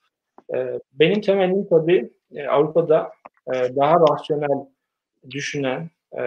E, 0.55 0.80
benim 0.93 1.22
temennim 1.22 1.68
tabii 1.70 2.10
e, 2.36 2.47
Avrupa'da 2.47 3.12
e, 3.47 3.76
daha 3.76 3.95
rasyonel 4.12 4.68
düşünen, 5.30 5.89
e, 6.18 6.22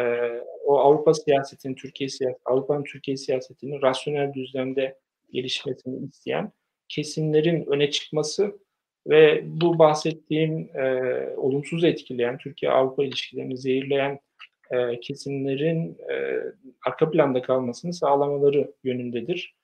o 0.67 0.79
Avrupa 0.79 1.15
siyasetinin, 1.15 1.75
Türkiye 1.75 2.09
siyaset, 2.09 2.41
Avrupa'nın 2.45 2.85
Türkiye 2.85 3.17
siyasetinin 3.17 3.83
rasyonel 3.83 4.33
düzlemde 4.35 4.99
gelişmesini 5.33 6.07
isteyen 6.07 6.53
kesimlerin 6.89 7.67
öne 7.67 7.91
çıkması 7.91 8.59
ve 9.07 9.41
bu 9.45 9.79
bahsettiğim 9.79 10.77
e, 10.77 10.95
olumsuz 11.37 11.85
etkileyen, 11.85 12.39
Türkiye-Avrupa 12.39 13.05
ilişkilerini 13.05 13.59
zehirleyen 13.59 14.21
e, 14.71 15.01
kesimlerin 15.01 15.99
e, 16.11 16.15
arka 16.87 17.11
planda 17.11 17.43
kalmasını 17.43 17.93
sağlamaları 17.93 18.73
yönündedir. 18.85 19.55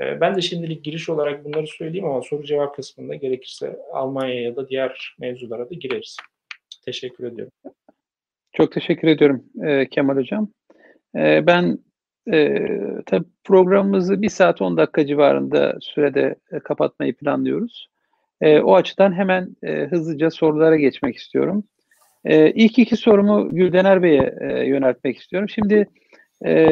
E, 0.00 0.20
ben 0.20 0.36
de 0.36 0.40
şimdilik 0.40 0.84
giriş 0.84 1.08
olarak 1.08 1.44
bunları 1.44 1.66
söyleyeyim 1.66 2.06
ama 2.06 2.22
soru 2.22 2.44
cevap 2.44 2.76
kısmında 2.76 3.14
gerekirse 3.14 3.76
Almanya 3.92 4.42
ya 4.42 4.56
da 4.56 4.68
diğer 4.68 5.16
mevzulara 5.18 5.70
da 5.70 5.74
gireriz. 5.74 6.16
Teşekkür 6.84 7.24
ediyorum. 7.24 7.52
Çok 8.52 8.72
teşekkür 8.72 9.08
ediyorum 9.08 9.44
e, 9.62 9.88
Kemal 9.88 10.16
Hocam. 10.16 10.48
E, 11.16 11.46
ben 11.46 11.78
e, 12.32 12.66
tabii 13.06 13.28
programımızı 13.44 14.22
bir 14.22 14.28
saat 14.28 14.62
10 14.62 14.76
dakika 14.76 15.06
civarında 15.06 15.76
sürede 15.80 16.34
e, 16.52 16.58
kapatmayı 16.58 17.16
planlıyoruz. 17.16 17.88
E, 18.40 18.60
o 18.60 18.74
açıdan 18.74 19.12
hemen 19.12 19.56
e, 19.62 19.72
hızlıca 19.72 20.30
sorulara 20.30 20.76
geçmek 20.76 21.16
istiyorum. 21.16 21.64
E, 22.24 22.50
ilk 22.50 22.78
iki 22.78 22.96
sorumu 22.96 23.50
Güldener 23.50 24.02
Bey'e 24.02 24.34
e, 24.40 24.66
yöneltmek 24.66 25.18
istiyorum. 25.18 25.48
Şimdi 25.48 25.88
e, 26.46 26.66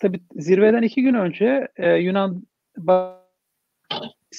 tabii 0.00 0.20
zirveden 0.36 0.82
iki 0.82 1.02
gün 1.02 1.14
önce 1.14 1.68
e, 1.76 1.94
Yunan 1.94 2.42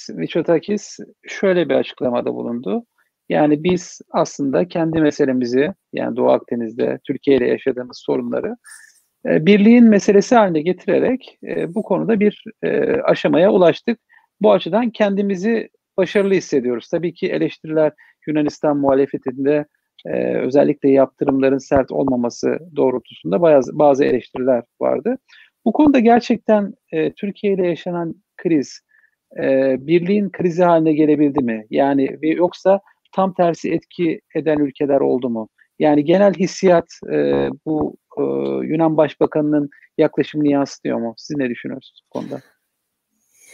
Mitsotakis 0.10 1.00
şöyle 1.28 1.70
bir 1.70 1.76
açıklamada 1.76 2.34
bulundu. 2.34 2.86
Yani 3.30 3.64
biz 3.64 4.02
aslında 4.12 4.68
kendi 4.68 5.02
meselemizi 5.02 5.74
yani 5.93 6.16
Doğu 6.16 6.30
Akdeniz'de 6.30 7.00
Türkiye 7.08 7.38
ile 7.38 7.48
yaşadığımız 7.48 8.02
sorunları 8.06 8.56
e, 9.26 9.45
birliğin 9.45 9.86
meselesi 9.86 10.36
haline 10.36 10.62
getirerek 10.62 11.39
e, 11.43 11.76
bu 11.76 11.84
konuda 11.84 12.20
bir 12.20 12.43
e, 12.64 13.02
aşamaya 13.02 13.52
ulaştık. 13.52 14.00
Bu 14.41 14.52
açıdan 14.52 14.89
kendimizi 14.89 15.70
başarılı 15.98 16.34
hissediyoruz. 16.34 16.89
Tabii 16.89 17.14
ki 17.14 17.28
eleştiriler 17.28 17.91
Yunanistan 18.28 18.78
muhalefetinde 18.78 19.66
e, 20.06 20.38
özellikle 20.38 20.89
yaptırımların 20.89 21.58
sert 21.58 21.91
olmaması 21.91 22.60
doğrultusunda 22.76 23.41
bazı, 23.41 23.80
bazı 23.80 24.04
eleştiriler 24.06 24.64
vardı. 24.82 25.18
Bu 25.66 25.74
konuda 25.74 26.00
gerçekten 26.00 26.74
e, 26.91 27.14
Türkiye 27.14 27.54
ile 27.54 27.68
yaşanan 27.68 28.16
kriz 28.38 28.82
e, 29.43 29.76
birliğin 29.80 30.30
krizi 30.30 30.64
haline 30.64 30.93
gelebildi 30.93 31.43
mi? 31.43 31.66
Yani 31.70 32.18
yoksa 32.22 32.80
tam 33.16 33.34
tersi 33.34 33.72
etki 33.72 34.22
eden 34.36 34.60
ülkeler 34.60 35.00
oldu 35.00 35.30
mu? 35.30 35.50
Yani 35.80 36.06
genel 36.06 36.34
hissiyat 36.34 36.88
e, 37.12 37.50
bu 37.66 37.98
e, 38.18 38.24
Yunan 38.68 38.98
Başbakanı'nın 38.98 39.70
yaklaşımını 39.98 40.48
yansıtıyor 40.48 40.98
mu? 40.98 41.14
Siz 41.18 41.38
ne 41.38 41.50
düşünüyorsunuz 41.50 42.02
bu 42.06 42.20
konuda? 42.20 42.41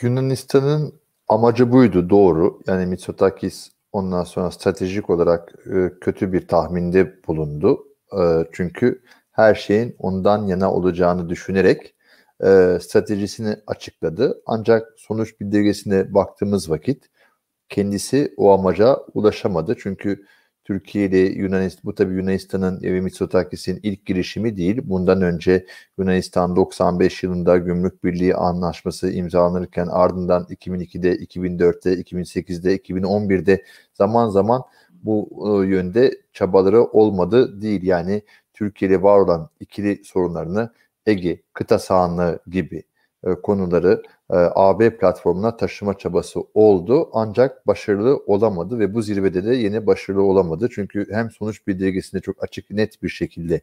Yunanistan'ın 0.02 0.94
amacı 1.28 1.72
buydu 1.72 2.10
doğru. 2.10 2.60
Yani 2.68 2.86
Mitsotakis 2.86 3.72
ondan 3.94 4.24
sonra 4.24 4.52
stratejik 4.52 5.10
olarak 5.10 5.54
e, 5.76 6.00
kötü 6.02 6.34
bir 6.34 6.48
tahminde 6.48 7.24
bulundu. 7.28 7.88
E, 8.14 8.48
çünkü 8.52 9.02
her 9.32 9.56
şeyin 9.56 9.96
ondan 10.00 10.48
yana 10.48 10.74
olacağını 10.74 11.30
düşünerek 11.30 11.96
e, 12.44 12.78
stratejisini 12.82 13.56
açıkladı. 13.68 14.42
Ancak 14.46 14.88
sonuç 14.98 15.40
bildirgesine 15.42 16.14
baktığımız 16.14 16.70
vakit 16.70 17.10
kendisi 17.70 18.34
o 18.38 18.52
amaca 18.54 18.98
ulaşamadı. 19.14 19.76
Çünkü 19.80 20.26
Türkiye 20.64 21.06
ile 21.06 21.18
Yunanistan, 21.18 21.82
bu 21.84 21.96
tabii 21.96 22.14
Yunanistan'ın 22.14 22.82
ve 22.82 23.02
Mitsotakis'in 23.02 23.80
ilk 23.84 24.06
girişimi 24.06 24.58
değil. 24.58 24.82
Bundan 24.84 25.22
önce 25.22 25.66
Yunanistan 25.98 26.56
95 26.56 27.24
yılında 27.24 27.58
Gümrük 27.58 28.04
Birliği 28.04 28.36
Anlaşması 28.36 29.12
imzalanırken 29.12 29.88
ardından 29.88 30.44
2002'de, 30.44 31.16
2004'te, 31.16 31.94
2008'de, 31.94 32.78
2011'de 32.78 33.64
zaman 33.94 34.30
zaman 34.30 34.62
bu 35.04 35.30
e, 35.64 35.68
yönde 35.68 36.22
çabaları 36.34 36.84
olmadı 36.84 37.62
değil. 37.62 37.84
Yani 37.84 38.22
Türkiye 38.54 38.92
ile 38.92 39.02
var 39.02 39.20
olan 39.20 39.50
ikili 39.60 40.04
sorunlarını 40.04 40.70
Ege, 41.06 41.42
kıta 41.54 41.80
sahanlığı 41.80 42.40
gibi 42.48 42.78
e, 42.78 42.84
konuları 43.44 44.04
e, 44.30 44.36
AB 44.56 44.98
platformuna 44.98 45.58
taşıma 45.58 45.98
çabası 45.98 46.40
oldu 46.54 47.10
ancak 47.14 47.68
başarılı 47.68 48.24
olamadı 48.28 48.80
ve 48.80 48.94
bu 48.94 49.02
zirvede 49.02 49.46
de 49.46 49.56
yine 49.56 49.88
başarılı 49.88 50.24
olamadı. 50.24 50.70
Çünkü 50.72 51.08
hem 51.12 51.32
sonuç 51.32 51.68
bildirgesinde 51.68 52.22
çok 52.22 52.44
açık 52.44 52.72
net 52.72 53.04
bir 53.04 53.10
şekilde 53.10 53.62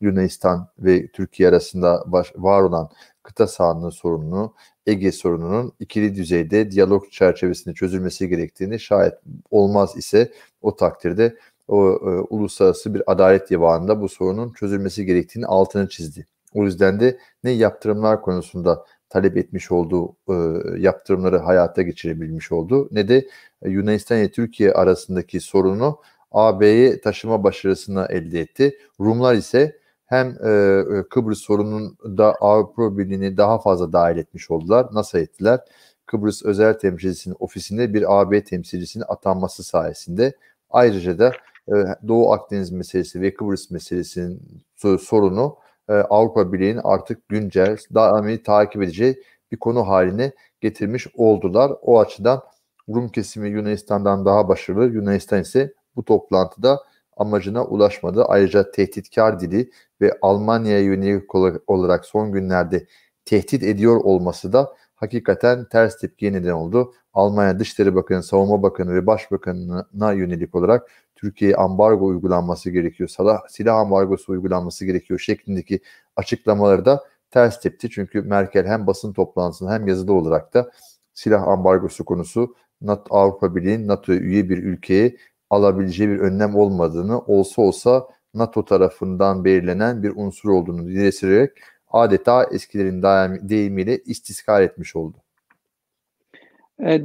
Yunanistan 0.00 0.68
ve 0.78 1.06
Türkiye 1.08 1.48
arasında 1.48 2.04
var 2.36 2.62
olan 2.62 2.88
kıta 3.22 3.46
sahanlığı 3.46 3.92
sorununu, 3.92 4.54
Ege 4.86 5.12
sorununun 5.12 5.72
ikili 5.80 6.14
düzeyde 6.14 6.70
diyalog 6.70 7.10
çerçevesinde 7.10 7.74
çözülmesi 7.74 8.28
gerektiğini 8.28 8.80
şayet 8.80 9.14
olmaz 9.50 9.96
ise 9.96 10.32
o 10.62 10.76
takdirde 10.76 11.36
o 11.68 11.90
e, 11.90 12.08
uluslararası 12.30 12.94
bir 12.94 13.02
adalet 13.12 13.50
divanında 13.50 14.00
bu 14.00 14.08
sorunun 14.08 14.52
çözülmesi 14.52 15.06
gerektiğini 15.06 15.46
altını 15.46 15.88
çizdi. 15.88 16.26
O 16.54 16.64
yüzden 16.64 17.00
de 17.00 17.18
ne 17.44 17.50
yaptırımlar 17.50 18.22
konusunda 18.22 18.84
talep 19.10 19.36
etmiş 19.36 19.70
olduğu 19.70 20.16
e, 20.28 20.34
yaptırımları 20.80 21.38
hayata 21.38 21.82
geçirebilmiş 21.82 22.52
oldu 22.52 22.88
ne 22.92 23.08
de 23.08 23.28
e, 23.62 23.70
Yunanistan 23.70 24.18
ile 24.18 24.30
Türkiye 24.30 24.72
arasındaki 24.72 25.40
sorunu 25.40 25.98
AB'ye 26.32 27.00
taşıma 27.00 27.44
başarısını 27.44 28.06
elde 28.10 28.40
etti. 28.40 28.78
Rumlar 29.00 29.34
ise 29.34 29.78
hem 30.06 30.28
e, 30.28 30.50
e, 30.98 31.08
Kıbrıs 31.10 31.38
sorunun 31.38 31.96
da 32.04 32.34
Avrupa 32.40 32.98
Birliği'ni 32.98 33.36
daha 33.36 33.58
fazla 33.58 33.92
dahil 33.92 34.16
etmiş 34.16 34.50
oldular. 34.50 34.86
Nasıl 34.92 35.18
ettiler? 35.18 35.60
Kıbrıs 36.06 36.44
özel 36.44 36.78
temsilcisinin 36.78 37.36
ofisinde 37.38 37.94
bir 37.94 38.20
AB 38.20 38.44
temsilcisinin 38.44 39.04
atanması 39.08 39.64
sayesinde 39.64 40.32
ayrıca 40.70 41.18
da 41.18 41.32
e, 41.68 41.74
Doğu 42.08 42.32
Akdeniz 42.32 42.70
meselesi 42.70 43.20
ve 43.20 43.34
Kıbrıs 43.34 43.70
meselesinin 43.70 44.62
sorunu 45.00 45.56
e, 45.88 45.92
Avrupa 45.92 46.52
Birliği'nin 46.52 46.80
artık 46.84 47.28
güncel, 47.28 47.76
daimi 47.94 48.42
takip 48.42 48.82
edeceği 48.82 49.22
bir 49.52 49.56
konu 49.56 49.88
haline 49.88 50.32
getirmiş 50.60 51.06
oldular. 51.14 51.72
O 51.82 52.00
açıdan 52.00 52.42
Rum 52.88 53.08
kesimi 53.08 53.48
Yunanistan'dan 53.48 54.24
daha 54.24 54.48
başarılı. 54.48 54.86
Yunanistan 54.94 55.40
ise 55.40 55.74
bu 55.96 56.04
toplantıda 56.04 56.80
amacına 57.16 57.64
ulaşmadı. 57.64 58.24
Ayrıca 58.24 58.70
tehditkar 58.70 59.40
dili 59.40 59.70
ve 60.00 60.18
Almanya'ya 60.22 60.80
yönelik 60.80 61.34
olarak 61.66 62.04
son 62.04 62.32
günlerde 62.32 62.86
tehdit 63.24 63.62
ediyor 63.62 63.96
olması 63.96 64.52
da 64.52 64.74
hakikaten 64.94 65.64
ters 65.64 65.98
tepkiye 65.98 66.32
neden 66.32 66.52
oldu. 66.52 66.94
Almanya 67.12 67.58
Dışişleri 67.58 67.94
Bakanı, 67.94 68.22
Savunma 68.22 68.62
Bakanı 68.62 68.94
ve 68.94 69.06
Başbakanına 69.06 70.12
yönelik 70.12 70.54
olarak 70.54 70.90
Türkiye'ye 71.18 71.56
ambargo 71.56 72.06
uygulanması 72.06 72.70
gerekiyor, 72.70 73.08
silah, 73.08 73.40
silah 73.48 73.76
ambargosu 73.76 74.32
uygulanması 74.32 74.86
gerekiyor 74.86 75.20
şeklindeki 75.20 75.80
açıklamaları 76.16 76.84
da 76.84 77.04
ters 77.30 77.60
tepti. 77.60 77.90
Çünkü 77.90 78.22
Merkel 78.22 78.66
hem 78.66 78.86
basın 78.86 79.12
toplantısında 79.12 79.72
hem 79.72 79.88
yazılı 79.88 80.12
olarak 80.12 80.54
da 80.54 80.70
silah 81.14 81.48
ambargosu 81.48 82.04
konusu 82.04 82.54
NATO, 82.80 83.16
Avrupa 83.16 83.56
Birliği'nin 83.56 83.88
NATO 83.88 84.12
üye 84.12 84.48
bir 84.48 84.58
ülkeye 84.58 85.16
alabileceği 85.50 86.10
bir 86.10 86.18
önlem 86.18 86.56
olmadığını 86.56 87.20
olsa 87.20 87.62
olsa 87.62 88.06
NATO 88.34 88.64
tarafından 88.64 89.44
belirlenen 89.44 90.02
bir 90.02 90.12
unsur 90.16 90.50
olduğunu 90.50 90.86
dile 90.86 91.12
sürerek 91.12 91.50
adeta 91.88 92.44
eskilerin 92.44 93.02
deyimiyle 93.48 93.98
istiskal 93.98 94.62
etmiş 94.62 94.96
oldu. 94.96 95.16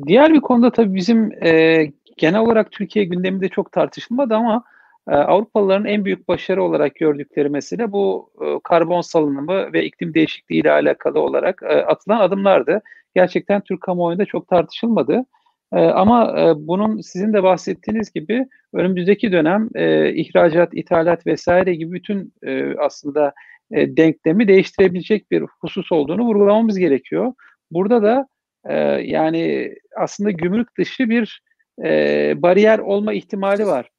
Diğer 0.08 0.34
bir 0.34 0.42
konuda 0.42 0.72
tabii 0.72 0.96
bizim 0.96 1.32
e, 1.46 1.86
genel 2.18 2.40
olarak 2.40 2.72
Türkiye 2.72 3.06
gündeminde 3.06 3.50
çok 3.50 3.72
tartışılmadı 3.72 4.36
ama 4.36 4.64
e, 5.08 5.12
Avrupalıların 5.16 5.86
en 5.86 6.06
büyük 6.06 6.28
başarı 6.28 6.64
olarak 6.64 6.96
gördükleri 6.96 7.50
mesele 7.50 7.92
bu 7.92 8.30
e, 8.42 8.60
karbon 8.64 9.02
salınımı 9.02 9.74
ve 9.74 9.86
iklim 9.86 10.14
değişikliği 10.14 10.62
ile 10.62 10.72
alakalı 10.72 11.20
olarak 11.20 11.64
e, 11.64 11.68
atılan 11.68 12.20
adımlardı. 12.20 12.82
Gerçekten 13.16 13.62
Türk 13.62 13.82
kamuoyunda 13.82 14.26
çok 14.26 14.48
tartışılmadı. 14.48 15.26
E, 15.74 15.80
ama 15.80 16.40
e, 16.40 16.68
bunun 16.68 17.02
sizin 17.02 17.34
de 17.34 17.44
bahsettiğiniz 17.44 18.14
gibi 18.14 18.48
önümüzdeki 18.74 19.32
dönem 19.32 19.70
e, 19.76 20.14
ihracat, 20.14 20.74
ithalat 20.74 21.28
vesaire 21.28 21.76
gibi 21.76 21.92
bütün 21.92 22.34
e, 22.44 22.76
aslında 22.78 23.34
e, 23.72 23.98
denklemi 23.98 24.48
değiştirebilecek 24.48 25.32
bir 25.32 25.44
husus 25.62 25.92
olduğunu 25.92 26.22
vurgulamamız 26.24 26.78
gerekiyor. 26.78 27.34
Burada 27.72 28.04
da 28.04 28.28
e, 28.70 28.76
yani 29.04 29.74
aslında 29.98 30.32
gümrük 30.32 30.78
dışı 30.78 31.10
bir 31.10 31.42
e, 31.84 32.34
bariyer 32.42 32.80
olma 32.80 33.14
ihtimali 33.14 33.68
var. 33.68 33.90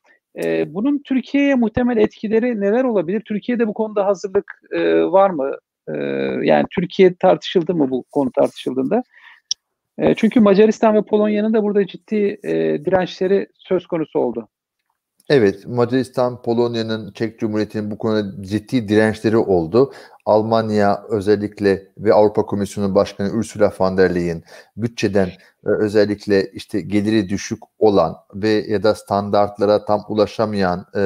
E, 0.42 0.74
bunun 0.74 1.02
Türkiye'ye 1.04 1.54
muhtemel 1.54 1.96
etkileri 1.96 2.60
neler 2.60 2.84
olabilir? 2.84 3.22
Türkiye'de 3.26 3.66
bu 3.68 3.74
konuda 3.74 4.06
hazırlık 4.06 4.60
e, 4.72 5.02
var 5.02 5.30
mı? 5.30 5.50
E, 5.88 5.92
yani 6.42 6.66
Türkiye 6.70 7.14
tartışıldı 7.14 7.74
mı 7.74 7.90
bu 7.90 8.04
konu 8.12 8.30
tartışıldığında? 8.32 9.02
E, 9.98 10.14
çünkü 10.14 10.40
Macaristan 10.40 10.94
ve 10.94 11.02
Polonya'nın 11.02 11.54
da 11.54 11.62
burada 11.62 11.86
ciddi 11.86 12.38
e, 12.44 12.84
dirençleri 12.84 13.46
söz 13.54 13.86
konusu 13.86 14.18
oldu. 14.18 14.48
Evet, 15.28 15.66
Macaristan, 15.66 16.42
Polonya'nın, 16.42 17.12
Çek 17.12 17.38
Cumhuriyeti'nin 17.38 17.90
bu 17.90 17.98
konuda 17.98 18.42
ciddi 18.42 18.88
dirençleri 18.88 19.36
oldu. 19.36 19.92
Almanya 20.26 21.04
özellikle 21.08 21.88
ve 21.98 22.14
Avrupa 22.14 22.46
Komisyonu 22.46 22.94
Başkanı 22.94 23.32
Ursula 23.32 23.72
von 23.78 23.98
der 23.98 24.14
Leyen 24.14 24.42
bütçeden 24.76 25.26
e, 25.66 25.68
özellikle 25.68 26.50
işte 26.52 26.80
geliri 26.80 27.28
düşük 27.28 27.58
olan 27.78 28.16
ve 28.34 28.48
ya 28.48 28.82
da 28.82 28.94
standartlara 28.94 29.84
tam 29.84 30.04
ulaşamayan 30.08 30.86
e, 30.94 31.00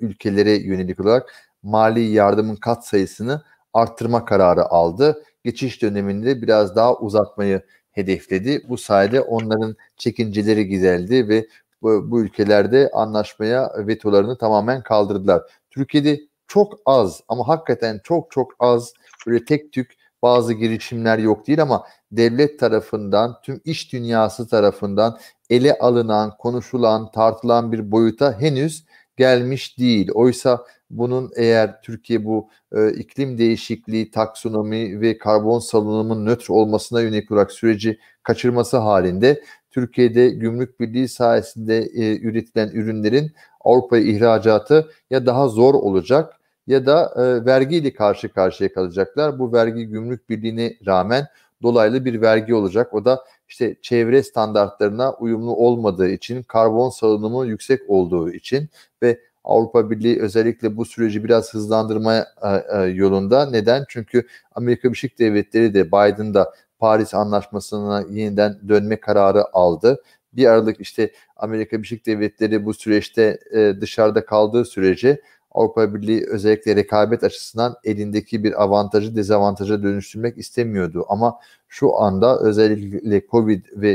ülkelere 0.00 0.52
yönelik 0.52 1.00
olarak 1.00 1.34
mali 1.62 2.00
yardımın 2.00 2.56
kat 2.56 2.86
sayısını 2.86 3.42
arttırma 3.72 4.24
kararı 4.24 4.64
aldı. 4.64 5.22
Geçiş 5.44 5.82
döneminde 5.82 6.42
biraz 6.42 6.76
daha 6.76 6.96
uzatmayı 6.96 7.62
hedefledi. 7.92 8.62
Bu 8.68 8.78
sayede 8.78 9.20
onların 9.20 9.76
çekinceleri 9.96 10.68
giderildi 10.68 11.28
ve 11.28 11.46
bu, 11.82 12.10
bu 12.10 12.20
ülkelerde 12.20 12.90
anlaşmaya 12.94 13.72
vetolarını 13.76 14.38
tamamen 14.38 14.82
kaldırdılar. 14.82 15.42
Türkiye'de 15.70 16.20
çok 16.48 16.74
az 16.86 17.20
ama 17.28 17.48
hakikaten 17.48 18.00
çok 18.04 18.30
çok 18.30 18.52
az 18.58 18.92
böyle 19.26 19.44
tek 19.44 19.72
tük 19.72 19.96
bazı 20.22 20.52
girişimler 20.52 21.18
yok 21.18 21.46
değil 21.46 21.62
ama 21.62 21.86
devlet 22.12 22.60
tarafından, 22.60 23.36
tüm 23.42 23.60
iş 23.64 23.92
dünyası 23.92 24.48
tarafından 24.48 25.18
ele 25.50 25.78
alınan, 25.78 26.36
konuşulan, 26.38 27.10
tartılan 27.10 27.72
bir 27.72 27.92
boyuta 27.92 28.40
henüz 28.40 28.84
gelmiş 29.16 29.78
değil. 29.78 30.10
Oysa 30.14 30.66
bunun 30.90 31.30
eğer 31.36 31.82
Türkiye 31.82 32.24
bu 32.24 32.48
e, 32.72 32.90
iklim 32.90 33.38
değişikliği, 33.38 34.10
taksonomi 34.10 35.00
ve 35.00 35.18
karbon 35.18 35.58
salınımının 35.58 36.26
nötr 36.26 36.50
olmasına 36.50 37.00
yönelik 37.00 37.30
olarak 37.30 37.52
süreci 37.52 37.98
kaçırması 38.22 38.76
halinde 38.76 39.42
Türkiye'de 39.76 40.28
gümrük 40.28 40.80
birliği 40.80 41.08
sayesinde 41.08 41.78
e, 41.78 42.20
üretilen 42.20 42.68
ürünlerin 42.68 43.32
Avrupa'ya 43.60 44.02
ihracatı 44.02 44.90
ya 45.10 45.26
daha 45.26 45.48
zor 45.48 45.74
olacak 45.74 46.40
ya 46.66 46.86
da 46.86 47.14
e, 47.16 47.44
vergiyle 47.44 47.92
karşı 47.92 48.28
karşıya 48.28 48.72
kalacaklar. 48.72 49.38
Bu 49.38 49.52
vergi 49.52 49.86
gümrük 49.86 50.30
birliğine 50.30 50.76
rağmen 50.86 51.26
dolaylı 51.62 52.04
bir 52.04 52.20
vergi 52.20 52.54
olacak. 52.54 52.94
O 52.94 53.04
da 53.04 53.24
işte 53.48 53.76
çevre 53.82 54.22
standartlarına 54.22 55.12
uyumlu 55.12 55.56
olmadığı 55.56 56.08
için, 56.08 56.42
karbon 56.42 56.90
salınımı 56.90 57.46
yüksek 57.46 57.80
olduğu 57.88 58.30
için 58.30 58.68
ve 59.02 59.20
Avrupa 59.44 59.90
Birliği 59.90 60.20
özellikle 60.20 60.76
bu 60.76 60.84
süreci 60.84 61.24
biraz 61.24 61.54
hızlandırma 61.54 62.14
e, 62.14 62.24
e, 62.72 62.82
yolunda. 62.82 63.50
Neden? 63.50 63.84
Çünkü 63.88 64.26
Amerika 64.54 64.88
Birleşik 64.88 65.18
Devletleri 65.18 65.74
de 65.74 65.86
Biden'da 65.88 66.52
Paris 66.78 67.14
Anlaşması'na 67.14 68.04
yeniden 68.10 68.58
dönme 68.68 69.00
kararı 69.00 69.44
aldı. 69.56 70.02
Bir 70.32 70.46
Aralık 70.46 70.80
işte 70.80 71.12
Amerika 71.36 71.76
Birleşik 71.78 72.06
Devletleri 72.06 72.64
bu 72.64 72.74
süreçte 72.74 73.38
e, 73.52 73.80
dışarıda 73.80 74.24
kaldığı 74.24 74.64
sürece 74.64 75.20
Avrupa 75.50 75.94
Birliği 75.94 76.26
özellikle 76.30 76.76
rekabet 76.76 77.24
açısından 77.24 77.76
elindeki 77.84 78.44
bir 78.44 78.62
avantajı 78.62 79.16
dezavantaja 79.16 79.82
dönüştürmek 79.82 80.38
istemiyordu. 80.38 81.04
Ama 81.08 81.38
şu 81.68 81.96
anda 81.96 82.40
özellikle 82.40 83.26
Covid 83.30 83.64
ve 83.72 83.92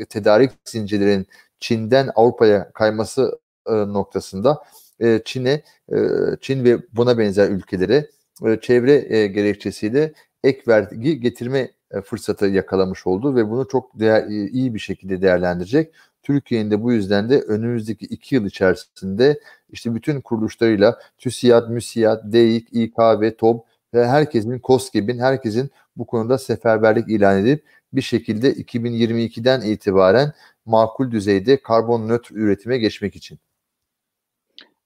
e, 0.00 0.04
tedarik 0.04 0.50
zincirlerin 0.64 1.26
Çin'den 1.60 2.10
Avrupa'ya 2.14 2.70
kayması 2.72 3.38
e, 3.66 3.72
noktasında 3.72 4.62
e, 5.00 5.20
Çin'e, 5.24 5.62
e, 5.92 5.96
Çin 6.40 6.64
ve 6.64 6.78
buna 6.92 7.18
benzer 7.18 7.50
ülkelere 7.50 8.06
e, 8.46 8.60
çevre 8.60 9.16
e, 9.16 9.26
gerekçesiyle 9.26 10.12
ek 10.44 10.62
vergi 10.68 11.20
getirme 11.20 11.70
fırsatı 12.04 12.46
yakalamış 12.46 13.06
oldu 13.06 13.36
ve 13.36 13.50
bunu 13.50 13.68
çok 13.68 14.00
değer, 14.00 14.22
e, 14.22 14.48
iyi 14.50 14.74
bir 14.74 14.78
şekilde 14.78 15.22
değerlendirecek. 15.22 15.94
Türkiye'nin 16.22 16.70
de 16.70 16.82
bu 16.82 16.92
yüzden 16.92 17.30
de 17.30 17.40
önümüzdeki 17.40 18.06
iki 18.06 18.34
yıl 18.34 18.46
içerisinde 18.46 19.40
işte 19.70 19.94
bütün 19.94 20.20
kuruluşlarıyla 20.20 20.98
TÜSİAD, 21.18 21.68
MÜSİAD, 21.70 22.32
DEİK, 22.32 22.68
İKV, 22.72 23.30
TOB 23.38 23.60
ve 23.94 24.06
herkesin, 24.06 24.58
KOSGEB'in, 24.58 25.18
herkesin 25.18 25.70
bu 25.96 26.06
konuda 26.06 26.38
seferberlik 26.38 27.08
ilan 27.08 27.38
edip 27.38 27.64
bir 27.92 28.02
şekilde 28.02 28.52
2022'den 28.52 29.60
itibaren 29.60 30.32
makul 30.66 31.10
düzeyde 31.10 31.62
karbon 31.62 32.08
nötr 32.08 32.32
üretime 32.32 32.78
geçmek 32.78 33.16
için. 33.16 33.38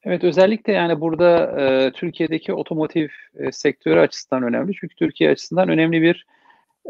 Evet 0.05 0.25
özellikle 0.25 0.73
yani 0.73 1.01
burada 1.01 1.61
e, 1.61 1.93
Türkiye'deki 1.93 2.53
otomotiv 2.53 3.09
e, 3.35 3.53
sektörü 3.53 4.01
açısından 4.01 4.43
önemli. 4.43 4.73
Çünkü 4.81 4.95
Türkiye 4.95 5.31
açısından 5.31 5.69
önemli 5.69 6.03
bir 6.03 6.27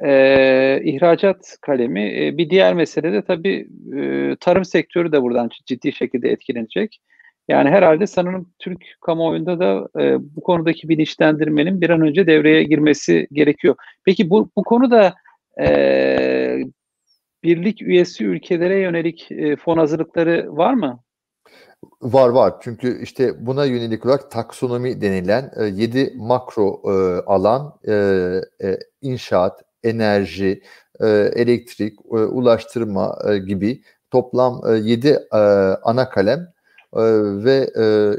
e, 0.05 0.80
ihracat 0.84 1.57
kalemi. 1.61 2.26
E, 2.26 2.38
bir 2.38 2.51
diğer 2.51 2.74
mesele 2.74 3.12
de 3.12 3.22
tabii 3.22 3.68
e, 3.97 4.36
tarım 4.40 4.64
sektörü 4.64 5.12
de 5.12 5.22
buradan 5.22 5.51
ciddi 5.66 5.93
şekilde 5.93 6.30
etkilenecek. 6.30 7.01
Yani 7.49 7.70
herhalde 7.70 8.07
sanırım 8.07 8.49
Türk 8.59 8.84
kamuoyunda 9.01 9.59
da 9.59 9.88
e, 10.03 10.16
bu 10.36 10.40
konudaki 10.40 10.88
bilinçlendirmenin 10.88 11.80
bir 11.80 11.90
an 11.90 12.01
önce 12.01 12.26
devreye 12.26 12.62
girmesi 12.62 13.26
gerekiyor. 13.32 13.74
Peki 14.05 14.30
bu, 14.30 14.51
bu 14.57 14.62
konuda 14.62 15.14
e, 15.61 16.59
birlik 17.45 17.82
üyesi 17.82 18.24
ülkelere 18.24 18.80
yönelik 18.80 19.32
e, 19.32 19.57
fon 19.57 19.78
hazırlıkları 19.78 20.57
var 20.57 20.74
mı? 20.74 21.01
Var 22.03 22.28
var 22.28 22.55
çünkü 22.61 23.03
işte 23.03 23.47
buna 23.47 23.64
yönelik 23.64 24.07
olarak 24.07 24.30
taksonomi 24.30 25.01
denilen 25.01 25.51
e, 25.57 25.64
7 25.64 26.12
makro 26.16 26.82
e, 26.84 26.93
alan 27.26 27.78
e, 27.88 27.93
e, 28.62 28.78
inşaat, 29.01 29.62
enerji, 29.85 30.62
e, 31.01 31.07
elektrik, 31.37 31.99
e, 32.11 32.14
ulaştırma 32.14 33.18
e, 33.28 33.39
gibi 33.39 33.83
toplam 34.11 34.62
e, 34.68 34.72
7 34.76 35.09
e, 35.09 35.37
ana 35.83 36.09
kalem 36.09 36.53
ve 37.45 37.70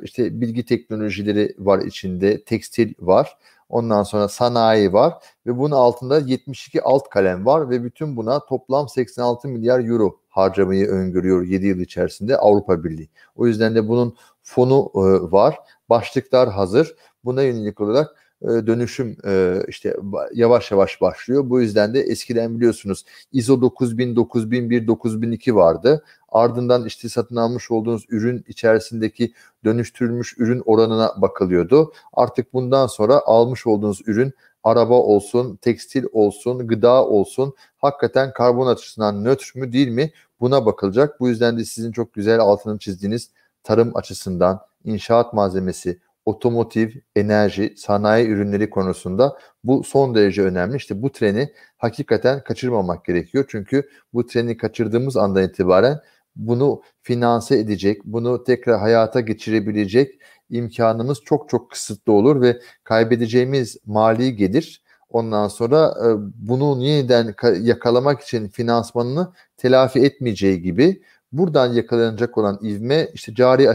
işte 0.03 0.41
bilgi 0.41 0.65
teknolojileri 0.65 1.55
var 1.59 1.79
içinde, 1.79 2.43
tekstil 2.43 2.93
var. 2.99 3.37
Ondan 3.69 4.03
sonra 4.03 4.27
sanayi 4.27 4.93
var 4.93 5.13
ve 5.45 5.57
bunun 5.57 5.75
altında 5.75 6.19
72 6.19 6.81
alt 6.81 7.09
kalem 7.09 7.45
var 7.45 7.69
ve 7.69 7.83
bütün 7.83 8.17
buna 8.17 8.45
toplam 8.45 8.89
86 8.89 9.47
milyar 9.47 9.79
euro 9.79 10.19
harcamayı 10.29 10.87
öngörüyor 10.87 11.43
7 11.43 11.67
yıl 11.67 11.79
içerisinde 11.79 12.37
Avrupa 12.37 12.83
Birliği. 12.83 13.09
O 13.35 13.47
yüzden 13.47 13.75
de 13.75 13.87
bunun 13.87 14.15
fonu 14.43 14.91
var. 15.31 15.59
Başlıklar 15.89 16.49
hazır. 16.49 16.95
Buna 17.25 17.43
yönelik 17.43 17.81
olarak 17.81 18.15
dönüşüm 18.43 19.17
e, 19.25 19.63
işte 19.67 19.95
yavaş 20.33 20.71
yavaş 20.71 21.01
başlıyor. 21.01 21.49
Bu 21.49 21.61
yüzden 21.61 21.93
de 21.93 22.01
eskiden 22.01 22.55
biliyorsunuz 22.55 23.05
ISO 23.31 23.61
9000, 23.61 24.15
9001, 24.15 24.87
9002 24.87 25.55
vardı. 25.55 26.03
Ardından 26.29 26.85
işte 26.85 27.09
satın 27.09 27.35
almış 27.35 27.71
olduğunuz 27.71 28.05
ürün 28.09 28.45
içerisindeki 28.47 29.33
dönüştürülmüş 29.65 30.35
ürün 30.37 30.61
oranına 30.65 31.13
bakılıyordu. 31.17 31.93
Artık 32.13 32.53
bundan 32.53 32.87
sonra 32.87 33.21
almış 33.25 33.67
olduğunuz 33.67 34.01
ürün 34.05 34.33
araba 34.63 34.93
olsun, 34.93 35.55
tekstil 35.55 36.05
olsun, 36.11 36.67
gıda 36.67 37.05
olsun 37.05 37.53
hakikaten 37.77 38.33
karbon 38.33 38.67
açısından 38.67 39.23
nötr 39.23 39.51
mü 39.55 39.73
değil 39.73 39.87
mi 39.87 40.11
buna 40.39 40.65
bakılacak. 40.65 41.19
Bu 41.19 41.29
yüzden 41.29 41.57
de 41.57 41.65
sizin 41.65 41.91
çok 41.91 42.13
güzel 42.13 42.39
altını 42.39 42.79
çizdiğiniz 42.79 43.29
tarım 43.63 43.95
açısından 43.95 44.59
inşaat 44.83 45.33
malzemesi, 45.33 45.99
otomotiv, 46.25 46.89
enerji, 47.15 47.73
sanayi 47.77 48.27
ürünleri 48.27 48.69
konusunda 48.69 49.37
bu 49.63 49.83
son 49.83 50.15
derece 50.15 50.41
önemli. 50.41 50.77
İşte 50.77 51.01
bu 51.01 51.11
treni 51.11 51.53
hakikaten 51.77 52.43
kaçırmamak 52.43 53.05
gerekiyor. 53.05 53.45
Çünkü 53.47 53.89
bu 54.13 54.25
treni 54.25 54.57
kaçırdığımız 54.57 55.17
andan 55.17 55.43
itibaren 55.43 55.99
bunu 56.35 56.81
finanse 57.01 57.57
edecek, 57.57 58.01
bunu 58.05 58.43
tekrar 58.43 58.79
hayata 58.79 59.19
geçirebilecek 59.19 60.19
imkanımız 60.49 61.21
çok 61.25 61.49
çok 61.49 61.71
kısıtlı 61.71 62.13
olur 62.13 62.41
ve 62.41 62.59
kaybedeceğimiz 62.83 63.77
mali 63.85 64.35
gelir 64.35 64.83
ondan 65.09 65.47
sonra 65.47 65.95
bunu 66.35 66.83
yeniden 66.83 67.35
yakalamak 67.61 68.21
için 68.21 68.47
finansmanını 68.47 69.33
telafi 69.57 69.99
etmeyeceği 69.99 70.61
gibi 70.61 71.01
Buradan 71.33 71.73
yakalanacak 71.73 72.37
olan 72.37 72.59
ivme 72.63 73.09
işte 73.13 73.35
cari 73.35 73.69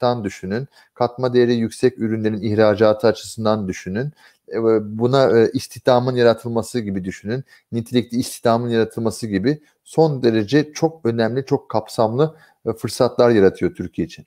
açığından 0.00 0.24
düşünün, 0.24 0.68
katma 0.94 1.34
değeri 1.34 1.54
yüksek 1.54 1.98
ürünlerin 1.98 2.42
ihracatı 2.42 3.06
açısından 3.06 3.68
düşünün, 3.68 4.12
e, 4.48 4.58
buna 4.98 5.38
e, 5.38 5.50
istihdamın 5.52 6.16
yaratılması 6.16 6.80
gibi 6.80 7.04
düşünün, 7.04 7.44
nitelikli 7.72 8.18
istihdamın 8.18 8.70
yaratılması 8.70 9.26
gibi 9.26 9.58
son 9.84 10.22
derece 10.22 10.72
çok 10.72 11.06
önemli, 11.06 11.44
çok 11.46 11.68
kapsamlı 11.68 12.36
e, 12.66 12.72
fırsatlar 12.72 13.30
yaratıyor 13.30 13.74
Türkiye 13.74 14.06
için. 14.06 14.26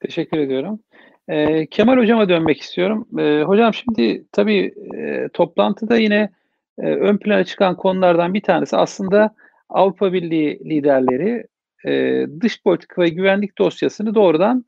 Teşekkür 0.00 0.38
ediyorum. 0.38 0.80
E, 1.28 1.66
Kemal 1.66 1.96
Hocam'a 1.96 2.28
dönmek 2.28 2.60
istiyorum. 2.60 3.06
E, 3.18 3.42
hocam 3.42 3.74
şimdi 3.74 4.24
tabii 4.32 4.74
e, 4.96 5.28
toplantıda 5.32 5.96
yine 5.96 6.30
e, 6.78 6.82
ön 6.82 7.18
plana 7.18 7.44
çıkan 7.44 7.76
konulardan 7.76 8.34
bir 8.34 8.42
tanesi 8.42 8.76
aslında 8.76 9.34
Avrupa 9.68 10.12
Birliği 10.12 10.60
liderleri 10.64 11.46
e, 11.86 12.26
dış 12.40 12.62
politika 12.62 13.02
ve 13.02 13.08
güvenlik 13.08 13.58
dosyasını 13.58 14.14
doğrudan 14.14 14.64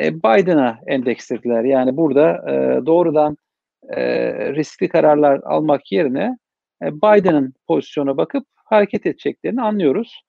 e, 0.00 0.14
Biden'a 0.14 0.78
endekslediler. 0.86 1.64
Yani 1.64 1.96
burada 1.96 2.50
e, 2.50 2.86
doğrudan 2.86 3.36
e, 3.88 4.04
riskli 4.54 4.88
kararlar 4.88 5.40
almak 5.44 5.92
yerine 5.92 6.38
e, 6.82 6.94
Biden'ın 6.96 7.54
pozisyona 7.66 8.16
bakıp 8.16 8.46
hareket 8.64 9.06
edeceklerini 9.06 9.62
anlıyoruz. 9.62 10.22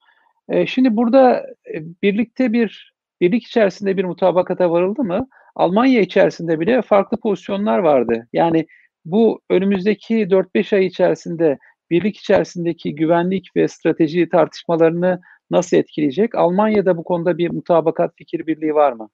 E, 0.49 0.65
şimdi 0.65 0.95
burada 0.95 1.45
e, 1.73 1.84
birlikte 2.03 2.53
bir 2.53 2.93
birlik 3.21 3.43
içerisinde 3.43 3.97
bir 3.97 4.03
mutabakata 4.03 4.71
varıldı 4.71 5.03
mı? 5.03 5.28
Almanya 5.55 6.01
içerisinde 6.01 6.59
bile 6.59 6.82
farklı 6.82 7.17
pozisyonlar 7.17 7.80
vardı. 7.80 8.28
Yani 8.34 8.67
bu 9.05 9.41
önümüzdeki 9.49 10.30
4-5 10.30 10.75
ay 10.75 10.86
içerisinde 10.86 11.57
birlik 11.89 12.17
içerisindeki 12.17 12.95
güvenlik 12.95 13.55
ve 13.55 13.67
strateji 13.67 14.30
tartışmalarını 14.30 15.21
nasıl 15.51 15.77
etkileyecek? 15.77 16.35
Almanya'da 16.35 16.97
bu 16.97 17.03
konuda 17.03 17.37
bir 17.37 17.49
mutabakat 17.49 18.15
fikir 18.15 18.47
birliği 18.47 18.75
var 18.75 18.91
mı? 18.91 19.09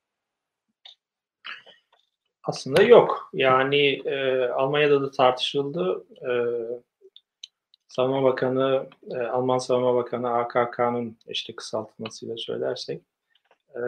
Aslında 2.44 2.84
yok. 2.84 3.30
Yani 3.34 4.02
e, 4.06 4.46
Almanya'da 4.48 5.02
da 5.02 5.12
tartışıldı. 5.12 6.06
E, 6.22 6.32
Savunma 7.88 8.24
Bakanı, 8.24 8.88
e, 9.12 9.18
Alman 9.18 9.58
Savunma 9.58 9.96
Bakanı 9.96 10.30
AKK'nın 10.30 11.18
işte 11.28 11.56
kısaltmasıyla 11.56 12.38
söylersek 12.38 13.02
e, 13.76 13.82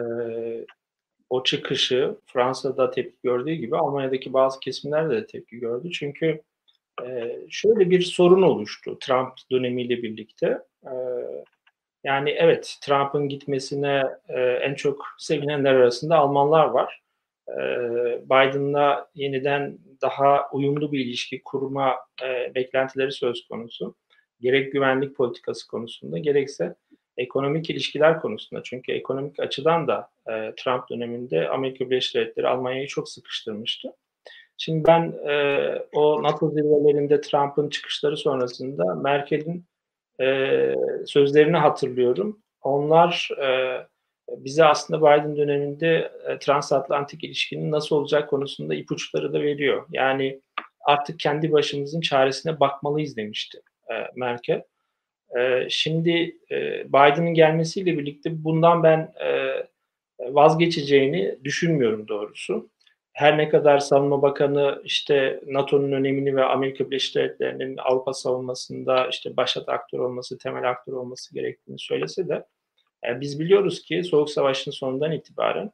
o 1.30 1.42
çıkışı 1.42 2.16
Fransa'da 2.26 2.90
tepki 2.90 3.18
gördüğü 3.22 3.52
gibi 3.52 3.76
Almanya'daki 3.76 4.32
bazı 4.32 4.60
kesimler 4.60 5.10
de 5.10 5.26
tepki 5.26 5.58
gördü. 5.58 5.90
Çünkü 5.90 6.42
e, 7.06 7.36
şöyle 7.50 7.90
bir 7.90 8.02
sorun 8.02 8.42
oluştu 8.42 8.98
Trump 8.98 9.32
dönemiyle 9.50 10.02
birlikte. 10.02 10.62
E, 10.84 10.94
yani 12.06 12.30
evet 12.30 12.78
Trump'ın 12.82 13.28
gitmesine 13.28 14.02
e, 14.28 14.40
en 14.40 14.74
çok 14.74 15.06
sevinenler 15.18 15.74
arasında 15.74 16.16
Almanlar 16.16 16.66
var. 16.66 17.02
E, 17.48 17.56
Biden'la 18.24 19.08
yeniden 19.14 19.78
daha 20.02 20.50
uyumlu 20.52 20.92
bir 20.92 21.00
ilişki 21.00 21.42
kurma 21.44 21.96
e, 22.24 22.54
beklentileri 22.54 23.12
söz 23.12 23.48
konusu. 23.48 23.94
Gerek 24.40 24.72
güvenlik 24.72 25.16
politikası 25.16 25.66
konusunda 25.68 26.18
gerekse 26.18 26.74
ekonomik 27.16 27.70
ilişkiler 27.70 28.20
konusunda. 28.20 28.62
Çünkü 28.62 28.92
ekonomik 28.92 29.40
açıdan 29.40 29.88
da 29.88 30.10
e, 30.28 30.54
Trump 30.56 30.90
döneminde 30.90 31.48
Amerika 31.48 31.90
Birleşik 31.90 32.14
Devletleri 32.14 32.48
Almanya'yı 32.48 32.86
çok 32.86 33.08
sıkıştırmıştı. 33.08 33.92
Şimdi 34.58 34.86
ben 34.86 35.12
e, 35.28 35.58
o 35.92 36.22
NATO 36.22 36.50
zirvelerinde 36.50 37.20
Trump'ın 37.20 37.68
çıkışları 37.68 38.16
sonrasında 38.16 38.94
Merkel'in 38.94 39.64
e, 40.20 40.74
sözlerini 41.06 41.56
hatırlıyorum. 41.56 42.42
Onlar 42.62 43.30
e, 43.42 43.78
bize 44.28 44.64
aslında 44.64 45.00
Biden 45.00 45.36
döneminde 45.36 46.12
e, 46.28 46.38
transatlantik 46.38 47.24
ilişkinin 47.24 47.70
nasıl 47.70 47.96
olacak 47.96 48.30
konusunda 48.30 48.74
ipuçları 48.74 49.32
da 49.32 49.42
veriyor. 49.42 49.86
Yani 49.90 50.40
artık 50.86 51.20
kendi 51.20 51.52
başımızın 51.52 52.00
çaresine 52.00 52.60
bakmalıyız 52.60 53.16
demişti 53.16 53.62
e, 53.90 53.94
Merkel. 54.16 54.62
E, 55.38 55.66
şimdi 55.70 56.36
e, 56.50 56.84
Biden'ın 56.88 57.34
gelmesiyle 57.34 57.98
birlikte 57.98 58.44
bundan 58.44 58.82
ben 58.82 59.12
e, 59.24 59.56
vazgeçeceğini 60.20 61.38
düşünmüyorum 61.44 62.08
doğrusu. 62.08 62.70
Her 63.16 63.38
ne 63.38 63.48
kadar 63.48 63.78
Savunma 63.78 64.22
Bakanı 64.22 64.80
işte 64.84 65.40
NATO'nun 65.46 65.92
önemini 65.92 66.36
ve 66.36 66.44
Amerika 66.44 66.90
Birleşik 66.90 67.14
Devletleri'nin 67.14 67.76
Avrupa 67.76 68.12
savunmasında 68.12 69.08
işte 69.08 69.36
başat 69.36 69.68
aktör 69.68 69.98
olması, 69.98 70.38
temel 70.38 70.70
aktör 70.70 70.92
olması 70.92 71.34
gerektiğini 71.34 71.78
söylese 71.78 72.28
de 72.28 72.44
e, 73.06 73.20
biz 73.20 73.40
biliyoruz 73.40 73.82
ki 73.82 74.04
Soğuk 74.04 74.30
Savaş'ın 74.30 74.70
sonundan 74.70 75.12
itibaren 75.12 75.70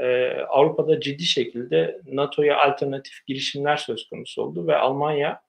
e, 0.00 0.30
Avrupa'da 0.48 1.00
ciddi 1.00 1.22
şekilde 1.22 2.00
NATO'ya 2.06 2.58
alternatif 2.58 3.26
girişimler 3.26 3.76
söz 3.76 4.08
konusu 4.08 4.42
oldu 4.42 4.66
ve 4.66 4.76
Almanya 4.76 5.42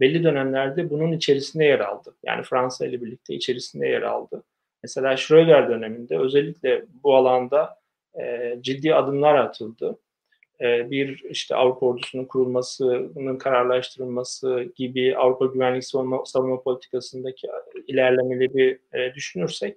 belli 0.00 0.24
dönemlerde 0.24 0.90
bunun 0.90 1.12
içerisinde 1.12 1.64
yer 1.64 1.80
aldı. 1.80 2.14
Yani 2.22 2.42
Fransa 2.42 2.86
ile 2.86 3.02
birlikte 3.02 3.34
içerisinde 3.34 3.88
yer 3.88 4.02
aldı. 4.02 4.44
Mesela 4.82 5.16
Schröder 5.16 5.68
döneminde 5.68 6.18
özellikle 6.18 6.84
bu 7.04 7.16
alanda 7.16 7.80
e, 8.20 8.56
ciddi 8.60 8.94
adımlar 8.94 9.34
atıldı. 9.34 9.98
E, 10.62 10.90
bir 10.90 11.24
işte 11.30 11.56
Avrupa 11.56 11.86
ordusunun 11.86 12.24
kurulmasının 12.24 13.38
kararlaştırılması 13.38 14.72
gibi 14.76 15.16
Avrupa 15.16 15.46
güvenlik 15.46 15.84
savunma, 15.84 16.24
savunma 16.26 16.62
politikasındaki 16.62 17.48
ilerlemeleri 17.86 18.78
e, 18.92 19.14
düşünürsek 19.14 19.76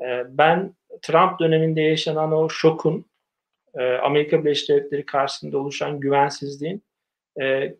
e, 0.00 0.24
ben 0.28 0.74
Trump 1.02 1.40
döneminde 1.40 1.80
yaşanan 1.80 2.32
o 2.32 2.48
şokun 2.48 3.10
Amerika 4.02 4.44
Birleşik 4.44 4.68
Devletleri 4.68 5.06
karşısında 5.06 5.58
oluşan 5.58 6.00
güvensizliğin 6.00 6.82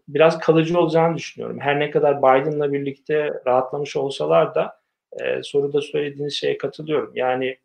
biraz 0.09 0.39
kalıcı 0.39 0.79
olacağını 0.79 1.17
düşünüyorum. 1.17 1.61
Her 1.61 1.81
ne 1.81 1.91
kadar 1.91 2.19
Biden'la 2.19 2.73
birlikte 2.73 3.31
rahatlamış 3.47 3.97
olsalar 3.97 4.55
da 4.55 4.81
soruda 5.43 5.81
söylediğiniz 5.81 6.35
şeye 6.35 6.59
katılıyorum. 6.59 7.13
Yani 7.15 7.59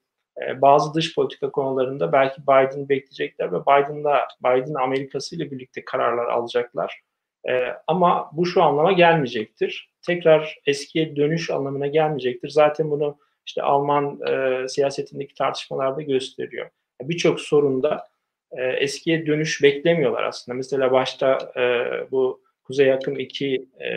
bazı 0.55 0.93
dış 0.93 1.15
politika 1.15 1.51
konularında 1.51 2.11
belki 2.11 2.41
Biden 2.41 2.89
bekleyecekler 2.89 3.51
ve 3.51 3.61
Biden'la 3.61 4.27
Biden 4.43 4.73
Amerikası 4.73 5.35
ile 5.35 5.51
birlikte 5.51 5.85
kararlar 5.85 6.25
alacaklar. 6.25 7.01
E, 7.49 7.73
ama 7.87 8.29
bu 8.33 8.45
şu 8.45 8.63
anlama 8.63 8.91
gelmeyecektir. 8.91 9.89
Tekrar 10.01 10.59
eskiye 10.65 11.15
dönüş 11.15 11.49
anlamına 11.49 11.87
gelmeyecektir. 11.87 12.49
Zaten 12.49 12.91
bunu 12.91 13.17
işte 13.45 13.61
Alman 13.61 14.19
e, 14.27 14.67
siyasetindeki 14.67 15.33
tartışmalarda 15.33 16.01
gösteriyor. 16.01 16.69
Birçok 17.01 17.41
sorunda 17.41 18.07
e, 18.51 18.63
eskiye 18.63 19.25
dönüş 19.25 19.63
beklemiyorlar 19.63 20.23
aslında. 20.23 20.55
Mesela 20.55 20.91
başta 20.91 21.51
e, 21.57 21.61
bu 22.11 22.44
Kuzey 22.65 22.87
Yakın 22.87 23.15
2 23.15 23.69
e, 23.79 23.89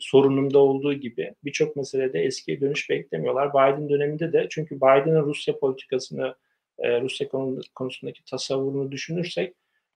sorununda 0.00 0.58
olduğu 0.58 0.94
gibi 0.94 1.34
birçok 1.44 1.76
meselede 1.76 2.20
eskiye 2.20 2.60
dönüş 2.60 2.90
beklemiyorlar. 2.90 3.50
Biden 3.50 3.88
döneminde 3.88 4.32
de 4.32 4.46
çünkü 4.50 4.76
Biden'ın 4.76 5.24
Rusya 5.24 5.58
politikasını, 5.58 6.34
e, 6.78 7.00
Rusya 7.00 7.28
konusundaki 7.74 8.24
tasavvurunu 8.24 8.92
düşünürsek 8.92 9.54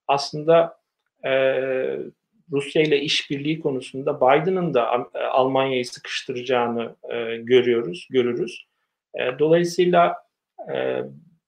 aslında 0.09 0.77
e, 1.25 1.31
Rusya 2.53 2.83
ile 2.83 3.01
işbirliği 3.01 3.61
konusunda 3.61 4.21
Biden'ın 4.21 4.75
da 4.75 5.09
e, 5.15 5.19
Almanya'yı 5.19 5.87
sıkıştıracağını 5.87 6.97
e, 7.11 7.37
görüyoruz, 7.37 8.09
görürüz. 8.11 8.67
E, 9.15 9.39
dolayısıyla 9.39 10.17
e, 10.75 11.03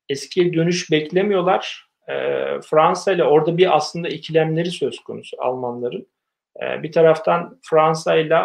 eskiye 0.08 0.52
dönüş 0.52 0.90
beklemiyorlar. 0.90 1.86
E, 2.08 2.14
Fransa 2.60 3.12
ile 3.12 3.24
orada 3.24 3.58
bir 3.58 3.76
aslında 3.76 4.08
ikilemleri 4.08 4.70
söz 4.70 5.00
konusu 5.00 5.36
Almanların. 5.40 6.06
E, 6.60 6.82
bir 6.82 6.92
taraftan 6.92 7.58
Fransa 7.62 8.16
ile 8.16 8.38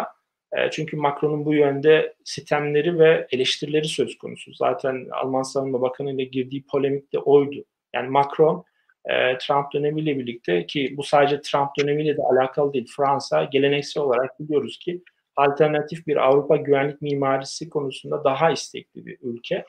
e, 0.56 0.70
çünkü 0.70 0.96
Macron'un 0.96 1.44
bu 1.44 1.54
yönde 1.54 2.14
sistemleri 2.24 2.98
ve 2.98 3.26
eleştirileri 3.32 3.88
söz 3.88 4.18
konusu. 4.18 4.54
Zaten 4.54 5.06
Alman 5.12 5.42
Savunma 5.42 5.80
Bakanı 5.80 6.12
ile 6.12 6.24
girdiği 6.24 6.66
polemik 6.66 7.12
de 7.12 7.18
oydu. 7.18 7.64
Yani 7.94 8.08
Macron 8.08 8.64
e, 9.04 9.38
Trump 9.38 9.72
dönemiyle 9.72 10.18
birlikte 10.18 10.66
ki 10.66 10.94
bu 10.96 11.02
sadece 11.02 11.40
Trump 11.40 11.70
dönemiyle 11.78 12.16
de 12.16 12.22
alakalı 12.22 12.72
değil. 12.72 12.88
Fransa 12.96 13.44
geleneksel 13.44 14.02
olarak 14.02 14.40
biliyoruz 14.40 14.78
ki 14.78 15.02
alternatif 15.36 16.06
bir 16.06 16.16
Avrupa 16.16 16.56
güvenlik 16.56 17.02
mimarisi 17.02 17.70
konusunda 17.70 18.24
daha 18.24 18.50
istekli 18.50 19.06
bir 19.06 19.18
ülke. 19.22 19.64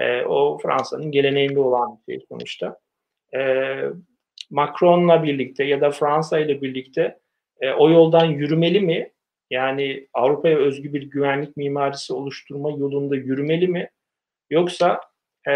E, 0.00 0.22
o 0.22 0.58
Fransa'nın 0.58 1.10
geleneğinde 1.10 1.60
olan 1.60 1.98
bir 2.08 2.12
şey 2.12 2.26
sonuçta. 2.28 2.78
Macron'la 4.50 5.22
birlikte 5.22 5.64
ya 5.64 5.80
da 5.80 5.90
Fransa 5.90 6.38
ile 6.38 6.62
birlikte 6.62 7.18
e, 7.60 7.70
o 7.70 7.90
yoldan 7.90 8.24
yürümeli 8.24 8.80
mi? 8.80 9.12
Yani 9.50 10.08
Avrupa'ya 10.14 10.58
özgü 10.58 10.92
bir 10.92 11.02
güvenlik 11.02 11.56
mimarisi 11.56 12.12
oluşturma 12.12 12.70
yolunda 12.70 13.16
yürümeli 13.16 13.68
mi? 13.68 13.90
Yoksa 14.50 15.00
e, 15.48 15.52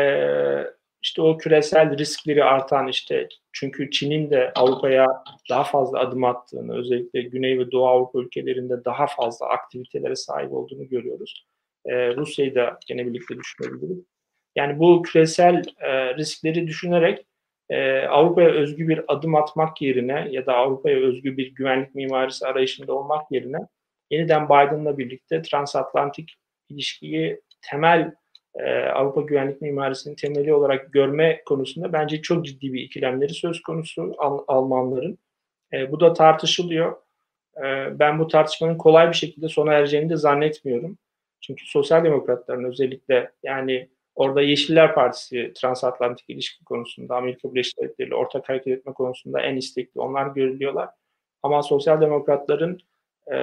işte 1.03 1.23
o 1.23 1.39
küresel 1.39 1.99
riskleri 1.99 2.45
artan 2.45 2.89
işte 2.89 3.29
çünkü 3.53 3.91
Çin'in 3.91 4.31
de 4.31 4.53
Avrupa'ya 4.55 5.07
daha 5.51 5.65
fazla 5.65 5.99
adım 5.99 6.25
attığını 6.25 6.79
özellikle 6.79 7.23
Güney 7.23 7.59
ve 7.59 7.71
Doğu 7.71 7.87
Avrupa 7.87 8.21
ülkelerinde 8.21 8.85
daha 8.85 9.07
fazla 9.07 9.49
aktivitelere 9.49 10.17
sahip 10.17 10.53
olduğunu 10.53 10.89
görüyoruz. 10.89 11.47
Ee, 11.87 12.17
Rusya'yı 12.17 12.55
da 12.55 12.79
gene 12.87 13.07
birlikte 13.07 13.37
düşünebiliriz. 13.37 14.05
Yani 14.57 14.79
bu 14.79 15.03
küresel 15.03 15.65
e, 15.79 16.17
riskleri 16.17 16.67
düşünerek 16.67 17.27
e, 17.71 18.07
Avrupa'ya 18.07 18.49
özgü 18.49 18.89
bir 18.89 19.05
adım 19.09 19.35
atmak 19.35 19.83
yerine 19.83 20.29
ya 20.31 20.47
da 20.47 20.55
Avrupa'ya 20.55 20.97
özgü 20.97 21.37
bir 21.37 21.55
güvenlik 21.55 21.95
mimarisi 21.95 22.47
arayışında 22.47 22.95
olmak 22.95 23.33
yerine 23.33 23.59
yeniden 24.11 24.47
Biden'la 24.47 24.99
birlikte 24.99 25.43
transatlantik 25.43 26.35
ilişkiyi 26.69 27.41
temel 27.71 28.15
e, 28.55 28.85
Avrupa 28.85 29.21
güvenlik 29.21 29.63
mimarisinin 29.63 30.15
temeli 30.15 30.55
olarak 30.55 30.93
görme 30.93 31.43
konusunda 31.45 31.93
bence 31.93 32.23
çok 32.23 32.45
ciddi 32.45 32.73
bir 32.73 32.83
ikilemleri 32.83 33.35
söz 33.35 33.63
konusu 33.63 34.15
Al- 34.19 34.45
Almanların. 34.49 35.19
E, 35.73 35.93
bu 35.93 36.01
da 36.01 36.13
tartışılıyor. 36.13 36.97
E, 37.57 37.99
ben 37.99 38.19
bu 38.19 38.29
tartışmanın 38.29 38.79
kolay 38.79 39.09
bir 39.09 39.17
şekilde 39.17 39.49
sona 39.49 39.73
ereceğini 39.73 40.11
de 40.11 40.17
zannetmiyorum. 40.17 40.99
Çünkü 41.41 41.67
sosyal 41.67 42.05
demokratların 42.05 42.65
özellikle 42.65 43.33
yani 43.43 43.89
orada 44.15 44.43
Yeşiller 44.43 44.95
Partisi 44.95 45.53
transatlantik 45.57 46.31
ilişki 46.31 46.65
konusunda 46.65 47.17
Amerika 47.17 47.55
Birleşik 47.55 47.79
Devletleri 47.79 48.09
ile 48.09 48.15
ortak 48.15 48.49
hareket 48.49 48.79
etme 48.79 48.93
konusunda 48.93 49.41
en 49.41 49.57
istekli 49.57 50.01
onlar 50.01 50.27
görülüyorlar. 50.27 50.89
Ama 51.43 51.63
sosyal 51.63 52.01
demokratların 52.01 52.81
e, 53.33 53.37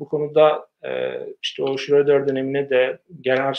bu 0.00 0.08
konuda 0.08 0.68
e, 0.84 1.20
işte 1.42 1.62
o 1.62 1.78
Schröder 1.78 2.28
dönemine 2.28 2.70
de 2.70 2.98
Gerhard 3.20 3.54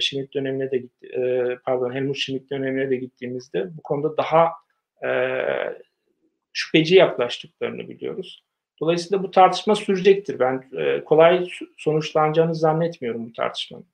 Schmidt 0.00 0.34
dönemine 0.34 0.70
de 0.70 0.82
e, 1.02 1.56
pardon 1.64 1.94
Helmut 1.94 2.16
Schmidt 2.16 2.50
dönemine 2.50 2.90
de 2.90 2.96
gittiğimizde 2.96 3.76
bu 3.76 3.82
konuda 3.82 4.16
daha 4.16 4.52
e, 5.04 5.10
şüpheci 6.52 6.94
yaklaştıklarını 6.94 7.88
biliyoruz. 7.88 8.44
Dolayısıyla 8.80 9.22
bu 9.22 9.30
tartışma 9.30 9.74
sürecektir. 9.74 10.38
Ben 10.38 10.64
e, 10.76 11.04
kolay 11.04 11.48
sonuçlanacağını 11.76 12.54
zannetmiyorum 12.54 13.26
bu 13.26 13.32
tartışmanın. 13.32 13.86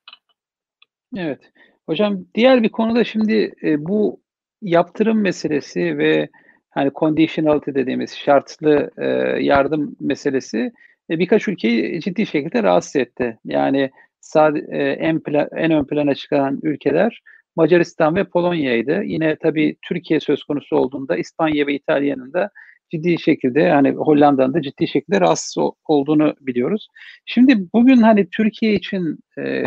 Evet. 1.17 1.53
Hocam 1.87 2.25
diğer 2.35 2.63
bir 2.63 2.69
konuda 2.69 3.05
şimdi 3.05 3.55
e, 3.63 3.85
bu 3.85 4.21
yaptırım 4.63 5.21
meselesi 5.21 5.99
ve 5.99 6.29
hani 6.71 6.91
conditionality 6.95 7.71
dediğimiz 7.75 8.17
şartlı 8.17 8.91
e, 8.99 9.07
yardım 9.45 9.97
meselesi 10.01 10.73
e, 11.11 11.19
birkaç 11.19 11.49
ülkeyi 11.49 12.01
ciddi 12.01 12.27
şekilde 12.27 12.63
rahatsız 12.63 12.97
etti. 12.97 13.39
Yani 13.45 13.91
sade, 14.21 14.67
e, 14.71 14.79
en, 14.83 15.21
plan, 15.21 15.49
en 15.57 15.71
ön 15.71 15.85
plana 15.85 16.15
çıkan 16.15 16.61
ülkeler 16.63 17.23
Macaristan 17.57 18.17
ve 18.17 18.25
Polonya'ydı. 18.25 19.03
Yine 19.05 19.37
tabii 19.37 19.77
Türkiye 19.89 20.21
söz 20.21 20.43
konusu 20.45 20.77
olduğunda 20.77 21.17
İspanya 21.17 21.67
ve 21.67 21.75
İtalya'nın 21.75 22.33
da 22.33 22.51
ciddi 22.91 23.19
şekilde 23.21 23.61
yani 23.61 23.91
Hollanda'nın 23.91 24.55
da 24.55 24.63
ciddi 24.63 24.89
şekilde 24.89 25.21
rahatsız 25.21 25.65
olduğunu 25.89 26.35
biliyoruz. 26.41 26.89
Şimdi 27.27 27.57
bugün 27.75 27.97
hani 27.97 28.29
Türkiye 28.31 28.75
için 28.75 29.19
e, 29.39 29.65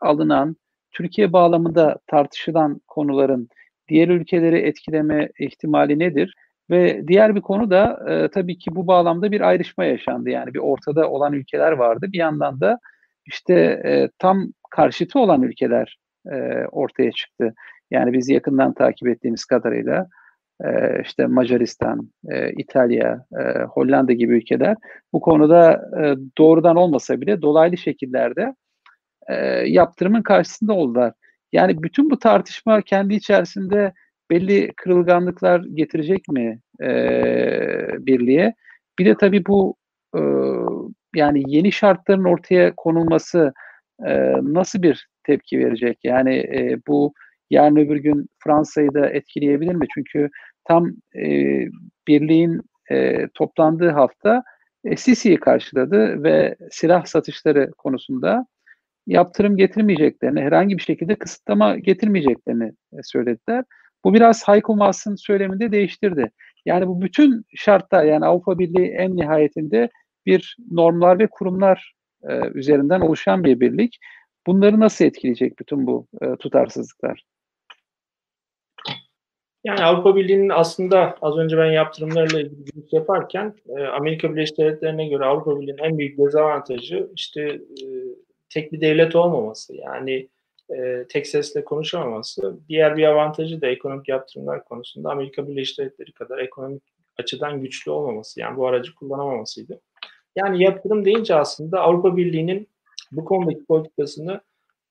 alınan 0.00 0.56
Türkiye 0.96 1.32
bağlamında 1.32 1.98
tartışılan 2.06 2.80
konuların 2.88 3.48
diğer 3.88 4.08
ülkeleri 4.08 4.58
etkileme 4.58 5.28
ihtimali 5.38 5.98
nedir? 5.98 6.34
Ve 6.70 7.08
diğer 7.08 7.34
bir 7.34 7.40
konu 7.40 7.70
da 7.70 8.00
e, 8.08 8.28
tabii 8.28 8.58
ki 8.58 8.74
bu 8.74 8.86
bağlamda 8.86 9.32
bir 9.32 9.40
ayrışma 9.40 9.84
yaşandı. 9.84 10.30
Yani 10.30 10.54
bir 10.54 10.58
ortada 10.58 11.10
olan 11.10 11.32
ülkeler 11.32 11.72
vardı. 11.72 12.06
Bir 12.12 12.18
yandan 12.18 12.60
da 12.60 12.78
işte 13.26 13.54
e, 13.84 14.08
tam 14.18 14.46
karşıtı 14.70 15.18
olan 15.18 15.42
ülkeler 15.42 15.98
e, 16.32 16.64
ortaya 16.72 17.12
çıktı. 17.12 17.54
Yani 17.90 18.12
biz 18.12 18.28
yakından 18.28 18.74
takip 18.74 19.08
ettiğimiz 19.08 19.44
kadarıyla 19.44 20.06
e, 20.64 20.68
işte 21.02 21.26
Macaristan, 21.26 22.10
e, 22.28 22.52
İtalya, 22.52 23.24
e, 23.40 23.62
Hollanda 23.62 24.12
gibi 24.12 24.36
ülkeler 24.36 24.76
bu 25.12 25.20
konuda 25.20 25.72
e, 25.72 26.14
doğrudan 26.38 26.76
olmasa 26.76 27.20
bile 27.20 27.42
dolaylı 27.42 27.76
şekillerde 27.76 28.54
e, 29.28 29.34
yaptırımın 29.66 30.22
karşısında 30.22 30.72
oldular. 30.72 31.12
Yani 31.52 31.82
bütün 31.82 32.10
bu 32.10 32.18
tartışma 32.18 32.82
kendi 32.82 33.14
içerisinde 33.14 33.92
belli 34.30 34.72
kırılganlıklar 34.76 35.64
getirecek 35.74 36.28
mi 36.28 36.60
e, 36.82 36.88
birliğe? 38.06 38.54
Bir 38.98 39.06
de 39.06 39.14
tabii 39.20 39.46
bu 39.46 39.76
e, 40.16 40.20
yani 41.14 41.42
yeni 41.46 41.72
şartların 41.72 42.24
ortaya 42.24 42.72
konulması 42.76 43.52
e, 44.06 44.32
nasıl 44.42 44.82
bir 44.82 45.08
tepki 45.24 45.58
verecek? 45.58 45.98
Yani 46.04 46.36
e, 46.36 46.78
bu 46.88 47.12
yarın 47.50 47.76
öbür 47.76 47.96
gün 47.96 48.26
Fransa'yı 48.44 48.94
da 48.94 49.06
etkileyebilir 49.10 49.74
mi? 49.74 49.86
Çünkü 49.94 50.28
tam 50.64 50.88
e, 51.16 51.24
birliğin 52.08 52.60
e, 52.90 53.28
toplandığı 53.34 53.90
hafta 53.90 54.42
e, 54.84 54.96
Sisi'yi 54.96 55.40
karşıladı 55.40 56.22
ve 56.22 56.56
silah 56.70 57.04
satışları 57.04 57.70
konusunda 57.78 58.46
yaptırım 59.06 59.56
getirmeyeceklerini, 59.56 60.40
herhangi 60.40 60.78
bir 60.78 60.82
şekilde 60.82 61.14
kısıtlama 61.14 61.78
getirmeyeceklerini 61.78 62.72
e, 62.92 62.96
söylediler. 63.02 63.64
Bu 64.04 64.14
biraz 64.14 64.48
Heiko 64.48 64.76
Maas'ın 64.76 65.14
söyleminde 65.14 65.72
değiştirdi. 65.72 66.30
Yani 66.66 66.86
bu 66.86 67.02
bütün 67.02 67.44
şartlar 67.56 68.04
yani 68.04 68.26
Avrupa 68.26 68.58
Birliği 68.58 68.88
en 68.88 69.16
nihayetinde 69.16 69.88
bir 70.26 70.56
normlar 70.70 71.18
ve 71.18 71.26
kurumlar 71.26 71.94
e, 72.28 72.48
üzerinden 72.54 73.00
oluşan 73.00 73.44
bir 73.44 73.60
birlik. 73.60 73.98
Bunları 74.46 74.80
nasıl 74.80 75.04
etkileyecek 75.04 75.58
bütün 75.58 75.86
bu 75.86 76.06
e, 76.22 76.36
tutarsızlıklar? 76.36 77.24
Yani 79.64 79.84
Avrupa 79.84 80.16
Birliği'nin 80.16 80.48
aslında 80.48 81.16
az 81.22 81.36
önce 81.38 81.58
ben 81.58 81.72
yaptırımlarla 81.72 82.40
ilgili 82.40 82.64
giriş 82.64 82.92
yaparken 82.92 83.54
e, 83.68 83.84
Amerika 83.84 84.32
Birleşik 84.32 84.58
Devletleri'ne 84.58 85.08
göre 85.08 85.24
Avrupa 85.24 85.60
Birliği'nin 85.60 85.82
en 85.82 85.98
büyük 85.98 86.18
dezavantajı 86.18 87.10
işte 87.14 87.42
e, 87.42 87.86
tek 88.48 88.72
bir 88.72 88.80
devlet 88.80 89.16
olmaması. 89.16 89.76
Yani 89.76 90.28
e, 90.74 91.06
tek 91.08 91.26
sesle 91.26 91.64
konuşamaması. 91.64 92.58
Diğer 92.68 92.96
bir 92.96 93.04
avantajı 93.04 93.60
da 93.60 93.66
ekonomik 93.66 94.08
yaptırımlar 94.08 94.64
konusunda 94.64 95.10
Amerika 95.10 95.48
Birleşik 95.48 95.78
Devletleri 95.78 96.12
kadar 96.12 96.38
ekonomik 96.38 96.82
açıdan 97.18 97.60
güçlü 97.60 97.90
olmaması. 97.90 98.40
Yani 98.40 98.56
bu 98.56 98.66
aracı 98.66 98.94
kullanamamasıydı. 98.94 99.80
Yani 100.36 100.62
yaptırım 100.62 101.04
deyince 101.04 101.34
aslında 101.34 101.80
Avrupa 101.80 102.16
Birliği'nin 102.16 102.68
bu 103.12 103.24
konudaki 103.24 103.64
politikasını 103.64 104.40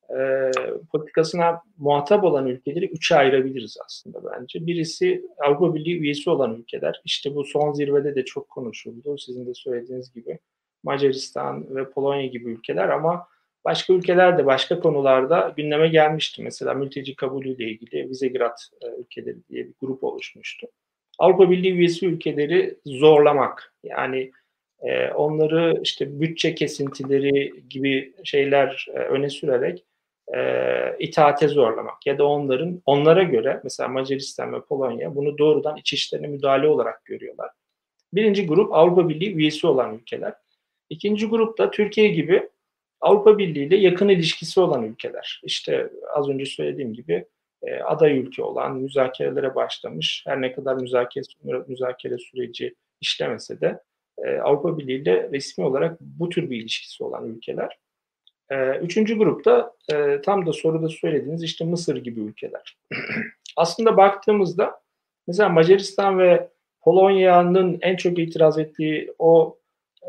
e, 0.10 0.51
politikasına 0.91 1.62
muhatap 1.78 2.24
olan 2.24 2.47
ülkeleri 2.47 2.86
üçe 2.86 3.16
ayırabiliriz 3.16 3.78
aslında 3.86 4.20
bence. 4.32 4.68
Birisi 4.68 5.26
Avrupa 5.45 5.76
Birliği 5.76 5.99
üyesi 5.99 6.30
olan 6.30 6.56
ülkeler. 6.56 7.01
İşte 7.06 7.36
bu 7.36 7.43
son 7.43 7.74
zirvede 7.74 8.16
de 8.16 8.26
çok 8.26 8.49
konuşuldu. 8.49 9.18
Sizin 9.18 9.45
de 9.45 9.53
söylediğiniz 9.53 10.14
gibi 10.14 10.39
Macaristan 10.84 11.76
ve 11.76 11.89
Polonya 11.89 12.26
gibi 12.26 12.51
ülkeler 12.51 12.89
ama 12.89 13.28
başka 13.66 13.93
ülkeler 13.93 14.38
de 14.38 14.45
başka 14.45 14.80
konularda 14.80 15.53
gündeme 15.57 15.88
gelmişti. 15.88 16.43
Mesela 16.43 16.74
mülteci 16.74 17.16
kabulüyle 17.16 17.63
ilgili 17.63 18.09
Visegrad 18.09 18.57
e, 18.82 18.88
ülkeleri 19.01 19.38
diye 19.49 19.66
bir 19.66 19.74
grup 19.82 20.03
oluşmuştu. 20.03 20.68
Avrupa 21.20 21.49
Birliği 21.49 21.74
üyesi 21.74 22.07
ülkeleri 22.07 22.78
zorlamak 22.86 23.74
yani 23.84 24.32
e, 24.82 25.07
onları 25.09 25.80
işte 25.84 26.20
bütçe 26.20 26.55
kesintileri 26.55 27.53
gibi 27.70 28.13
şeyler 28.24 28.88
e, 28.93 28.99
öne 28.99 29.30
sürerek 29.30 29.86
itaate 30.99 31.47
zorlamak 31.47 32.05
ya 32.05 32.18
da 32.18 32.26
onların 32.28 32.82
onlara 32.86 33.24
göre 33.24 33.61
mesela 33.63 33.89
Macaristan 33.89 34.53
ve 34.53 34.61
Polonya 34.61 35.16
bunu 35.16 35.38
doğrudan 35.38 35.78
iç 35.78 35.93
işlerine 35.93 36.28
müdahale 36.28 36.68
olarak 36.68 37.05
görüyorlar. 37.05 37.49
Birinci 38.13 38.47
grup 38.47 38.74
Avrupa 38.74 39.09
Birliği 39.09 39.36
üyesi 39.36 39.68
olan 39.68 39.95
ülkeler. 39.95 40.34
İkinci 40.89 41.28
grup 41.28 41.57
da 41.57 41.72
Türkiye 41.72 42.07
gibi 42.07 42.49
Avrupa 43.06 43.38
Birliği 43.38 43.66
ile 43.66 43.76
yakın 43.76 44.10
ilişkisi 44.10 44.60
olan 44.60 44.84
ülkeler. 44.84 45.41
İşte 45.43 45.89
az 46.14 46.30
önce 46.30 46.45
söylediğim 46.45 46.93
gibi 46.93 47.26
e, 47.64 47.80
aday 47.80 48.20
ülke 48.20 48.43
olan, 48.43 48.76
müzakerelere 48.76 49.56
başlamış, 49.56 50.24
her 50.28 50.41
ne 50.41 50.53
kadar 50.53 50.76
müzakere, 50.76 51.24
müzakere 51.68 52.18
süreci 52.18 52.76
işlemese 53.01 53.62
de 53.62 53.80
e, 54.24 54.38
Avrupa 54.38 54.78
Birliği 54.78 55.01
ile 55.01 55.30
resmi 55.32 55.66
olarak 55.66 56.01
bu 56.01 56.30
tür 56.30 56.49
bir 56.49 56.62
ilişkisi 56.62 57.03
olan 57.03 57.30
ülkeler. 57.30 57.78
E, 58.49 58.78
üçüncü 58.78 59.18
grupta 59.18 59.74
e, 59.93 60.22
tam 60.22 60.45
da 60.45 60.53
soruda 60.53 60.89
söylediğiniz 60.89 61.43
işte 61.43 61.66
Mısır 61.66 61.95
gibi 61.95 62.20
ülkeler. 62.20 62.78
Aslında 63.58 63.97
baktığımızda 63.97 64.82
mesela 65.28 65.49
Macaristan 65.49 66.20
ve 66.20 66.49
Polonya'nın 66.82 67.78
en 67.82 67.95
çok 67.95 68.20
itiraz 68.20 68.58
ettiği 68.58 69.14
o 69.20 69.58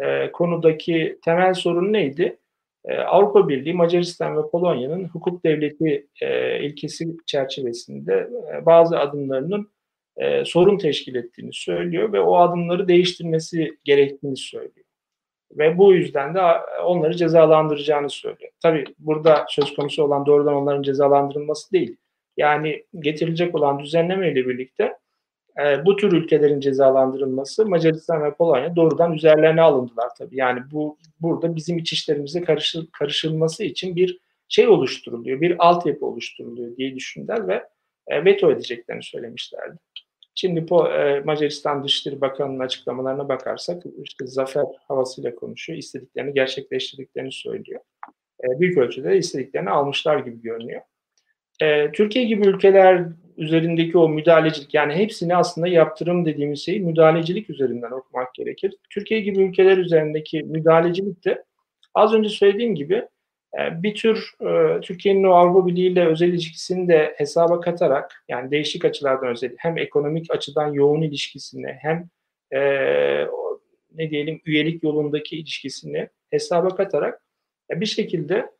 e, 0.03 0.33
konudaki 0.33 1.19
temel 1.25 1.55
sorun 1.55 1.93
neydi? 1.93 2.39
Ee, 2.87 2.99
Avrupa 2.99 3.49
Birliği, 3.49 3.75
Macaristan 3.75 4.37
ve 4.37 4.51
Polonya'nın 4.51 5.05
hukuk 5.05 5.45
devleti 5.45 6.07
e, 6.23 6.61
ilkesi 6.61 7.17
çerçevesinde 7.27 8.31
e, 8.53 8.67
bazı 8.67 8.99
adımlarının 8.99 9.71
e, 10.17 10.45
sorun 10.45 10.79
teşkil 10.79 11.15
ettiğini 11.15 11.53
söylüyor 11.53 12.13
ve 12.13 12.21
o 12.21 12.37
adımları 12.37 12.89
değiştirmesi 12.89 13.79
gerektiğini 13.85 14.37
söylüyor. 14.37 14.87
Ve 15.53 15.79
bu 15.79 15.93
yüzden 15.93 16.35
de 16.35 16.41
onları 16.85 17.17
cezalandıracağını 17.17 18.11
söylüyor. 18.11 18.53
Tabii 18.63 18.85
burada 18.99 19.47
söz 19.49 19.75
konusu 19.75 20.03
olan 20.03 20.27
doğrudan 20.27 20.55
onların 20.55 20.83
cezalandırılması 20.83 21.73
değil. 21.73 21.97
Yani 22.37 22.85
getirilecek 22.99 23.55
olan 23.55 23.79
düzenleme 23.79 24.33
ile 24.33 24.49
birlikte 24.49 24.99
e, 25.65 25.85
bu 25.85 25.97
tür 25.97 26.13
ülkelerin 26.13 26.61
cezalandırılması 26.61 27.67
Macaristan 27.67 28.23
ve 28.23 28.35
Polonya 28.35 28.77
doğrudan 28.77 29.13
üzerlerine 29.13 29.63
alındılar 29.63 30.09
tabii. 30.19 30.37
Yani 30.37 30.61
bu 30.73 30.99
burada 31.21 31.57
bizim 31.57 31.79
iç 31.79 31.93
işlerimize 31.93 32.45
karışıl, 32.45 32.87
karışılması 32.93 33.65
için 33.65 33.97
bir 33.97 34.19
şey 34.49 34.69
oluşturuluyor, 34.69 35.41
bir 35.41 35.67
altyapı 35.67 36.07
oluşturuluyor 36.07 36.77
diye 36.77 36.95
düşündüler 36.95 37.49
ve 37.49 37.65
e, 38.09 38.25
veto 38.25 38.53
edeceklerini 38.53 39.03
söylemişlerdi. 39.03 39.77
Şimdi 40.35 40.67
po, 40.67 40.89
e, 40.89 41.21
Macaristan 41.21 41.85
Dışişleri 41.85 42.21
Bakanı'nın 42.21 42.61
açıklamalarına 42.61 43.29
bakarsak 43.29 43.83
işte 44.03 44.27
zafer 44.27 44.65
havasıyla 44.89 45.35
konuşuyor, 45.35 45.79
istediklerini 45.79 46.35
gerçekleştirdiklerini 46.35 47.33
söylüyor. 47.33 47.81
E, 48.45 48.61
büyük 48.61 48.79
ölçüde 48.79 49.19
istediklerini 49.19 49.71
almışlar 49.71 50.19
gibi 50.19 50.43
görünüyor. 50.43 50.81
E, 51.63 51.93
Türkiye 51.93 52.25
gibi 52.25 52.47
ülkeler 52.47 53.07
üzerindeki 53.37 53.99
o 53.99 54.09
müdahalecilik 54.09 54.75
yani 54.75 54.95
hepsini 54.95 55.37
aslında 55.37 55.69
yaptırım 55.69 56.27
dediğimiz 56.27 56.65
şeyi 56.65 56.81
müdahalecilik 56.81 57.51
üzerinden 57.51 57.91
okumak 57.91 58.35
gerekir. 58.35 58.75
Türkiye 58.91 59.21
gibi 59.21 59.43
ülkeler 59.43 59.79
üzerindeki 59.79 60.43
müdahalecilik 60.43 61.25
de 61.25 61.45
az 61.95 62.15
önce 62.15 62.29
söylediğim 62.29 62.75
gibi 62.75 63.09
e, 63.59 63.83
bir 63.83 63.95
tür 63.95 64.33
e, 64.41 64.81
Türkiye'nin 64.81 65.25
o 65.25 65.31
Avrupa 65.31 65.67
Birliği 65.67 65.89
ile 65.89 66.07
özel 66.07 66.29
ilişkisini 66.29 66.89
de 66.89 67.15
hesaba 67.17 67.61
katarak 67.61 68.25
yani 68.29 68.51
değişik 68.51 68.85
açılardan 68.85 69.29
özel 69.29 69.55
hem 69.59 69.79
ekonomik 69.79 70.31
açıdan 70.31 70.73
yoğun 70.73 71.03
ilişkisini 71.03 71.79
hem 71.81 72.09
e, 72.53 72.61
ne 73.95 74.11
diyelim 74.11 74.41
üyelik 74.45 74.83
yolundaki 74.83 75.37
ilişkisini 75.37 76.09
hesaba 76.31 76.69
katarak 76.69 77.23
bir 77.71 77.87
şekilde 77.87 78.57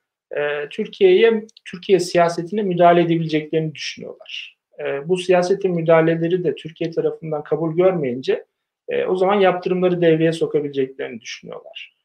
Türkiye'ye 0.71 1.47
Türkiye 1.65 2.01
siyasetine 2.01 2.63
müdahale 2.63 3.01
edebileceklerini 3.01 3.75
düşünüyorlar. 3.75 4.56
E, 4.79 5.09
bu 5.09 5.17
siyasetin 5.17 5.75
müdahaleleri 5.75 6.45
de 6.45 6.55
Türkiye 6.55 6.91
tarafından 6.91 7.43
kabul 7.43 7.77
görmeyince 7.77 8.45
e, 8.89 9.05
o 9.05 9.17
zaman 9.17 9.35
yaptırımları 9.35 10.01
devreye 10.01 10.33
sokabileceklerini 10.33 11.21
düşünüyorlar. 11.21 11.97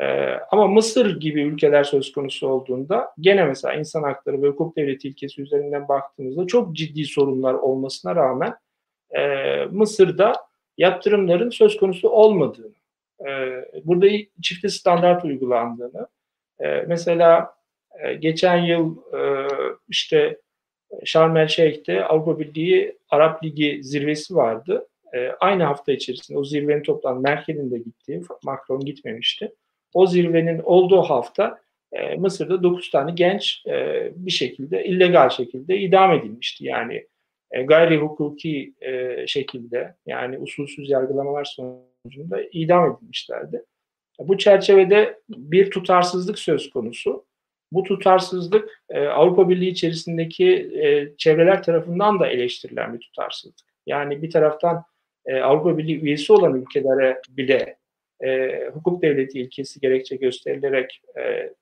E, 0.00 0.06
ama 0.50 0.66
Mısır 0.66 1.20
gibi 1.20 1.42
ülkeler 1.42 1.84
söz 1.84 2.12
konusu 2.12 2.48
olduğunda 2.48 3.12
gene 3.20 3.44
mesela 3.44 3.74
insan 3.74 4.02
hakları 4.02 4.42
ve 4.42 4.48
hukuk 4.48 4.76
devleti 4.76 5.08
ilkesi 5.08 5.42
üzerinden 5.42 5.88
baktığımızda 5.88 6.46
çok 6.46 6.76
ciddi 6.76 7.04
sorunlar 7.04 7.54
olmasına 7.54 8.16
rağmen 8.16 8.54
e, 9.16 9.20
Mısır'da 9.70 10.34
yaptırımların 10.78 11.50
söz 11.50 11.76
konusu 11.76 12.08
olmadığını, 12.08 12.74
e, 13.28 13.64
burada 13.84 14.06
çifte 14.42 14.68
standart 14.68 15.24
uygulandığını, 15.24 16.06
e, 16.60 16.66
mesela 16.68 17.54
e, 17.98 18.14
geçen 18.14 18.56
yıl 18.56 18.96
e, 18.96 19.48
işte 19.88 20.38
Şarm 21.04 21.36
El 21.36 21.48
Şeyh'te 21.48 22.04
Avrupa 22.04 22.38
Birliği 22.38 22.98
Arap 23.10 23.44
Ligi 23.44 23.80
zirvesi 23.82 24.34
vardı. 24.34 24.88
E, 25.14 25.28
aynı 25.40 25.64
hafta 25.64 25.92
içerisinde 25.92 26.38
o 26.38 26.44
zirvenin 26.44 26.82
toplandığı 26.82 27.20
Merkel'in 27.20 27.70
de 27.70 27.78
gittiği, 27.78 28.22
Macron 28.44 28.80
gitmemişti. 28.80 29.52
O 29.94 30.06
zirvenin 30.06 30.58
olduğu 30.58 31.02
hafta 31.02 31.58
e, 31.92 32.16
Mısır'da 32.16 32.62
9 32.62 32.90
tane 32.90 33.12
genç 33.12 33.62
e, 33.66 34.10
bir 34.16 34.30
şekilde 34.30 34.84
illegal 34.84 35.30
şekilde 35.30 35.78
idam 35.78 36.12
edilmişti. 36.12 36.64
Yani 36.64 37.06
e, 37.50 37.62
gayri 37.62 37.96
hukuki 37.96 38.74
e, 38.80 39.26
şekilde 39.26 39.94
yani 40.06 40.38
usulsüz 40.38 40.90
yargılamalar 40.90 41.44
sonucunda 41.44 42.42
idam 42.52 42.90
edilmişlerdi. 42.90 43.64
Bu 44.18 44.38
çerçevede 44.38 45.20
bir 45.28 45.70
tutarsızlık 45.70 46.38
söz 46.38 46.70
konusu. 46.70 47.24
Bu 47.72 47.82
tutarsızlık 47.82 48.82
e, 48.90 49.06
Avrupa 49.06 49.48
Birliği 49.48 49.70
içerisindeki 49.70 50.48
e, 50.82 51.16
çevreler 51.16 51.62
tarafından 51.62 52.20
da 52.20 52.26
eleştirilen 52.26 52.94
bir 52.94 53.00
tutarsızlık. 53.00 53.66
Yani 53.86 54.22
bir 54.22 54.30
taraftan 54.30 54.84
e, 55.26 55.40
Avrupa 55.40 55.78
Birliği 55.78 56.00
üyesi 56.00 56.32
olan 56.32 56.54
ülkelere 56.54 57.20
bile 57.28 57.76
e, 58.24 58.50
hukuk 58.74 59.02
devleti 59.02 59.40
ilkesi 59.40 59.80
gerekçe 59.80 60.16
gösterilerek 60.16 61.02
e, 61.18 61.52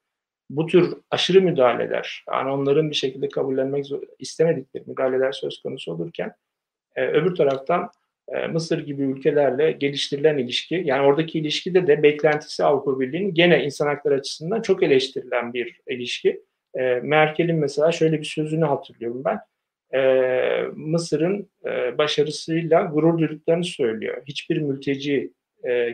bu 0.50 0.66
tür 0.66 0.96
aşırı 1.10 1.42
müdahaleler, 1.42 2.24
yani 2.32 2.50
onların 2.50 2.90
bir 2.90 2.94
şekilde 2.94 3.28
kabullenmek 3.28 3.86
istemedikleri 4.18 4.84
müdahaleler 4.86 5.32
söz 5.32 5.62
konusu 5.62 5.92
olurken 5.92 6.34
e, 6.96 7.06
öbür 7.06 7.34
taraftan 7.34 7.90
e, 8.32 8.46
Mısır 8.46 8.86
gibi 8.86 9.02
ülkelerle 9.02 9.72
geliştirilen 9.72 10.38
ilişki, 10.38 10.82
yani 10.84 11.06
oradaki 11.06 11.38
ilişkide 11.38 11.86
de 11.86 12.02
beklentisi 12.02 12.64
Avrupa 12.64 13.00
Birliği'nin 13.00 13.34
gene 13.34 13.64
insan 13.64 13.86
hakları 13.86 14.14
açısından 14.14 14.62
çok 14.62 14.82
eleştirilen 14.82 15.54
bir 15.54 15.80
ilişki. 15.88 16.42
E, 16.74 16.82
Merkel'in 17.02 17.56
mesela 17.56 17.92
şöyle 17.92 18.20
bir 18.20 18.24
sözünü 18.24 18.64
hatırlıyorum 18.64 19.22
ben. 19.24 19.38
E, 19.98 20.02
Mısır'ın 20.74 21.50
başarısıyla 21.98 22.82
gurur 22.84 23.18
duyduklarını 23.18 23.64
söylüyor. 23.64 24.22
Hiçbir 24.28 24.58
mülteci 24.58 25.32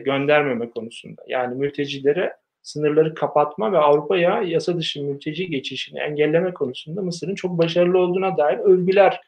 göndermeme 0.05 0.69
konusunda. 0.69 1.21
Yani 1.27 1.55
mültecilere 1.55 2.33
sınırları 2.61 3.13
kapatma 3.13 3.71
ve 3.71 3.77
Avrupa'ya 3.77 4.41
yasa 4.41 4.77
dışı 4.77 5.03
mülteci 5.03 5.49
geçişini 5.49 5.99
engelleme 5.99 6.53
konusunda 6.53 7.01
Mısır'ın 7.01 7.35
çok 7.35 7.57
başarılı 7.57 7.97
olduğuna 7.97 8.37
dair 8.37 8.57
övgüler 8.57 9.21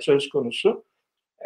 söz 0.00 0.28
konusu. 0.28 0.84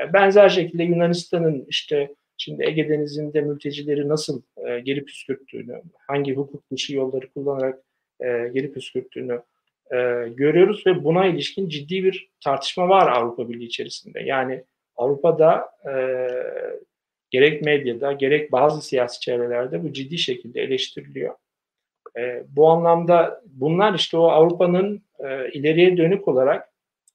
E, 0.01 0.13
benzer 0.13 0.49
şekilde 0.49 0.83
Yunanistan'ın 0.83 1.65
işte 1.69 2.15
şimdi 2.37 2.65
Ege 2.65 2.89
Denizi'nde 2.89 3.41
mültecileri 3.41 4.09
nasıl 4.09 4.43
e, 4.67 4.81
geri 4.81 5.05
püskürttüğünü, 5.05 5.83
hangi 6.07 6.35
hukuk 6.35 6.71
dışı 6.71 6.95
yolları 6.95 7.29
kullanarak 7.29 7.83
e, 8.21 8.27
geri 8.55 8.73
püskürttüğünü 8.73 9.43
e, 9.91 9.97
görüyoruz 10.29 10.87
ve 10.87 11.05
buna 11.05 11.27
ilişkin 11.27 11.69
ciddi 11.69 12.05
bir 12.05 12.31
tartışma 12.45 12.89
var 12.89 13.13
Avrupa 13.13 13.49
Birliği 13.49 13.67
içerisinde. 13.67 14.21
Yani 14.21 14.65
Avrupa'da 14.97 15.69
e, 15.87 15.93
gerek 17.31 17.63
medyada 17.63 18.13
gerek 18.13 18.53
bazı 18.53 18.83
siyasi 18.83 19.21
çevrelerde 19.21 19.85
bu 19.85 19.93
ciddi 19.93 20.19
şekilde 20.19 20.63
eleştiriliyor. 20.63 21.35
E, 22.19 22.43
bu 22.49 22.69
anlamda 22.69 23.43
bunlar 23.47 23.95
işte 23.95 24.17
o 24.17 24.29
Avrupa'nın 24.29 25.03
e, 25.19 25.51
ileriye 25.51 25.97
dönük 25.97 26.29
olarak 26.29 26.68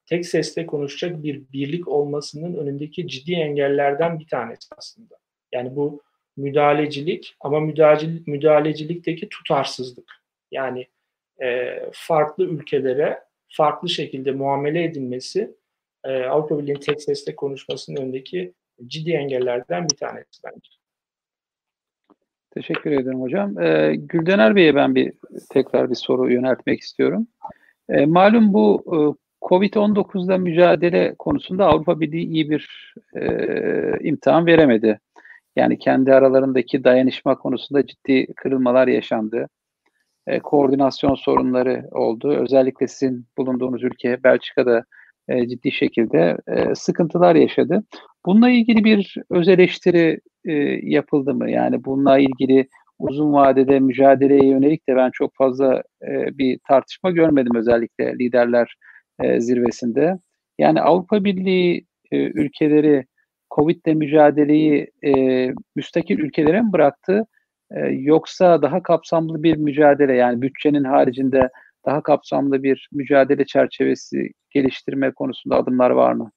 tek 0.05 0.25
sesle 0.25 0.65
konuşacak 0.65 1.23
bir 1.23 1.41
birlik 1.53 1.87
olmasının 1.87 2.55
önündeki 2.55 3.07
ciddi 3.07 3.33
engellerden 3.33 4.19
bir 4.19 4.27
tanesi 4.27 4.67
aslında. 4.77 5.15
Yani 5.51 5.75
bu 5.75 6.03
müdahalecilik 6.37 7.35
ama 7.39 7.59
müdahale, 7.59 8.07
müdahalecilikteki 8.27 9.29
tutarsızlık. 9.29 10.11
Yani 10.51 10.87
e, 11.43 11.79
farklı 11.93 12.45
ülkelere 12.45 13.19
farklı 13.47 13.89
şekilde 13.89 14.31
muamele 14.31 14.83
edilmesi 14.83 15.55
e, 16.03 16.23
Avrupa 16.23 16.59
Birliği'nin 16.59 16.79
tek 16.79 17.01
sesle 17.01 17.35
konuşmasının 17.35 18.01
önündeki 18.01 18.53
ciddi 18.87 19.11
engellerden 19.11 19.83
bir 19.89 19.97
tanesi 19.97 20.43
bence. 20.43 20.69
Teşekkür 22.51 22.91
ederim 22.91 23.21
hocam. 23.21 23.59
Ee, 23.59 23.95
Güldener 23.95 24.55
Bey'e 24.55 24.75
ben 24.75 24.95
bir 24.95 25.13
tekrar 25.49 25.89
bir 25.89 25.95
soru 25.95 26.31
yöneltmek 26.31 26.79
istiyorum. 26.79 27.27
E, 27.89 28.05
malum 28.05 28.53
bu 28.53 28.83
e, 28.87 28.97
Covid-19'da 29.43 30.37
mücadele 30.37 31.15
konusunda 31.19 31.65
Avrupa 31.65 31.99
Birliği 31.99 32.25
iyi 32.25 32.49
bir 32.49 32.93
e, 33.15 33.99
imtihan 34.01 34.45
veremedi. 34.45 34.99
Yani 35.55 35.79
kendi 35.79 36.13
aralarındaki 36.13 36.83
dayanışma 36.83 37.37
konusunda 37.37 37.85
ciddi 37.85 38.33
kırılmalar 38.33 38.87
yaşandı. 38.87 39.47
E, 40.27 40.39
koordinasyon 40.39 41.15
sorunları 41.15 41.87
oldu. 41.91 42.37
Özellikle 42.37 42.87
sizin 42.87 43.25
bulunduğunuz 43.37 43.83
ülke 43.83 44.23
Belçika'da 44.23 44.83
e, 45.27 45.47
ciddi 45.47 45.71
şekilde 45.71 46.37
e, 46.47 46.75
sıkıntılar 46.75 47.35
yaşadı. 47.35 47.83
Bununla 48.25 48.49
ilgili 48.49 48.83
bir 48.83 49.15
öz 49.29 49.47
eleştiri 49.47 50.19
e, 50.45 50.53
yapıldı 50.83 51.33
mı? 51.33 51.51
Yani 51.51 51.83
bununla 51.85 52.17
ilgili 52.19 52.67
uzun 52.99 53.33
vadede 53.33 53.79
mücadeleye 53.79 54.45
yönelik 54.45 54.89
de 54.89 54.95
ben 54.95 55.09
çok 55.13 55.35
fazla 55.35 55.83
e, 56.01 56.37
bir 56.37 56.59
tartışma 56.67 57.11
görmedim 57.11 57.55
özellikle 57.55 58.13
liderler 58.19 58.75
e, 59.19 59.39
zirvesinde. 59.39 60.19
Yani 60.59 60.81
Avrupa 60.81 61.23
Birliği 61.23 61.87
e, 62.11 62.17
ülkeleri 62.17 63.05
Covid'le 63.55 63.95
mücadeleyi 63.95 64.91
e, 65.05 65.11
müstakil 65.75 66.19
ülkelere 66.19 66.61
mi 66.61 66.73
bıraktı? 66.73 67.25
E, 67.71 67.79
yoksa 67.85 68.61
daha 68.61 68.83
kapsamlı 68.83 69.43
bir 69.43 69.57
mücadele 69.57 70.13
yani 70.13 70.41
bütçenin 70.41 70.83
haricinde 70.83 71.49
daha 71.85 72.03
kapsamlı 72.03 72.63
bir 72.63 72.89
mücadele 72.91 73.45
çerçevesi 73.45 74.31
geliştirme 74.49 75.11
konusunda 75.11 75.57
adımlar 75.57 75.89
var 75.89 76.13
mı? 76.13 76.31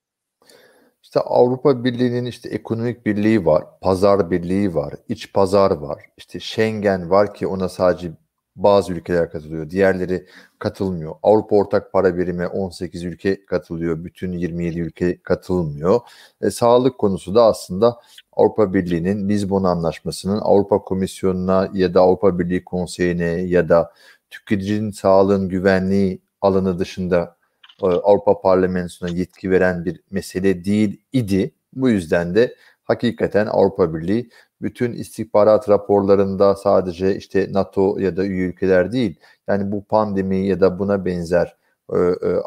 İşte 1.02 1.20
Avrupa 1.20 1.84
Birliği'nin 1.84 2.24
işte 2.24 2.48
ekonomik 2.48 3.06
birliği 3.06 3.46
var, 3.46 3.64
pazar 3.80 4.30
birliği 4.30 4.74
var, 4.74 4.94
iç 5.08 5.32
pazar 5.32 5.70
var. 5.70 6.02
İşte 6.16 6.40
Schengen 6.40 7.10
var 7.10 7.34
ki 7.34 7.46
ona 7.46 7.68
sadece 7.68 8.10
bazı 8.56 8.92
ülkeler 8.92 9.30
katılıyor. 9.30 9.70
Diğerleri 9.70 10.26
katılmıyor. 10.58 11.14
Avrupa 11.22 11.56
Ortak 11.56 11.92
Para 11.92 12.18
Birimi 12.18 12.46
18 12.46 13.04
ülke 13.04 13.46
katılıyor. 13.46 14.04
Bütün 14.04 14.32
27 14.32 14.80
ülke 14.80 15.22
katılmıyor. 15.22 16.00
E, 16.42 16.50
sağlık 16.50 16.98
konusu 16.98 17.34
da 17.34 17.44
aslında 17.44 17.96
Avrupa 18.32 18.74
Birliği'nin 18.74 19.28
Lizbon 19.28 19.64
Anlaşması'nın 19.64 20.40
Avrupa 20.42 20.78
Komisyonu'na 20.78 21.70
ya 21.74 21.94
da 21.94 22.00
Avrupa 22.00 22.38
Birliği 22.38 22.64
Konseyi'ne 22.64 23.24
ya 23.24 23.68
da 23.68 23.92
tüketicinin 24.30 24.90
sağlığın 24.90 25.48
güvenliği 25.48 26.20
alanı 26.40 26.78
dışında 26.78 27.36
e, 27.82 27.86
Avrupa 27.86 28.40
Parlamentosu'na 28.40 29.08
yetki 29.08 29.50
veren 29.50 29.84
bir 29.84 30.00
mesele 30.10 30.64
değil 30.64 31.00
idi. 31.12 31.54
Bu 31.72 31.90
yüzden 31.90 32.34
de 32.34 32.54
hakikaten 32.86 33.46
Avrupa 33.46 33.94
Birliği 33.94 34.30
bütün 34.62 34.92
istihbarat 34.92 35.68
raporlarında 35.68 36.54
sadece 36.54 37.16
işte 37.16 37.48
NATO 37.52 37.98
ya 37.98 38.16
da 38.16 38.24
üye 38.24 38.46
ülkeler 38.46 38.92
değil 38.92 39.16
yani 39.48 39.72
bu 39.72 39.84
pandemi 39.84 40.46
ya 40.46 40.60
da 40.60 40.78
buna 40.78 41.04
benzer 41.04 41.56
e, 41.92 41.98
e, 41.98 42.42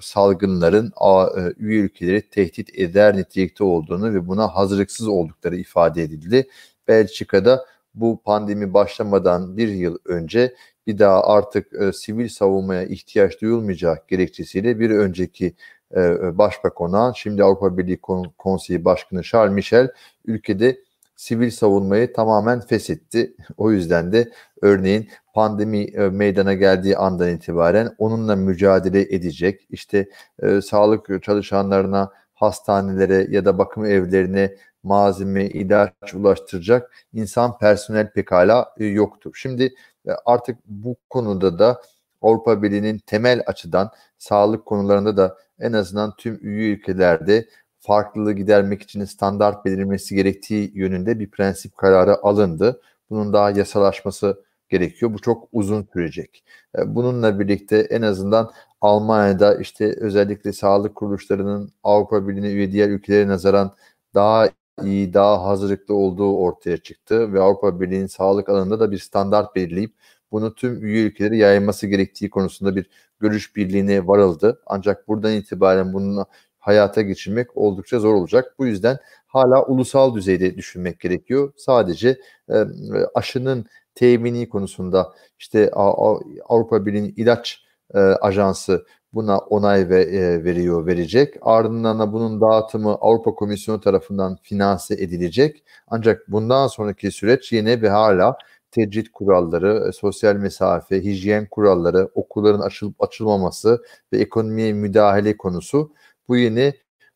salgınların 0.00 0.92
a, 0.96 1.26
e, 1.40 1.52
üye 1.56 1.80
ülkeleri 1.80 2.30
tehdit 2.30 2.78
eder 2.78 3.16
nitelikte 3.16 3.64
olduğunu 3.64 4.14
ve 4.14 4.28
buna 4.28 4.48
hazırlıksız 4.48 5.08
oldukları 5.08 5.56
ifade 5.56 6.02
edildi. 6.02 6.48
Belçika'da 6.88 7.66
bu 7.94 8.22
pandemi 8.24 8.74
başlamadan 8.74 9.56
bir 9.56 9.68
yıl 9.68 9.98
önce 10.04 10.54
bir 10.86 10.98
daha 10.98 11.24
artık 11.24 11.72
e, 11.72 11.92
sivil 11.92 12.28
savunmaya 12.28 12.84
ihtiyaç 12.84 13.40
duyulmayacak 13.40 14.08
gerekçesiyle 14.08 14.78
bir 14.80 14.90
önceki 14.90 15.54
e, 15.96 16.38
başbakan 16.38 17.12
şimdi 17.12 17.44
Avrupa 17.44 17.78
Birliği 17.78 18.00
Konseyi 18.38 18.84
Başkanı 18.84 19.22
Charles 19.22 19.54
Michel 19.54 19.88
ülkede 20.24 20.78
sivil 21.16 21.50
savunmayı 21.50 22.12
tamamen 22.12 22.60
feshetti. 22.60 23.34
O 23.56 23.72
yüzden 23.72 24.12
de 24.12 24.30
örneğin 24.62 25.08
pandemi 25.34 25.78
e, 25.78 26.08
meydana 26.08 26.54
geldiği 26.54 26.96
andan 26.96 27.30
itibaren 27.30 27.94
onunla 27.98 28.36
mücadele 28.36 29.00
edecek. 29.00 29.66
İşte 29.70 30.08
e, 30.42 30.60
sağlık 30.60 31.22
çalışanlarına, 31.22 32.10
hastanelere 32.34 33.26
ya 33.30 33.44
da 33.44 33.58
bakım 33.58 33.84
evlerine 33.84 34.56
malzeme, 34.82 35.44
ilaç 35.44 36.14
ulaştıracak 36.14 36.94
insan 37.12 37.58
personel 37.58 38.12
pekala 38.12 38.74
e, 38.78 38.84
yoktur. 38.84 39.32
Şimdi 39.34 39.74
e, 40.08 40.10
artık 40.24 40.58
bu 40.66 40.96
konuda 41.10 41.58
da 41.58 41.82
Avrupa 42.22 42.62
Birliği'nin 42.62 42.98
temel 42.98 43.42
açıdan 43.46 43.90
sağlık 44.18 44.66
konularında 44.66 45.16
da 45.16 45.36
en 45.60 45.72
azından 45.72 46.16
tüm 46.16 46.38
üye 46.42 46.70
ülkelerde 46.72 47.48
farklılığı 47.80 48.32
gidermek 48.32 48.82
için 48.82 49.04
standart 49.04 49.64
belirlenmesi 49.64 50.14
gerektiği 50.14 50.72
yönünde 50.74 51.18
bir 51.18 51.30
prensip 51.30 51.76
kararı 51.76 52.16
alındı. 52.24 52.80
Bunun 53.10 53.32
daha 53.32 53.50
yasalaşması 53.50 54.44
gerekiyor. 54.68 55.14
Bu 55.14 55.18
çok 55.18 55.48
uzun 55.52 55.88
sürecek. 55.92 56.44
E, 56.78 56.94
bununla 56.94 57.40
birlikte 57.40 57.78
en 57.78 58.02
azından 58.02 58.52
Almanya'da 58.80 59.56
işte 59.56 59.94
özellikle 60.00 60.52
sağlık 60.52 60.94
kuruluşlarının 60.94 61.72
Avrupa 61.82 62.28
Birliği'ne 62.28 62.48
üye 62.48 62.72
diğer 62.72 62.88
ülkelere 62.88 63.28
nazaran 63.28 63.74
daha 64.14 64.48
iyi, 64.82 65.14
daha 65.14 65.44
hazırlıklı 65.46 65.94
olduğu 65.94 66.36
ortaya 66.36 66.76
çıktı 66.76 67.32
ve 67.32 67.40
Avrupa 67.40 67.80
Birliği'nin 67.80 68.06
sağlık 68.06 68.48
alanında 68.48 68.80
da 68.80 68.90
bir 68.90 68.98
standart 68.98 69.56
belirleyip 69.56 69.94
bunu 70.32 70.54
tüm 70.54 70.84
üye 70.84 71.04
ülkeleri 71.04 71.38
yayılması 71.38 71.86
gerektiği 71.86 72.30
konusunda 72.30 72.76
bir 72.76 72.90
görüş 73.24 73.56
birliğine 73.56 74.06
varıldı. 74.06 74.60
Ancak 74.66 75.08
buradan 75.08 75.32
itibaren 75.32 75.92
bunun 75.92 76.24
hayata 76.58 77.02
geçirmek 77.02 77.56
oldukça 77.56 78.00
zor 78.00 78.14
olacak. 78.14 78.54
Bu 78.58 78.66
yüzden 78.66 78.98
hala 79.26 79.64
ulusal 79.66 80.14
düzeyde 80.14 80.56
düşünmek 80.56 81.00
gerekiyor. 81.00 81.52
Sadece 81.56 82.18
e, 82.50 82.54
aşının 83.14 83.66
temini 83.94 84.48
konusunda 84.48 85.12
işte 85.38 85.70
Avrupa 86.48 86.86
Birliği 86.86 87.14
ilaç 87.16 87.64
e, 87.94 87.98
ajansı 87.98 88.86
buna 89.14 89.38
onay 89.38 89.88
ve, 89.88 90.02
e, 90.02 90.44
veriyor, 90.44 90.86
verecek. 90.86 91.34
Ardından 91.42 91.98
da 91.98 92.12
bunun 92.12 92.40
dağıtımı 92.40 92.94
Avrupa 93.00 93.34
Komisyonu 93.34 93.80
tarafından 93.80 94.38
finanse 94.42 94.94
edilecek. 94.94 95.64
Ancak 95.88 96.22
bundan 96.28 96.66
sonraki 96.66 97.10
süreç 97.10 97.52
yine 97.52 97.82
ve 97.82 97.88
hala 97.88 98.36
tecrit 98.74 99.12
kuralları, 99.12 99.88
e, 99.88 99.92
sosyal 99.92 100.36
mesafe, 100.36 101.04
hijyen 101.04 101.46
kuralları, 101.50 102.08
okulların 102.14 102.60
açılıp 102.60 103.02
açılmaması 103.02 103.84
ve 104.12 104.18
ekonomiye 104.18 104.72
müdahale 104.72 105.36
konusu 105.36 105.92
bu 106.28 106.36
yine 106.36 106.74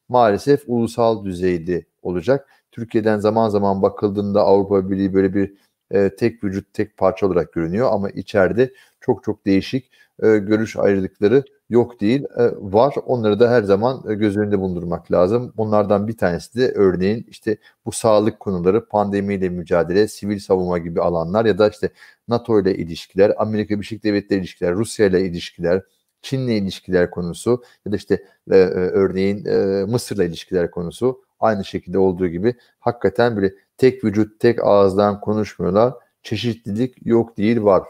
maalesef 0.09 0.63
ulusal 0.67 1.25
düzeyde 1.25 1.85
olacak. 2.03 2.49
Türkiye'den 2.73 3.19
zaman 3.19 3.49
zaman 3.49 3.83
bakıldığında 3.83 4.43
Avrupa 4.43 4.91
Birliği 4.91 5.15
böyle 5.15 5.35
bir 5.35 5.55
e, 5.91 6.17
tek 6.17 6.45
vücut, 6.45 6.75
tek 6.75 6.97
parça 6.97 7.27
olarak 7.27 7.53
görünüyor 7.53 7.89
ama 7.93 8.11
içeride 8.11 8.73
çok 9.01 9.25
çok 9.25 9.47
değişik 9.47 9.91
e, 10.23 10.39
görüş 10.39 10.77
ayrılıkları 10.77 11.45
yok 11.69 12.01
değil, 12.01 12.25
e, 12.37 12.45
var. 12.59 12.95
Onları 13.07 13.41
da 13.41 13.51
her 13.51 13.62
zaman 13.62 14.05
e, 14.11 14.14
göz 14.14 14.37
önünde 14.37 14.59
bulundurmak 14.61 15.12
lazım. 15.12 15.53
Bunlardan 15.57 16.09
bir 16.09 16.16
tanesi 16.16 16.59
de 16.59 16.73
örneğin 16.73 17.27
işte 17.29 17.57
bu 17.87 17.93
sağlık 17.93 18.41
konuları, 18.41 18.89
pandemiyle 18.89 19.49
mücadele, 19.49 20.09
sivil 20.09 20.39
savunma 20.39 20.79
gibi 20.79 21.01
alanlar 21.01 21.45
ya 21.45 21.59
da 21.59 21.69
işte 21.69 21.91
NATO 22.29 22.61
ile 22.61 22.77
ilişkiler, 22.77 23.33
Amerika 23.39 23.75
Birleşik 23.75 24.05
Devletleri 24.05 24.41
ilişkiler, 24.41 24.75
Rusya 24.75 25.07
ile 25.07 25.21
ilişkiler, 25.27 25.83
Çin'le 26.23 26.49
ilişkiler 26.49 27.11
konusu 27.11 27.62
ya 27.87 27.93
da 27.93 27.97
işte 27.97 28.14
e, 28.51 28.57
e, 28.57 28.61
örneğin 28.75 29.45
e, 29.45 29.85
Mısır'la 29.85 30.25
ilişkiler 30.25 30.71
konusu 30.71 31.23
aynı 31.41 31.64
şekilde 31.64 31.99
olduğu 31.99 32.29
gibi 32.29 32.55
hakikaten 32.81 33.37
böyle 33.37 33.55
tek 33.77 34.05
vücut, 34.05 34.41
tek 34.41 34.64
ağızdan 34.64 35.21
konuşmuyorlar. 35.21 35.95
Çeşitlilik 36.23 37.07
yok 37.07 37.37
değil 37.37 37.62
var. 37.62 37.83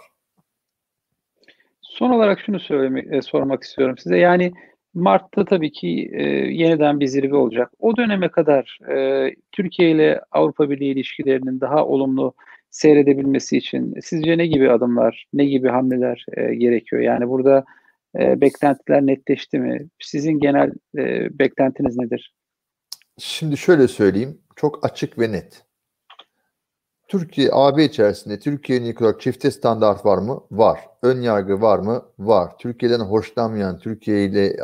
Son 1.99 2.11
olarak 2.11 2.41
şunu 2.41 2.61
söylemek, 2.61 3.13
e, 3.13 3.23
sormak 3.23 3.63
istiyorum 3.63 3.99
size. 3.99 4.19
Yani 4.19 4.53
Mart'ta 4.95 5.45
tabii 5.45 5.73
ki 5.73 6.11
e, 6.13 6.23
yeniden 6.33 7.01
bir 7.01 7.07
zirve 7.07 7.37
olacak. 7.37 7.71
O 7.79 7.97
döneme 7.97 8.29
kadar 8.29 8.79
e, 8.91 9.29
Türkiye 9.53 9.91
ile 9.91 10.21
Avrupa 10.33 10.71
Birliği 10.71 10.93
ilişkilerinin 10.93 11.61
daha 11.61 11.87
olumlu 11.87 12.35
seyredebilmesi 12.71 13.57
için 13.57 13.95
sizce 14.03 14.39
ne 14.39 14.47
gibi 14.47 14.71
adımlar, 14.71 15.27
ne 15.33 15.45
gibi 15.45 15.69
hamleler 15.69 16.27
e, 16.37 16.55
gerekiyor? 16.55 17.03
Yani 17.03 17.29
burada 17.29 17.65
e, 18.19 18.41
beklentiler 18.41 19.07
netleşti 19.07 19.59
mi? 19.59 19.89
Sizin 20.01 20.41
genel 20.41 20.73
e, 20.99 21.39
beklentiniz 21.39 21.99
nedir? 21.99 22.35
Şimdi 23.19 23.57
şöyle 23.57 23.89
söyleyeyim, 23.89 24.39
çok 24.57 24.85
açık 24.85 25.19
ve 25.19 25.33
net. 25.33 25.68
Türkiye, 27.09 27.49
AB 27.53 27.85
içerisinde 27.85 28.39
Türkiye'nin 28.39 28.87
ilk 28.87 29.03
olarak 29.03 29.21
çifte 29.21 29.51
standart 29.51 30.05
var 30.05 30.19
mı? 30.19 30.41
Var. 30.51 30.81
Ön 31.03 31.21
yargı 31.21 31.61
var 31.61 31.79
mı? 31.79 32.03
Var. 32.19 32.59
Türkiye'den 32.59 33.01
hoşlanmayan, 33.01 33.79
Türkiye 33.79 34.25
ile 34.25 34.57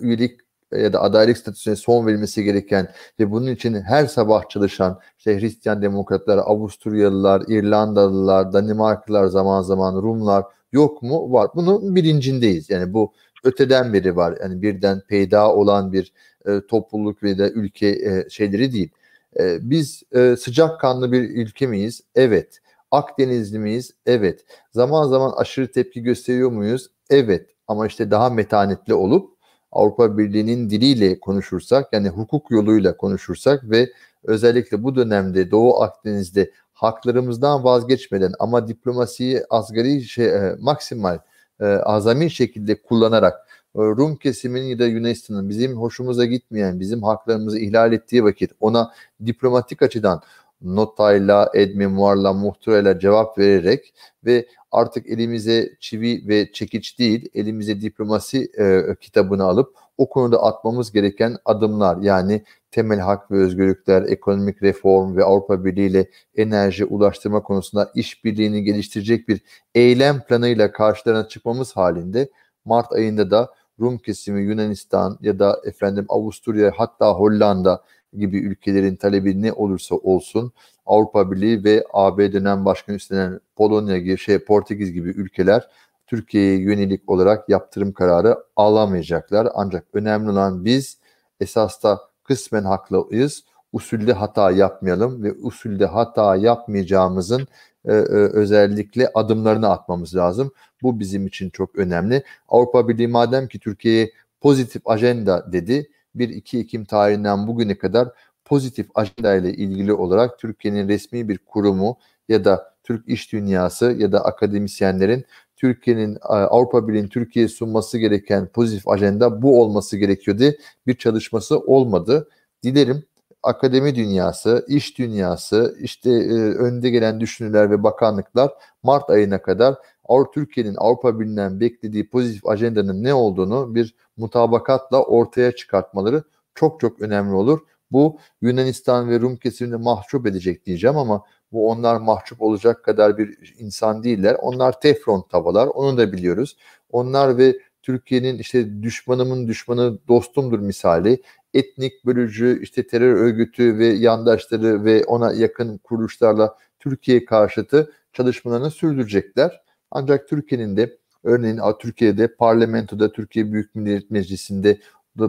üyelik 0.00 0.40
ya 0.72 0.92
da 0.92 1.02
adaylık 1.02 1.38
statüsüne 1.38 1.76
son 1.76 2.06
verilmesi 2.06 2.44
gereken 2.44 2.88
ve 3.20 3.30
bunun 3.30 3.50
için 3.50 3.74
her 3.74 4.06
sabah 4.06 4.48
çalışan 4.48 5.00
işte 5.18 5.40
Hristiyan 5.40 5.82
demokratlar, 5.82 6.38
Avusturyalılar, 6.38 7.42
İrlandalılar, 7.48 8.52
Danimarkalılar 8.52 9.26
zaman 9.26 9.62
zaman 9.62 10.02
Rumlar 10.02 10.44
yok 10.72 11.02
mu? 11.02 11.32
Var. 11.32 11.50
Bunun 11.54 11.94
bilincindeyiz. 11.96 12.70
Yani 12.70 12.92
bu 12.92 13.12
öteden 13.44 13.92
beri 13.92 14.16
var. 14.16 14.38
Yani 14.42 14.62
birden 14.62 15.00
peyda 15.08 15.54
olan 15.54 15.92
bir 15.92 16.12
e, 16.46 16.60
topluluk 16.68 17.22
ve 17.22 17.38
de 17.38 17.50
ülke 17.50 17.88
e, 17.88 18.30
şeyleri 18.30 18.72
değil. 18.72 18.90
E, 19.38 19.70
biz 19.70 20.02
e, 20.12 20.36
sıcakkanlı 20.36 21.12
bir 21.12 21.22
ülke 21.22 21.66
miyiz? 21.66 22.00
Evet. 22.14 22.58
Akdenizli 22.90 23.58
miyiz? 23.58 23.94
Evet. 24.06 24.44
Zaman 24.72 25.08
zaman 25.08 25.32
aşırı 25.36 25.72
tepki 25.72 26.02
gösteriyor 26.02 26.50
muyuz? 26.50 26.90
Evet. 27.10 27.50
Ama 27.68 27.86
işte 27.86 28.10
daha 28.10 28.30
metanetli 28.30 28.94
olup 28.94 29.32
Avrupa 29.72 30.18
Birliği'nin 30.18 30.70
diliyle 30.70 31.20
konuşursak 31.20 31.92
yani 31.92 32.08
hukuk 32.08 32.50
yoluyla 32.50 32.96
konuşursak 32.96 33.70
ve 33.70 33.92
özellikle 34.24 34.82
bu 34.82 34.96
dönemde 34.96 35.50
Doğu 35.50 35.82
Akdeniz'de 35.82 36.50
haklarımızdan 36.72 37.64
vazgeçmeden 37.64 38.32
ama 38.38 38.68
diplomasiyi 38.68 39.42
asgari 39.50 40.02
şey, 40.02 40.26
e, 40.26 40.56
maksimal 40.60 41.18
e, 41.60 41.64
azami 41.64 42.30
şekilde 42.30 42.82
kullanarak 42.82 43.48
Rum 43.76 44.16
kesiminin 44.16 44.66
ya 44.66 44.78
da 44.78 44.86
Yunanistan'ın 44.86 45.48
bizim 45.48 45.76
hoşumuza 45.76 46.24
gitmeyen, 46.24 46.80
bizim 46.80 47.02
haklarımızı 47.02 47.58
ihlal 47.58 47.92
ettiği 47.92 48.24
vakit 48.24 48.52
ona 48.60 48.92
diplomatik 49.26 49.82
açıdan 49.82 50.22
notayla, 50.62 51.50
edmemuarla, 51.54 52.32
muhtırayla 52.32 52.98
cevap 52.98 53.38
vererek 53.38 53.94
ve 54.24 54.46
artık 54.72 55.06
elimize 55.06 55.70
çivi 55.80 56.28
ve 56.28 56.52
çekiç 56.52 56.98
değil, 56.98 57.28
elimize 57.34 57.80
diplomasi 57.80 58.50
e, 58.58 58.96
kitabını 59.00 59.44
alıp 59.44 59.76
o 59.98 60.08
konuda 60.08 60.42
atmamız 60.42 60.92
gereken 60.92 61.36
adımlar 61.44 61.96
yani 61.96 62.44
temel 62.70 62.98
hak 62.98 63.30
ve 63.30 63.36
özgürlükler, 63.36 64.02
ekonomik 64.02 64.62
reform 64.62 65.16
ve 65.16 65.24
Avrupa 65.24 65.64
Birliği 65.64 65.90
ile 65.90 66.10
enerji 66.36 66.84
ulaştırma 66.84 67.42
konusunda 67.42 67.92
işbirliğini 67.94 68.62
geliştirecek 68.62 69.28
bir 69.28 69.40
eylem 69.74 70.20
planıyla 70.20 70.72
karşılarına 70.72 71.28
çıkmamız 71.28 71.76
halinde 71.76 72.28
Mart 72.64 72.92
ayında 72.92 73.30
da 73.30 73.50
Rum 73.82 73.98
kesimi 73.98 74.42
Yunanistan 74.42 75.18
ya 75.20 75.38
da 75.38 75.60
efendim 75.64 76.06
Avusturya 76.08 76.72
hatta 76.76 77.12
Hollanda 77.12 77.82
gibi 78.18 78.38
ülkelerin 78.38 78.96
talebi 78.96 79.42
ne 79.42 79.52
olursa 79.52 79.94
olsun 79.94 80.52
Avrupa 80.86 81.30
Birliği 81.30 81.64
ve 81.64 81.84
AB 81.92 82.32
dönem 82.32 82.64
başkanı 82.64 82.96
üstlenen 82.96 83.40
Polonya 83.56 83.98
gibi 83.98 84.18
şey 84.18 84.38
Portekiz 84.38 84.92
gibi 84.92 85.08
ülkeler 85.08 85.68
Türkiye'ye 86.06 86.58
yönelik 86.58 87.10
olarak 87.10 87.48
yaptırım 87.48 87.92
kararı 87.92 88.38
alamayacaklar. 88.56 89.48
Ancak 89.54 89.84
önemli 89.92 90.30
olan 90.30 90.64
biz 90.64 90.98
esas 91.40 91.82
da 91.82 92.00
kısmen 92.24 92.64
haklıyız. 92.64 93.44
Usulde 93.72 94.12
hata 94.12 94.50
yapmayalım 94.50 95.22
ve 95.22 95.32
usulde 95.32 95.86
hata 95.86 96.36
yapmayacağımızın 96.36 97.48
e, 97.84 97.92
e, 97.92 97.96
özellikle 98.32 99.10
adımlarını 99.14 99.70
atmamız 99.70 100.16
lazım. 100.16 100.52
Bu 100.82 101.00
bizim 101.00 101.26
için 101.26 101.50
çok 101.50 101.76
önemli. 101.76 102.22
Avrupa 102.48 102.88
Birliği 102.88 103.08
madem 103.08 103.48
ki 103.48 103.58
Türkiye'ye 103.58 104.12
pozitif 104.40 104.82
ajenda 104.88 105.52
dedi, 105.52 105.90
1-2 106.16 106.58
Ekim 106.58 106.84
tarihinden 106.84 107.46
bugüne 107.46 107.78
kadar 107.78 108.08
pozitif 108.44 108.86
ajanda 108.94 109.34
ile 109.34 109.52
ilgili 109.54 109.92
olarak 109.92 110.38
Türkiye'nin 110.38 110.88
resmi 110.88 111.28
bir 111.28 111.38
kurumu 111.38 111.98
ya 112.28 112.44
da 112.44 112.72
Türk 112.82 113.08
iş 113.08 113.32
dünyası 113.32 113.92
ya 113.98 114.12
da 114.12 114.24
akademisyenlerin 114.24 115.24
Türkiye'nin 115.56 116.18
Avrupa 116.22 116.88
Birliği'nin 116.88 117.08
Türkiye'ye 117.08 117.48
sunması 117.48 117.98
gereken 117.98 118.46
pozitif 118.46 118.88
ajanda 118.88 119.42
bu 119.42 119.62
olması 119.62 119.96
gerekiyordu. 119.96 120.44
Bir 120.86 120.94
çalışması 120.94 121.58
olmadı. 121.58 122.28
Dilerim 122.62 123.04
akademi 123.42 123.94
dünyası, 123.94 124.64
iş 124.68 124.98
dünyası, 124.98 125.76
işte 125.80 126.10
e, 126.10 126.34
önde 126.54 126.90
gelen 126.90 127.20
düşünürler 127.20 127.70
ve 127.70 127.82
bakanlıklar 127.82 128.52
Mart 128.82 129.10
ayına 129.10 129.42
kadar 129.42 129.74
Avrupa 130.08 130.30
Türkiye'nin 130.30 130.74
Avrupa 130.78 131.20
Birliği'nden 131.20 131.60
beklediği 131.60 132.08
pozitif 132.10 132.46
ajandanın 132.46 133.04
ne 133.04 133.14
olduğunu 133.14 133.74
bir 133.74 133.94
mutabakatla 134.16 135.02
ortaya 135.04 135.52
çıkartmaları 135.52 136.22
çok 136.54 136.80
çok 136.80 137.00
önemli 137.00 137.34
olur. 137.34 137.60
Bu 137.92 138.18
Yunanistan 138.42 139.10
ve 139.10 139.20
Rum 139.20 139.36
kesimini 139.36 139.76
mahcup 139.76 140.26
edecek 140.26 140.66
diyeceğim 140.66 140.96
ama 140.96 141.24
bu 141.52 141.70
onlar 141.70 141.96
mahcup 141.96 142.42
olacak 142.42 142.84
kadar 142.84 143.18
bir 143.18 143.54
insan 143.58 144.04
değiller. 144.04 144.36
Onlar 144.42 144.80
teflon 144.80 145.22
tavalar 145.30 145.66
onu 145.66 145.96
da 145.96 146.12
biliyoruz. 146.12 146.56
Onlar 146.90 147.38
ve 147.38 147.58
Türkiye'nin 147.82 148.38
işte 148.38 148.82
düşmanımın 148.82 149.48
düşmanı 149.48 149.98
dostumdur 150.08 150.58
misali 150.58 151.22
etnik 151.54 152.06
bölücü 152.06 152.62
işte 152.62 152.86
terör 152.86 153.14
örgütü 153.14 153.78
ve 153.78 153.86
yandaşları 153.86 154.84
ve 154.84 155.04
ona 155.04 155.32
yakın 155.32 155.78
kuruluşlarla 155.78 156.56
Türkiye 156.78 157.24
karşıtı 157.24 157.92
çalışmalarını 158.12 158.70
sürdürecekler. 158.70 159.62
Ancak 159.90 160.28
Türkiye'nin 160.28 160.76
de 160.76 160.98
örneğin 161.24 161.60
Türkiye'de 161.80 162.34
parlamentoda 162.34 163.12
Türkiye 163.12 163.52
Büyük 163.52 163.74
Millet 163.74 164.10
Meclisi'nde 164.10 164.80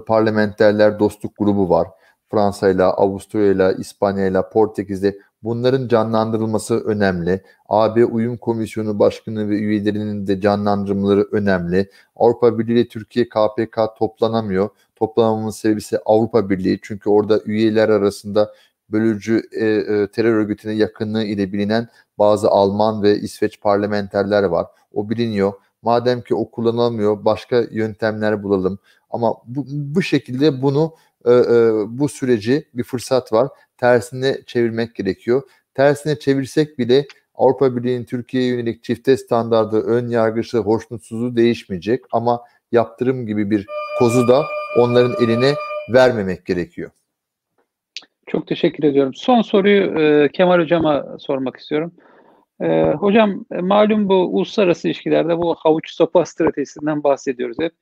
parlamenterler 0.07 0.99
dostluk 0.99 1.37
grubu 1.37 1.69
var. 1.69 1.87
Fransa 2.31 2.69
ile, 2.69 2.83
Avusturya 2.83 3.51
Portekiz'de 4.49 5.17
bunların 5.43 5.87
canlandırılması 5.87 6.79
önemli. 6.79 7.43
AB 7.69 8.05
Uyum 8.05 8.37
Komisyonu 8.37 8.99
Başkanı 8.99 9.49
ve 9.49 9.55
üyelerinin 9.55 10.27
de 10.27 10.41
canlandırmaları 10.41 11.27
önemli. 11.31 11.89
Avrupa 12.15 12.59
Birliği 12.59 12.73
ile 12.73 12.87
Türkiye 12.87 13.29
KPK 13.29 13.79
toplanamıyor. 13.97 14.69
Toplanmamın 14.95 15.49
sebebi 15.49 15.77
ise 15.77 15.99
Avrupa 16.05 16.49
Birliği. 16.49 16.79
Çünkü 16.83 17.09
orada 17.09 17.39
üyeler 17.45 17.89
arasında 17.89 18.53
bölücü 18.89 19.41
e, 19.51 19.65
e, 19.65 20.07
terör 20.07 20.33
örgütüne 20.33 20.73
yakınlığı 20.73 21.23
ile 21.23 21.53
bilinen 21.53 21.87
bazı 22.19 22.49
Alman 22.49 23.03
ve 23.03 23.19
İsveç 23.19 23.61
parlamenterler 23.61 24.43
var. 24.43 24.67
O 24.93 25.09
biliniyor. 25.09 25.53
Madem 25.81 26.21
ki 26.21 26.35
o 26.35 26.51
kullanılmıyor 26.51 27.25
başka 27.25 27.63
yöntemler 27.71 28.43
bulalım. 28.43 28.79
Ama 29.09 29.35
bu, 29.45 29.65
bu 29.69 30.01
şekilde 30.01 30.61
bunu 30.61 30.95
e, 31.25 31.31
e, 31.31 31.71
bu 31.87 32.09
süreci 32.09 32.67
bir 32.73 32.83
fırsat 32.83 33.33
var. 33.33 33.47
Tersine 33.77 34.37
çevirmek 34.45 34.95
gerekiyor. 34.95 35.41
Tersine 35.73 36.19
çevirsek 36.19 36.79
bile 36.79 37.07
Avrupa 37.35 37.75
Birliği'nin 37.75 38.03
Türkiye'ye 38.03 38.49
yönelik 38.49 38.83
çifte 38.83 39.17
standardı, 39.17 39.81
ön 39.81 40.09
yargısı, 40.09 40.57
hoşnutsuzluğu 40.57 41.35
değişmeyecek 41.35 42.03
ama 42.11 42.41
yaptırım 42.71 43.25
gibi 43.25 43.49
bir 43.51 43.65
kozu 43.99 44.27
da 44.27 44.43
onların 44.79 45.25
eline 45.25 45.53
vermemek 45.93 46.45
gerekiyor. 46.45 46.91
Çok 48.27 48.47
teşekkür 48.47 48.83
ediyorum. 48.83 49.13
Son 49.13 49.41
soruyu 49.41 49.99
e, 49.99 50.29
Kemal 50.29 50.59
Hocam'a 50.59 51.17
sormak 51.19 51.57
istiyorum. 51.57 51.91
E, 52.61 52.91
hocam 52.91 53.45
e, 53.51 53.57
malum 53.57 54.09
bu 54.09 54.15
uluslararası 54.15 54.87
ilişkilerde 54.87 55.37
bu 55.37 55.55
havuç 55.55 55.91
sopa 55.91 56.25
stratejisinden 56.25 57.03
bahsediyoruz 57.03 57.57
hep. 57.59 57.73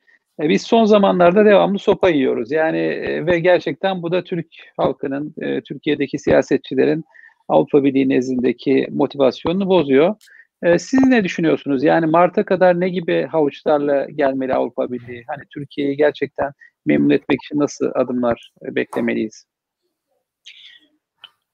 E, 0.42 0.50
biz 0.50 0.62
son 0.62 0.86
zamanlarda 0.86 1.46
devamlı 1.46 1.80
sopa 1.80 2.10
yiyoruz. 2.10 2.52
Yani 2.52 2.78
e, 2.78 3.26
ve 3.26 3.40
gerçekten 3.40 4.02
bu 4.02 4.12
da 4.12 4.24
Türk 4.24 4.48
halkının, 4.78 5.36
e, 5.42 5.62
Türkiye'deki 5.62 6.20
siyasetçilerin 6.20 7.04
Avrupa 7.48 7.84
Birliği 7.84 8.10
nezdindeki 8.10 8.88
motivasyonunu 8.92 9.68
bozuyor. 9.68 10.16
E, 10.64 10.80
siz 10.80 11.08
ne 11.08 11.24
düşünüyorsunuz? 11.24 11.84
Yani 11.84 12.06
Mart'a 12.06 12.46
kadar 12.46 12.80
ne 12.80 12.90
gibi 12.90 13.28
havuçlarla 13.32 14.08
gelmeli 14.10 14.54
Avrupa 14.54 14.92
Birliği? 14.92 15.24
Hani 15.28 15.44
Türkiye'yi 15.54 15.98
gerçekten 15.98 16.52
memnun 16.86 17.10
etmek 17.10 17.40
için 17.44 17.60
nasıl 17.60 17.92
adımlar 17.96 18.52
e, 18.66 18.76
beklemeliyiz? 18.76 19.46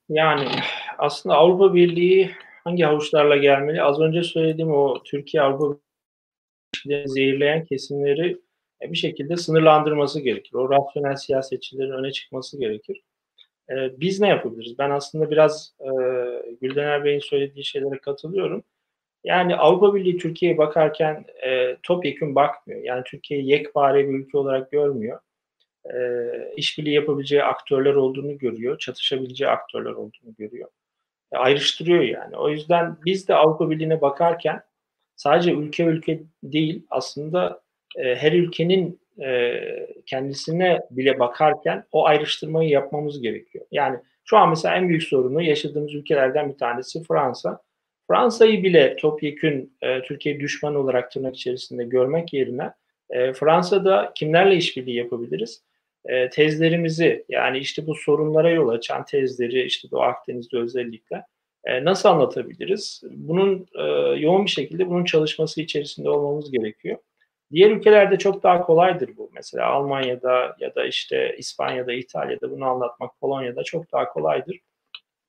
Yani 0.09 0.47
aslında 0.97 1.35
Avrupa 1.35 1.73
Birliği 1.73 2.31
hangi 2.63 2.83
havuçlarla 2.83 3.37
gelmeli? 3.37 3.81
Az 3.81 3.99
önce 3.99 4.23
söylediğim 4.23 4.71
o 4.71 5.03
Türkiye 5.03 5.43
Avrupa 5.43 5.79
Birliği 6.85 7.07
zehirleyen 7.07 7.65
kesimleri 7.65 8.46
bir 8.81 8.97
şekilde 8.97 9.37
sınırlandırması 9.37 10.19
gerekir. 10.21 10.53
O 10.53 10.69
rasyonel 10.69 11.15
siyasetçilerin 11.15 11.91
öne 11.91 12.11
çıkması 12.11 12.59
gerekir. 12.59 13.03
E, 13.69 13.99
biz 13.99 14.19
ne 14.19 14.27
yapabiliriz? 14.27 14.79
Ben 14.79 14.89
aslında 14.89 15.31
biraz 15.31 15.73
e, 15.79 15.89
Güldener 16.61 17.03
Bey'in 17.03 17.19
söylediği 17.19 17.65
şeylere 17.65 17.97
katılıyorum. 17.99 18.63
Yani 19.23 19.55
Avrupa 19.55 19.95
Birliği 19.95 20.17
Türkiye'ye 20.17 20.57
bakarken 20.57 21.25
e, 21.45 21.77
topyekun 21.83 22.35
bakmıyor. 22.35 22.81
Yani 22.83 23.03
Türkiye 23.05 23.41
yekpare 23.41 24.09
bir 24.09 24.13
ülke 24.13 24.37
olarak 24.37 24.71
görmüyor. 24.71 25.19
E, 25.85 25.97
işbirliği 26.57 26.93
yapabileceği 26.93 27.43
aktörler 27.43 27.93
olduğunu 27.95 28.37
görüyor. 28.37 28.77
Çatışabileceği 28.79 29.49
aktörler 29.49 29.91
olduğunu 29.91 30.35
görüyor. 30.37 30.69
E, 31.31 31.37
ayrıştırıyor 31.37 32.03
yani. 32.03 32.37
O 32.37 32.49
yüzden 32.49 32.97
biz 33.05 33.27
de 33.27 33.35
Avrupa 33.35 33.69
Birliği'ne 33.69 34.01
bakarken 34.01 34.63
sadece 35.15 35.53
ülke 35.53 35.83
ülke 35.83 36.23
değil 36.43 36.85
aslında 36.89 37.61
e, 37.97 38.15
her 38.15 38.31
ülkenin 38.31 38.99
e, 39.21 39.59
kendisine 40.05 40.79
bile 40.91 41.19
bakarken 41.19 41.83
o 41.91 42.05
ayrıştırmayı 42.05 42.69
yapmamız 42.69 43.21
gerekiyor. 43.21 43.65
Yani 43.71 43.97
şu 44.25 44.37
an 44.37 44.49
mesela 44.49 44.75
en 44.75 44.89
büyük 44.89 45.03
sorunu 45.03 45.41
yaşadığımız 45.41 45.93
ülkelerden 45.93 46.49
bir 46.49 46.57
tanesi 46.57 47.03
Fransa. 47.03 47.61
Fransa'yı 48.07 48.63
bile 48.63 48.95
topyekün 48.95 49.77
e, 49.81 50.01
Türkiye 50.01 50.39
düşman 50.39 50.75
olarak 50.75 51.11
tırnak 51.11 51.35
içerisinde 51.35 51.83
görmek 51.83 52.33
yerine 52.33 52.71
e, 53.09 53.33
Fransa'da 53.33 54.11
kimlerle 54.15 54.55
işbirliği 54.55 54.95
yapabiliriz? 54.95 55.67
Tezlerimizi 56.31 57.25
yani 57.29 57.57
işte 57.57 57.87
bu 57.87 57.95
sorunlara 57.95 58.49
yol 58.49 58.69
açan 58.69 59.05
tezleri 59.05 59.63
işte 59.63 59.91
Doğu 59.91 60.01
Akdeniz'de 60.01 60.57
özellikle 60.57 61.23
nasıl 61.83 62.09
anlatabiliriz? 62.09 63.01
Bunun 63.11 63.67
yoğun 64.17 64.45
bir 64.45 64.49
şekilde 64.49 64.87
bunun 64.87 65.05
çalışması 65.05 65.61
içerisinde 65.61 66.09
olmamız 66.09 66.51
gerekiyor. 66.51 66.97
Diğer 67.51 67.71
ülkelerde 67.71 68.17
çok 68.17 68.43
daha 68.43 68.61
kolaydır 68.61 69.17
bu. 69.17 69.29
Mesela 69.33 69.65
Almanya'da 69.65 70.55
ya 70.59 70.75
da 70.75 70.85
işte 70.85 71.35
İspanya'da, 71.37 71.93
İtalya'da 71.93 72.51
bunu 72.51 72.65
anlatmak, 72.65 73.19
Polonya'da 73.19 73.63
çok 73.63 73.91
daha 73.91 74.09
kolaydır. 74.09 74.59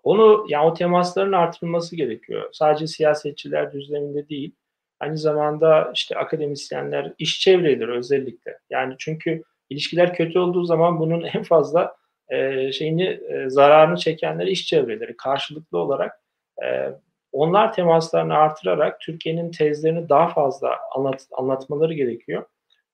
Onu 0.03 0.47
yani 0.49 0.67
o 0.67 0.75
temasların 0.75 1.33
artırılması 1.33 1.97
gerekiyor. 1.97 2.49
Sadece 2.53 2.87
siyasetçiler 2.87 3.73
düzleminde 3.73 4.29
değil. 4.29 4.55
Aynı 5.01 5.19
zamanda 5.19 5.91
işte 5.95 6.17
akademisyenler, 6.19 7.13
iş 7.19 7.41
çevreleri 7.41 7.93
özellikle. 7.93 8.59
Yani 8.71 8.95
çünkü 8.99 9.43
ilişkiler 9.71 10.15
kötü 10.15 10.39
olduğu 10.39 10.65
zaman 10.65 11.01
bunun 11.01 11.23
en 11.23 11.43
fazla 11.43 11.97
e, 12.29 12.73
şeyini 12.73 13.05
e, 13.05 13.51
zararını 13.51 13.97
çekenler 13.97 14.47
iş 14.47 14.67
çevreleri 14.67 15.17
karşılıklı 15.17 15.79
olarak 15.79 16.21
e, 16.65 16.89
onlar 17.33 17.73
temaslarını 17.73 18.35
artırarak 18.35 19.01
Türkiye'nin 19.01 19.51
tezlerini 19.51 20.09
daha 20.09 20.29
fazla 20.29 20.77
anlat, 20.97 21.27
anlatmaları 21.33 21.95
gerekiyor. 21.95 22.45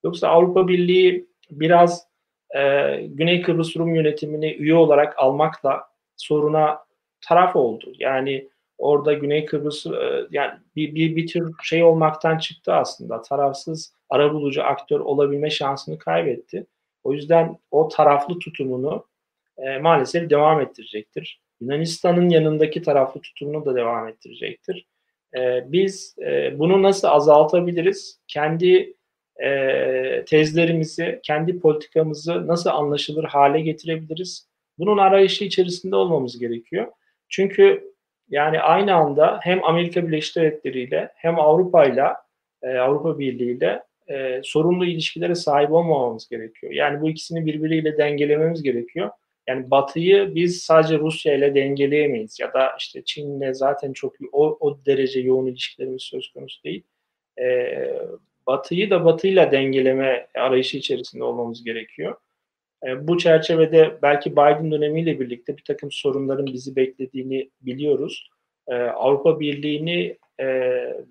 Yoksa 0.03 0.27
Avrupa 0.27 0.67
Birliği 0.67 1.27
biraz 1.51 2.07
e, 2.55 2.61
Güney 3.07 3.41
Kıbrıs 3.41 3.77
Rum 3.77 3.95
yönetimini 3.95 4.53
üye 4.53 4.75
olarak 4.75 5.19
almakla 5.19 5.83
soruna 6.17 6.79
taraf 7.21 7.55
oldu. 7.55 7.93
Yani 7.99 8.49
orada 8.77 9.13
Güney 9.13 9.45
Kıbrıs 9.45 9.85
e, 9.85 10.27
yani 10.31 10.51
bir, 10.75 10.95
bir, 10.95 11.15
bir 11.15 11.27
tür 11.27 11.53
şey 11.63 11.83
olmaktan 11.83 12.37
çıktı 12.37 12.73
aslında. 12.73 13.21
Tarafsız 13.21 13.93
arabulucu 14.09 14.63
aktör 14.63 14.99
olabilme 14.99 15.49
şansını 15.49 15.97
kaybetti. 15.97 16.65
O 17.03 17.13
yüzden 17.13 17.57
o 17.71 17.87
taraflı 17.87 18.39
tutumunu 18.39 19.05
e, 19.57 19.77
maalesef 19.77 20.29
devam 20.29 20.61
ettirecektir. 20.61 21.44
Yunanistan'ın 21.61 22.29
yanındaki 22.29 22.81
taraflı 22.81 23.21
tutumunu 23.21 23.65
da 23.65 23.75
devam 23.75 24.07
ettirecektir. 24.07 24.87
E, 25.37 25.71
biz 25.71 26.15
e, 26.21 26.59
bunu 26.59 26.83
nasıl 26.83 27.07
azaltabiliriz? 27.07 28.19
Kendi 28.27 28.95
e, 29.43 30.25
tezlerimizi, 30.25 31.19
kendi 31.23 31.59
politikamızı 31.59 32.47
nasıl 32.47 32.69
anlaşılır 32.69 33.23
hale 33.23 33.61
getirebiliriz? 33.61 34.49
Bunun 34.77 34.97
arayışı 34.97 35.45
içerisinde 35.45 35.95
olmamız 35.95 36.39
gerekiyor. 36.39 36.87
Çünkü 37.29 37.93
yani 38.29 38.59
aynı 38.59 38.95
anda 38.95 39.39
hem 39.41 39.63
Amerika 39.63 40.07
Birleşik 40.07 40.35
Devletleri 40.35 40.81
ile 40.81 41.11
hem 41.15 41.39
Avrupa 41.39 41.85
ile 41.85 42.03
Avrupa 42.79 43.19
Birliği 43.19 43.57
ile 43.57 43.83
e, 44.07 44.41
sorumlu 44.43 44.85
ilişkilere 44.85 45.35
sahip 45.35 45.71
olmamamız 45.71 46.29
gerekiyor. 46.29 46.73
Yani 46.73 47.01
bu 47.01 47.09
ikisini 47.09 47.45
birbiriyle 47.45 47.97
dengelememiz 47.97 48.63
gerekiyor. 48.63 49.09
Yani 49.47 49.71
Batı'yı 49.71 50.35
biz 50.35 50.63
sadece 50.63 50.99
Rusya 50.99 51.35
ile 51.35 51.55
dengeleyemeyiz 51.55 52.39
ya 52.39 52.53
da 52.53 52.71
işte 52.79 53.03
Çin'le 53.05 53.53
zaten 53.53 53.93
çok 53.93 54.15
o, 54.31 54.57
o 54.59 54.85
derece 54.85 55.19
yoğun 55.19 55.45
ilişkilerimiz 55.45 56.03
söz 56.03 56.33
konusu 56.33 56.63
değil. 56.63 56.83
Ee, 57.39 57.99
Batı'yı 58.47 58.89
da 58.89 59.05
Batı'yla 59.05 59.51
dengeleme 59.51 60.27
arayışı 60.35 60.77
içerisinde 60.77 61.23
olmamız 61.23 61.63
gerekiyor. 61.63 62.15
E, 62.87 63.07
bu 63.07 63.17
çerçevede 63.17 63.99
belki 64.01 64.31
Biden 64.31 64.71
dönemiyle 64.71 65.19
birlikte 65.19 65.57
bir 65.57 65.63
takım 65.63 65.91
sorunların 65.91 66.45
bizi 66.45 66.75
beklediğini 66.75 67.49
biliyoruz. 67.61 68.29
E, 68.67 68.75
Avrupa 68.75 69.39
Birliği'ni 69.39 70.17
e, 70.39 70.45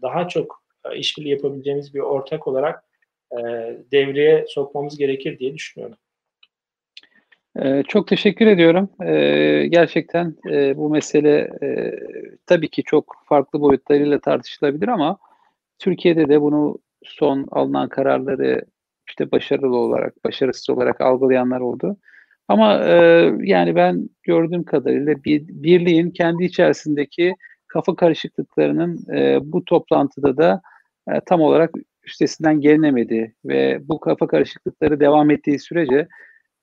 daha 0.02 0.28
çok 0.28 0.62
e, 0.84 0.96
işbirliği 0.96 1.30
yapabileceğimiz 1.30 1.94
bir 1.94 2.00
ortak 2.00 2.48
olarak 2.48 2.84
e, 3.32 3.38
devreye 3.92 4.44
sokmamız 4.48 4.98
gerekir 4.98 5.38
diye 5.38 5.54
düşünüyorum. 5.54 5.98
Ee, 7.62 7.82
çok 7.88 8.08
teşekkür 8.08 8.46
ediyorum. 8.46 8.90
Ee, 9.02 9.66
gerçekten 9.70 10.36
e, 10.50 10.76
bu 10.76 10.90
mesele 10.90 11.50
e, 11.62 11.92
tabii 12.46 12.68
ki 12.68 12.82
çok 12.82 13.16
farklı 13.28 13.60
boyutlarıyla 13.60 14.20
tartışılabilir 14.20 14.88
ama 14.88 15.18
Türkiye'de 15.78 16.28
de 16.28 16.40
bunu 16.40 16.78
son 17.04 17.46
alınan 17.50 17.88
kararları 17.88 18.62
işte 19.08 19.30
başarılı 19.30 19.76
olarak, 19.76 20.24
başarısız 20.24 20.70
olarak 20.70 21.00
algılayanlar 21.00 21.60
oldu. 21.60 21.96
Ama 22.48 22.84
e, 22.84 23.30
yani 23.40 23.76
ben 23.76 24.08
gördüğüm 24.22 24.64
kadarıyla 24.64 25.14
bir, 25.24 25.42
birliğin 25.48 26.10
kendi 26.10 26.44
içerisindeki 26.44 27.34
kafa 27.66 27.96
karışıklıklarının 27.96 29.14
e, 29.16 29.38
bu 29.42 29.64
toplantıda 29.64 30.36
da 30.36 30.62
e, 31.08 31.20
tam 31.26 31.40
olarak 31.40 31.70
üstesinden 32.04 32.60
gelinemedi 32.60 33.34
ve 33.44 33.78
bu 33.88 34.00
kafa 34.00 34.26
karışıklıkları 34.26 35.00
devam 35.00 35.30
ettiği 35.30 35.58
sürece 35.58 36.08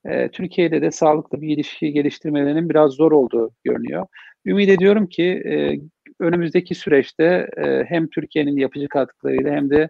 e, 0.05 0.29
Türkiye'de 0.29 0.81
de 0.81 0.91
sağlıklı 0.91 1.41
bir 1.41 1.49
ilişki 1.49 1.91
geliştirmelerinin 1.93 2.69
biraz 2.69 2.91
zor 2.91 3.11
olduğu 3.11 3.51
görünüyor. 3.63 4.05
Ümit 4.45 4.69
ediyorum 4.69 5.07
ki 5.07 5.23
e, 5.23 5.79
önümüzdeki 6.19 6.75
süreçte 6.75 7.49
e, 7.57 7.83
hem 7.87 8.07
Türkiye'nin 8.07 8.57
yapıcı 8.57 8.87
katkılarıyla 8.87 9.51
hem 9.51 9.69
de 9.69 9.89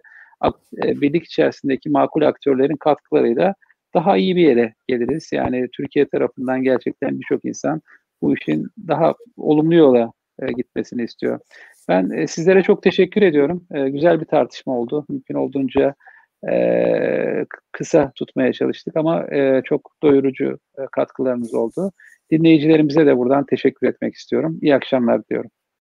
e, 0.84 1.00
birlik 1.00 1.24
içerisindeki 1.24 1.90
makul 1.90 2.22
aktörlerin 2.22 2.76
katkılarıyla 2.76 3.54
daha 3.94 4.16
iyi 4.16 4.36
bir 4.36 4.42
yere 4.42 4.74
geliriz. 4.88 5.30
Yani 5.32 5.68
Türkiye 5.72 6.08
tarafından 6.08 6.62
gerçekten 6.62 7.20
birçok 7.20 7.44
insan 7.44 7.82
bu 8.22 8.34
işin 8.34 8.66
daha 8.88 9.14
olumlu 9.36 9.74
yola 9.74 10.12
e, 10.42 10.52
gitmesini 10.52 11.02
istiyor. 11.02 11.40
Ben 11.88 12.10
e, 12.10 12.26
sizlere 12.26 12.62
çok 12.62 12.82
teşekkür 12.82 13.22
ediyorum. 13.22 13.66
E, 13.74 13.88
güzel 13.88 14.20
bir 14.20 14.26
tartışma 14.26 14.78
oldu. 14.78 15.06
Mümkün 15.08 15.34
olduğunca 15.34 15.94
e, 16.50 17.46
kısa 17.72 18.12
tutmaya 18.14 18.52
çalıştık 18.52 18.96
ama 18.96 19.26
e, 19.34 19.62
çok 19.64 19.92
doyurucu 20.02 20.58
e, 20.78 20.82
katkılarınız 20.92 21.54
oldu. 21.54 21.92
Dinleyicilerimize 22.30 23.06
de 23.06 23.16
buradan 23.16 23.46
teşekkür 23.46 23.86
etmek 23.86 24.14
istiyorum. 24.14 24.58
İyi 24.62 24.74
akşamlar 24.74 25.28
diyorum. 25.28 25.50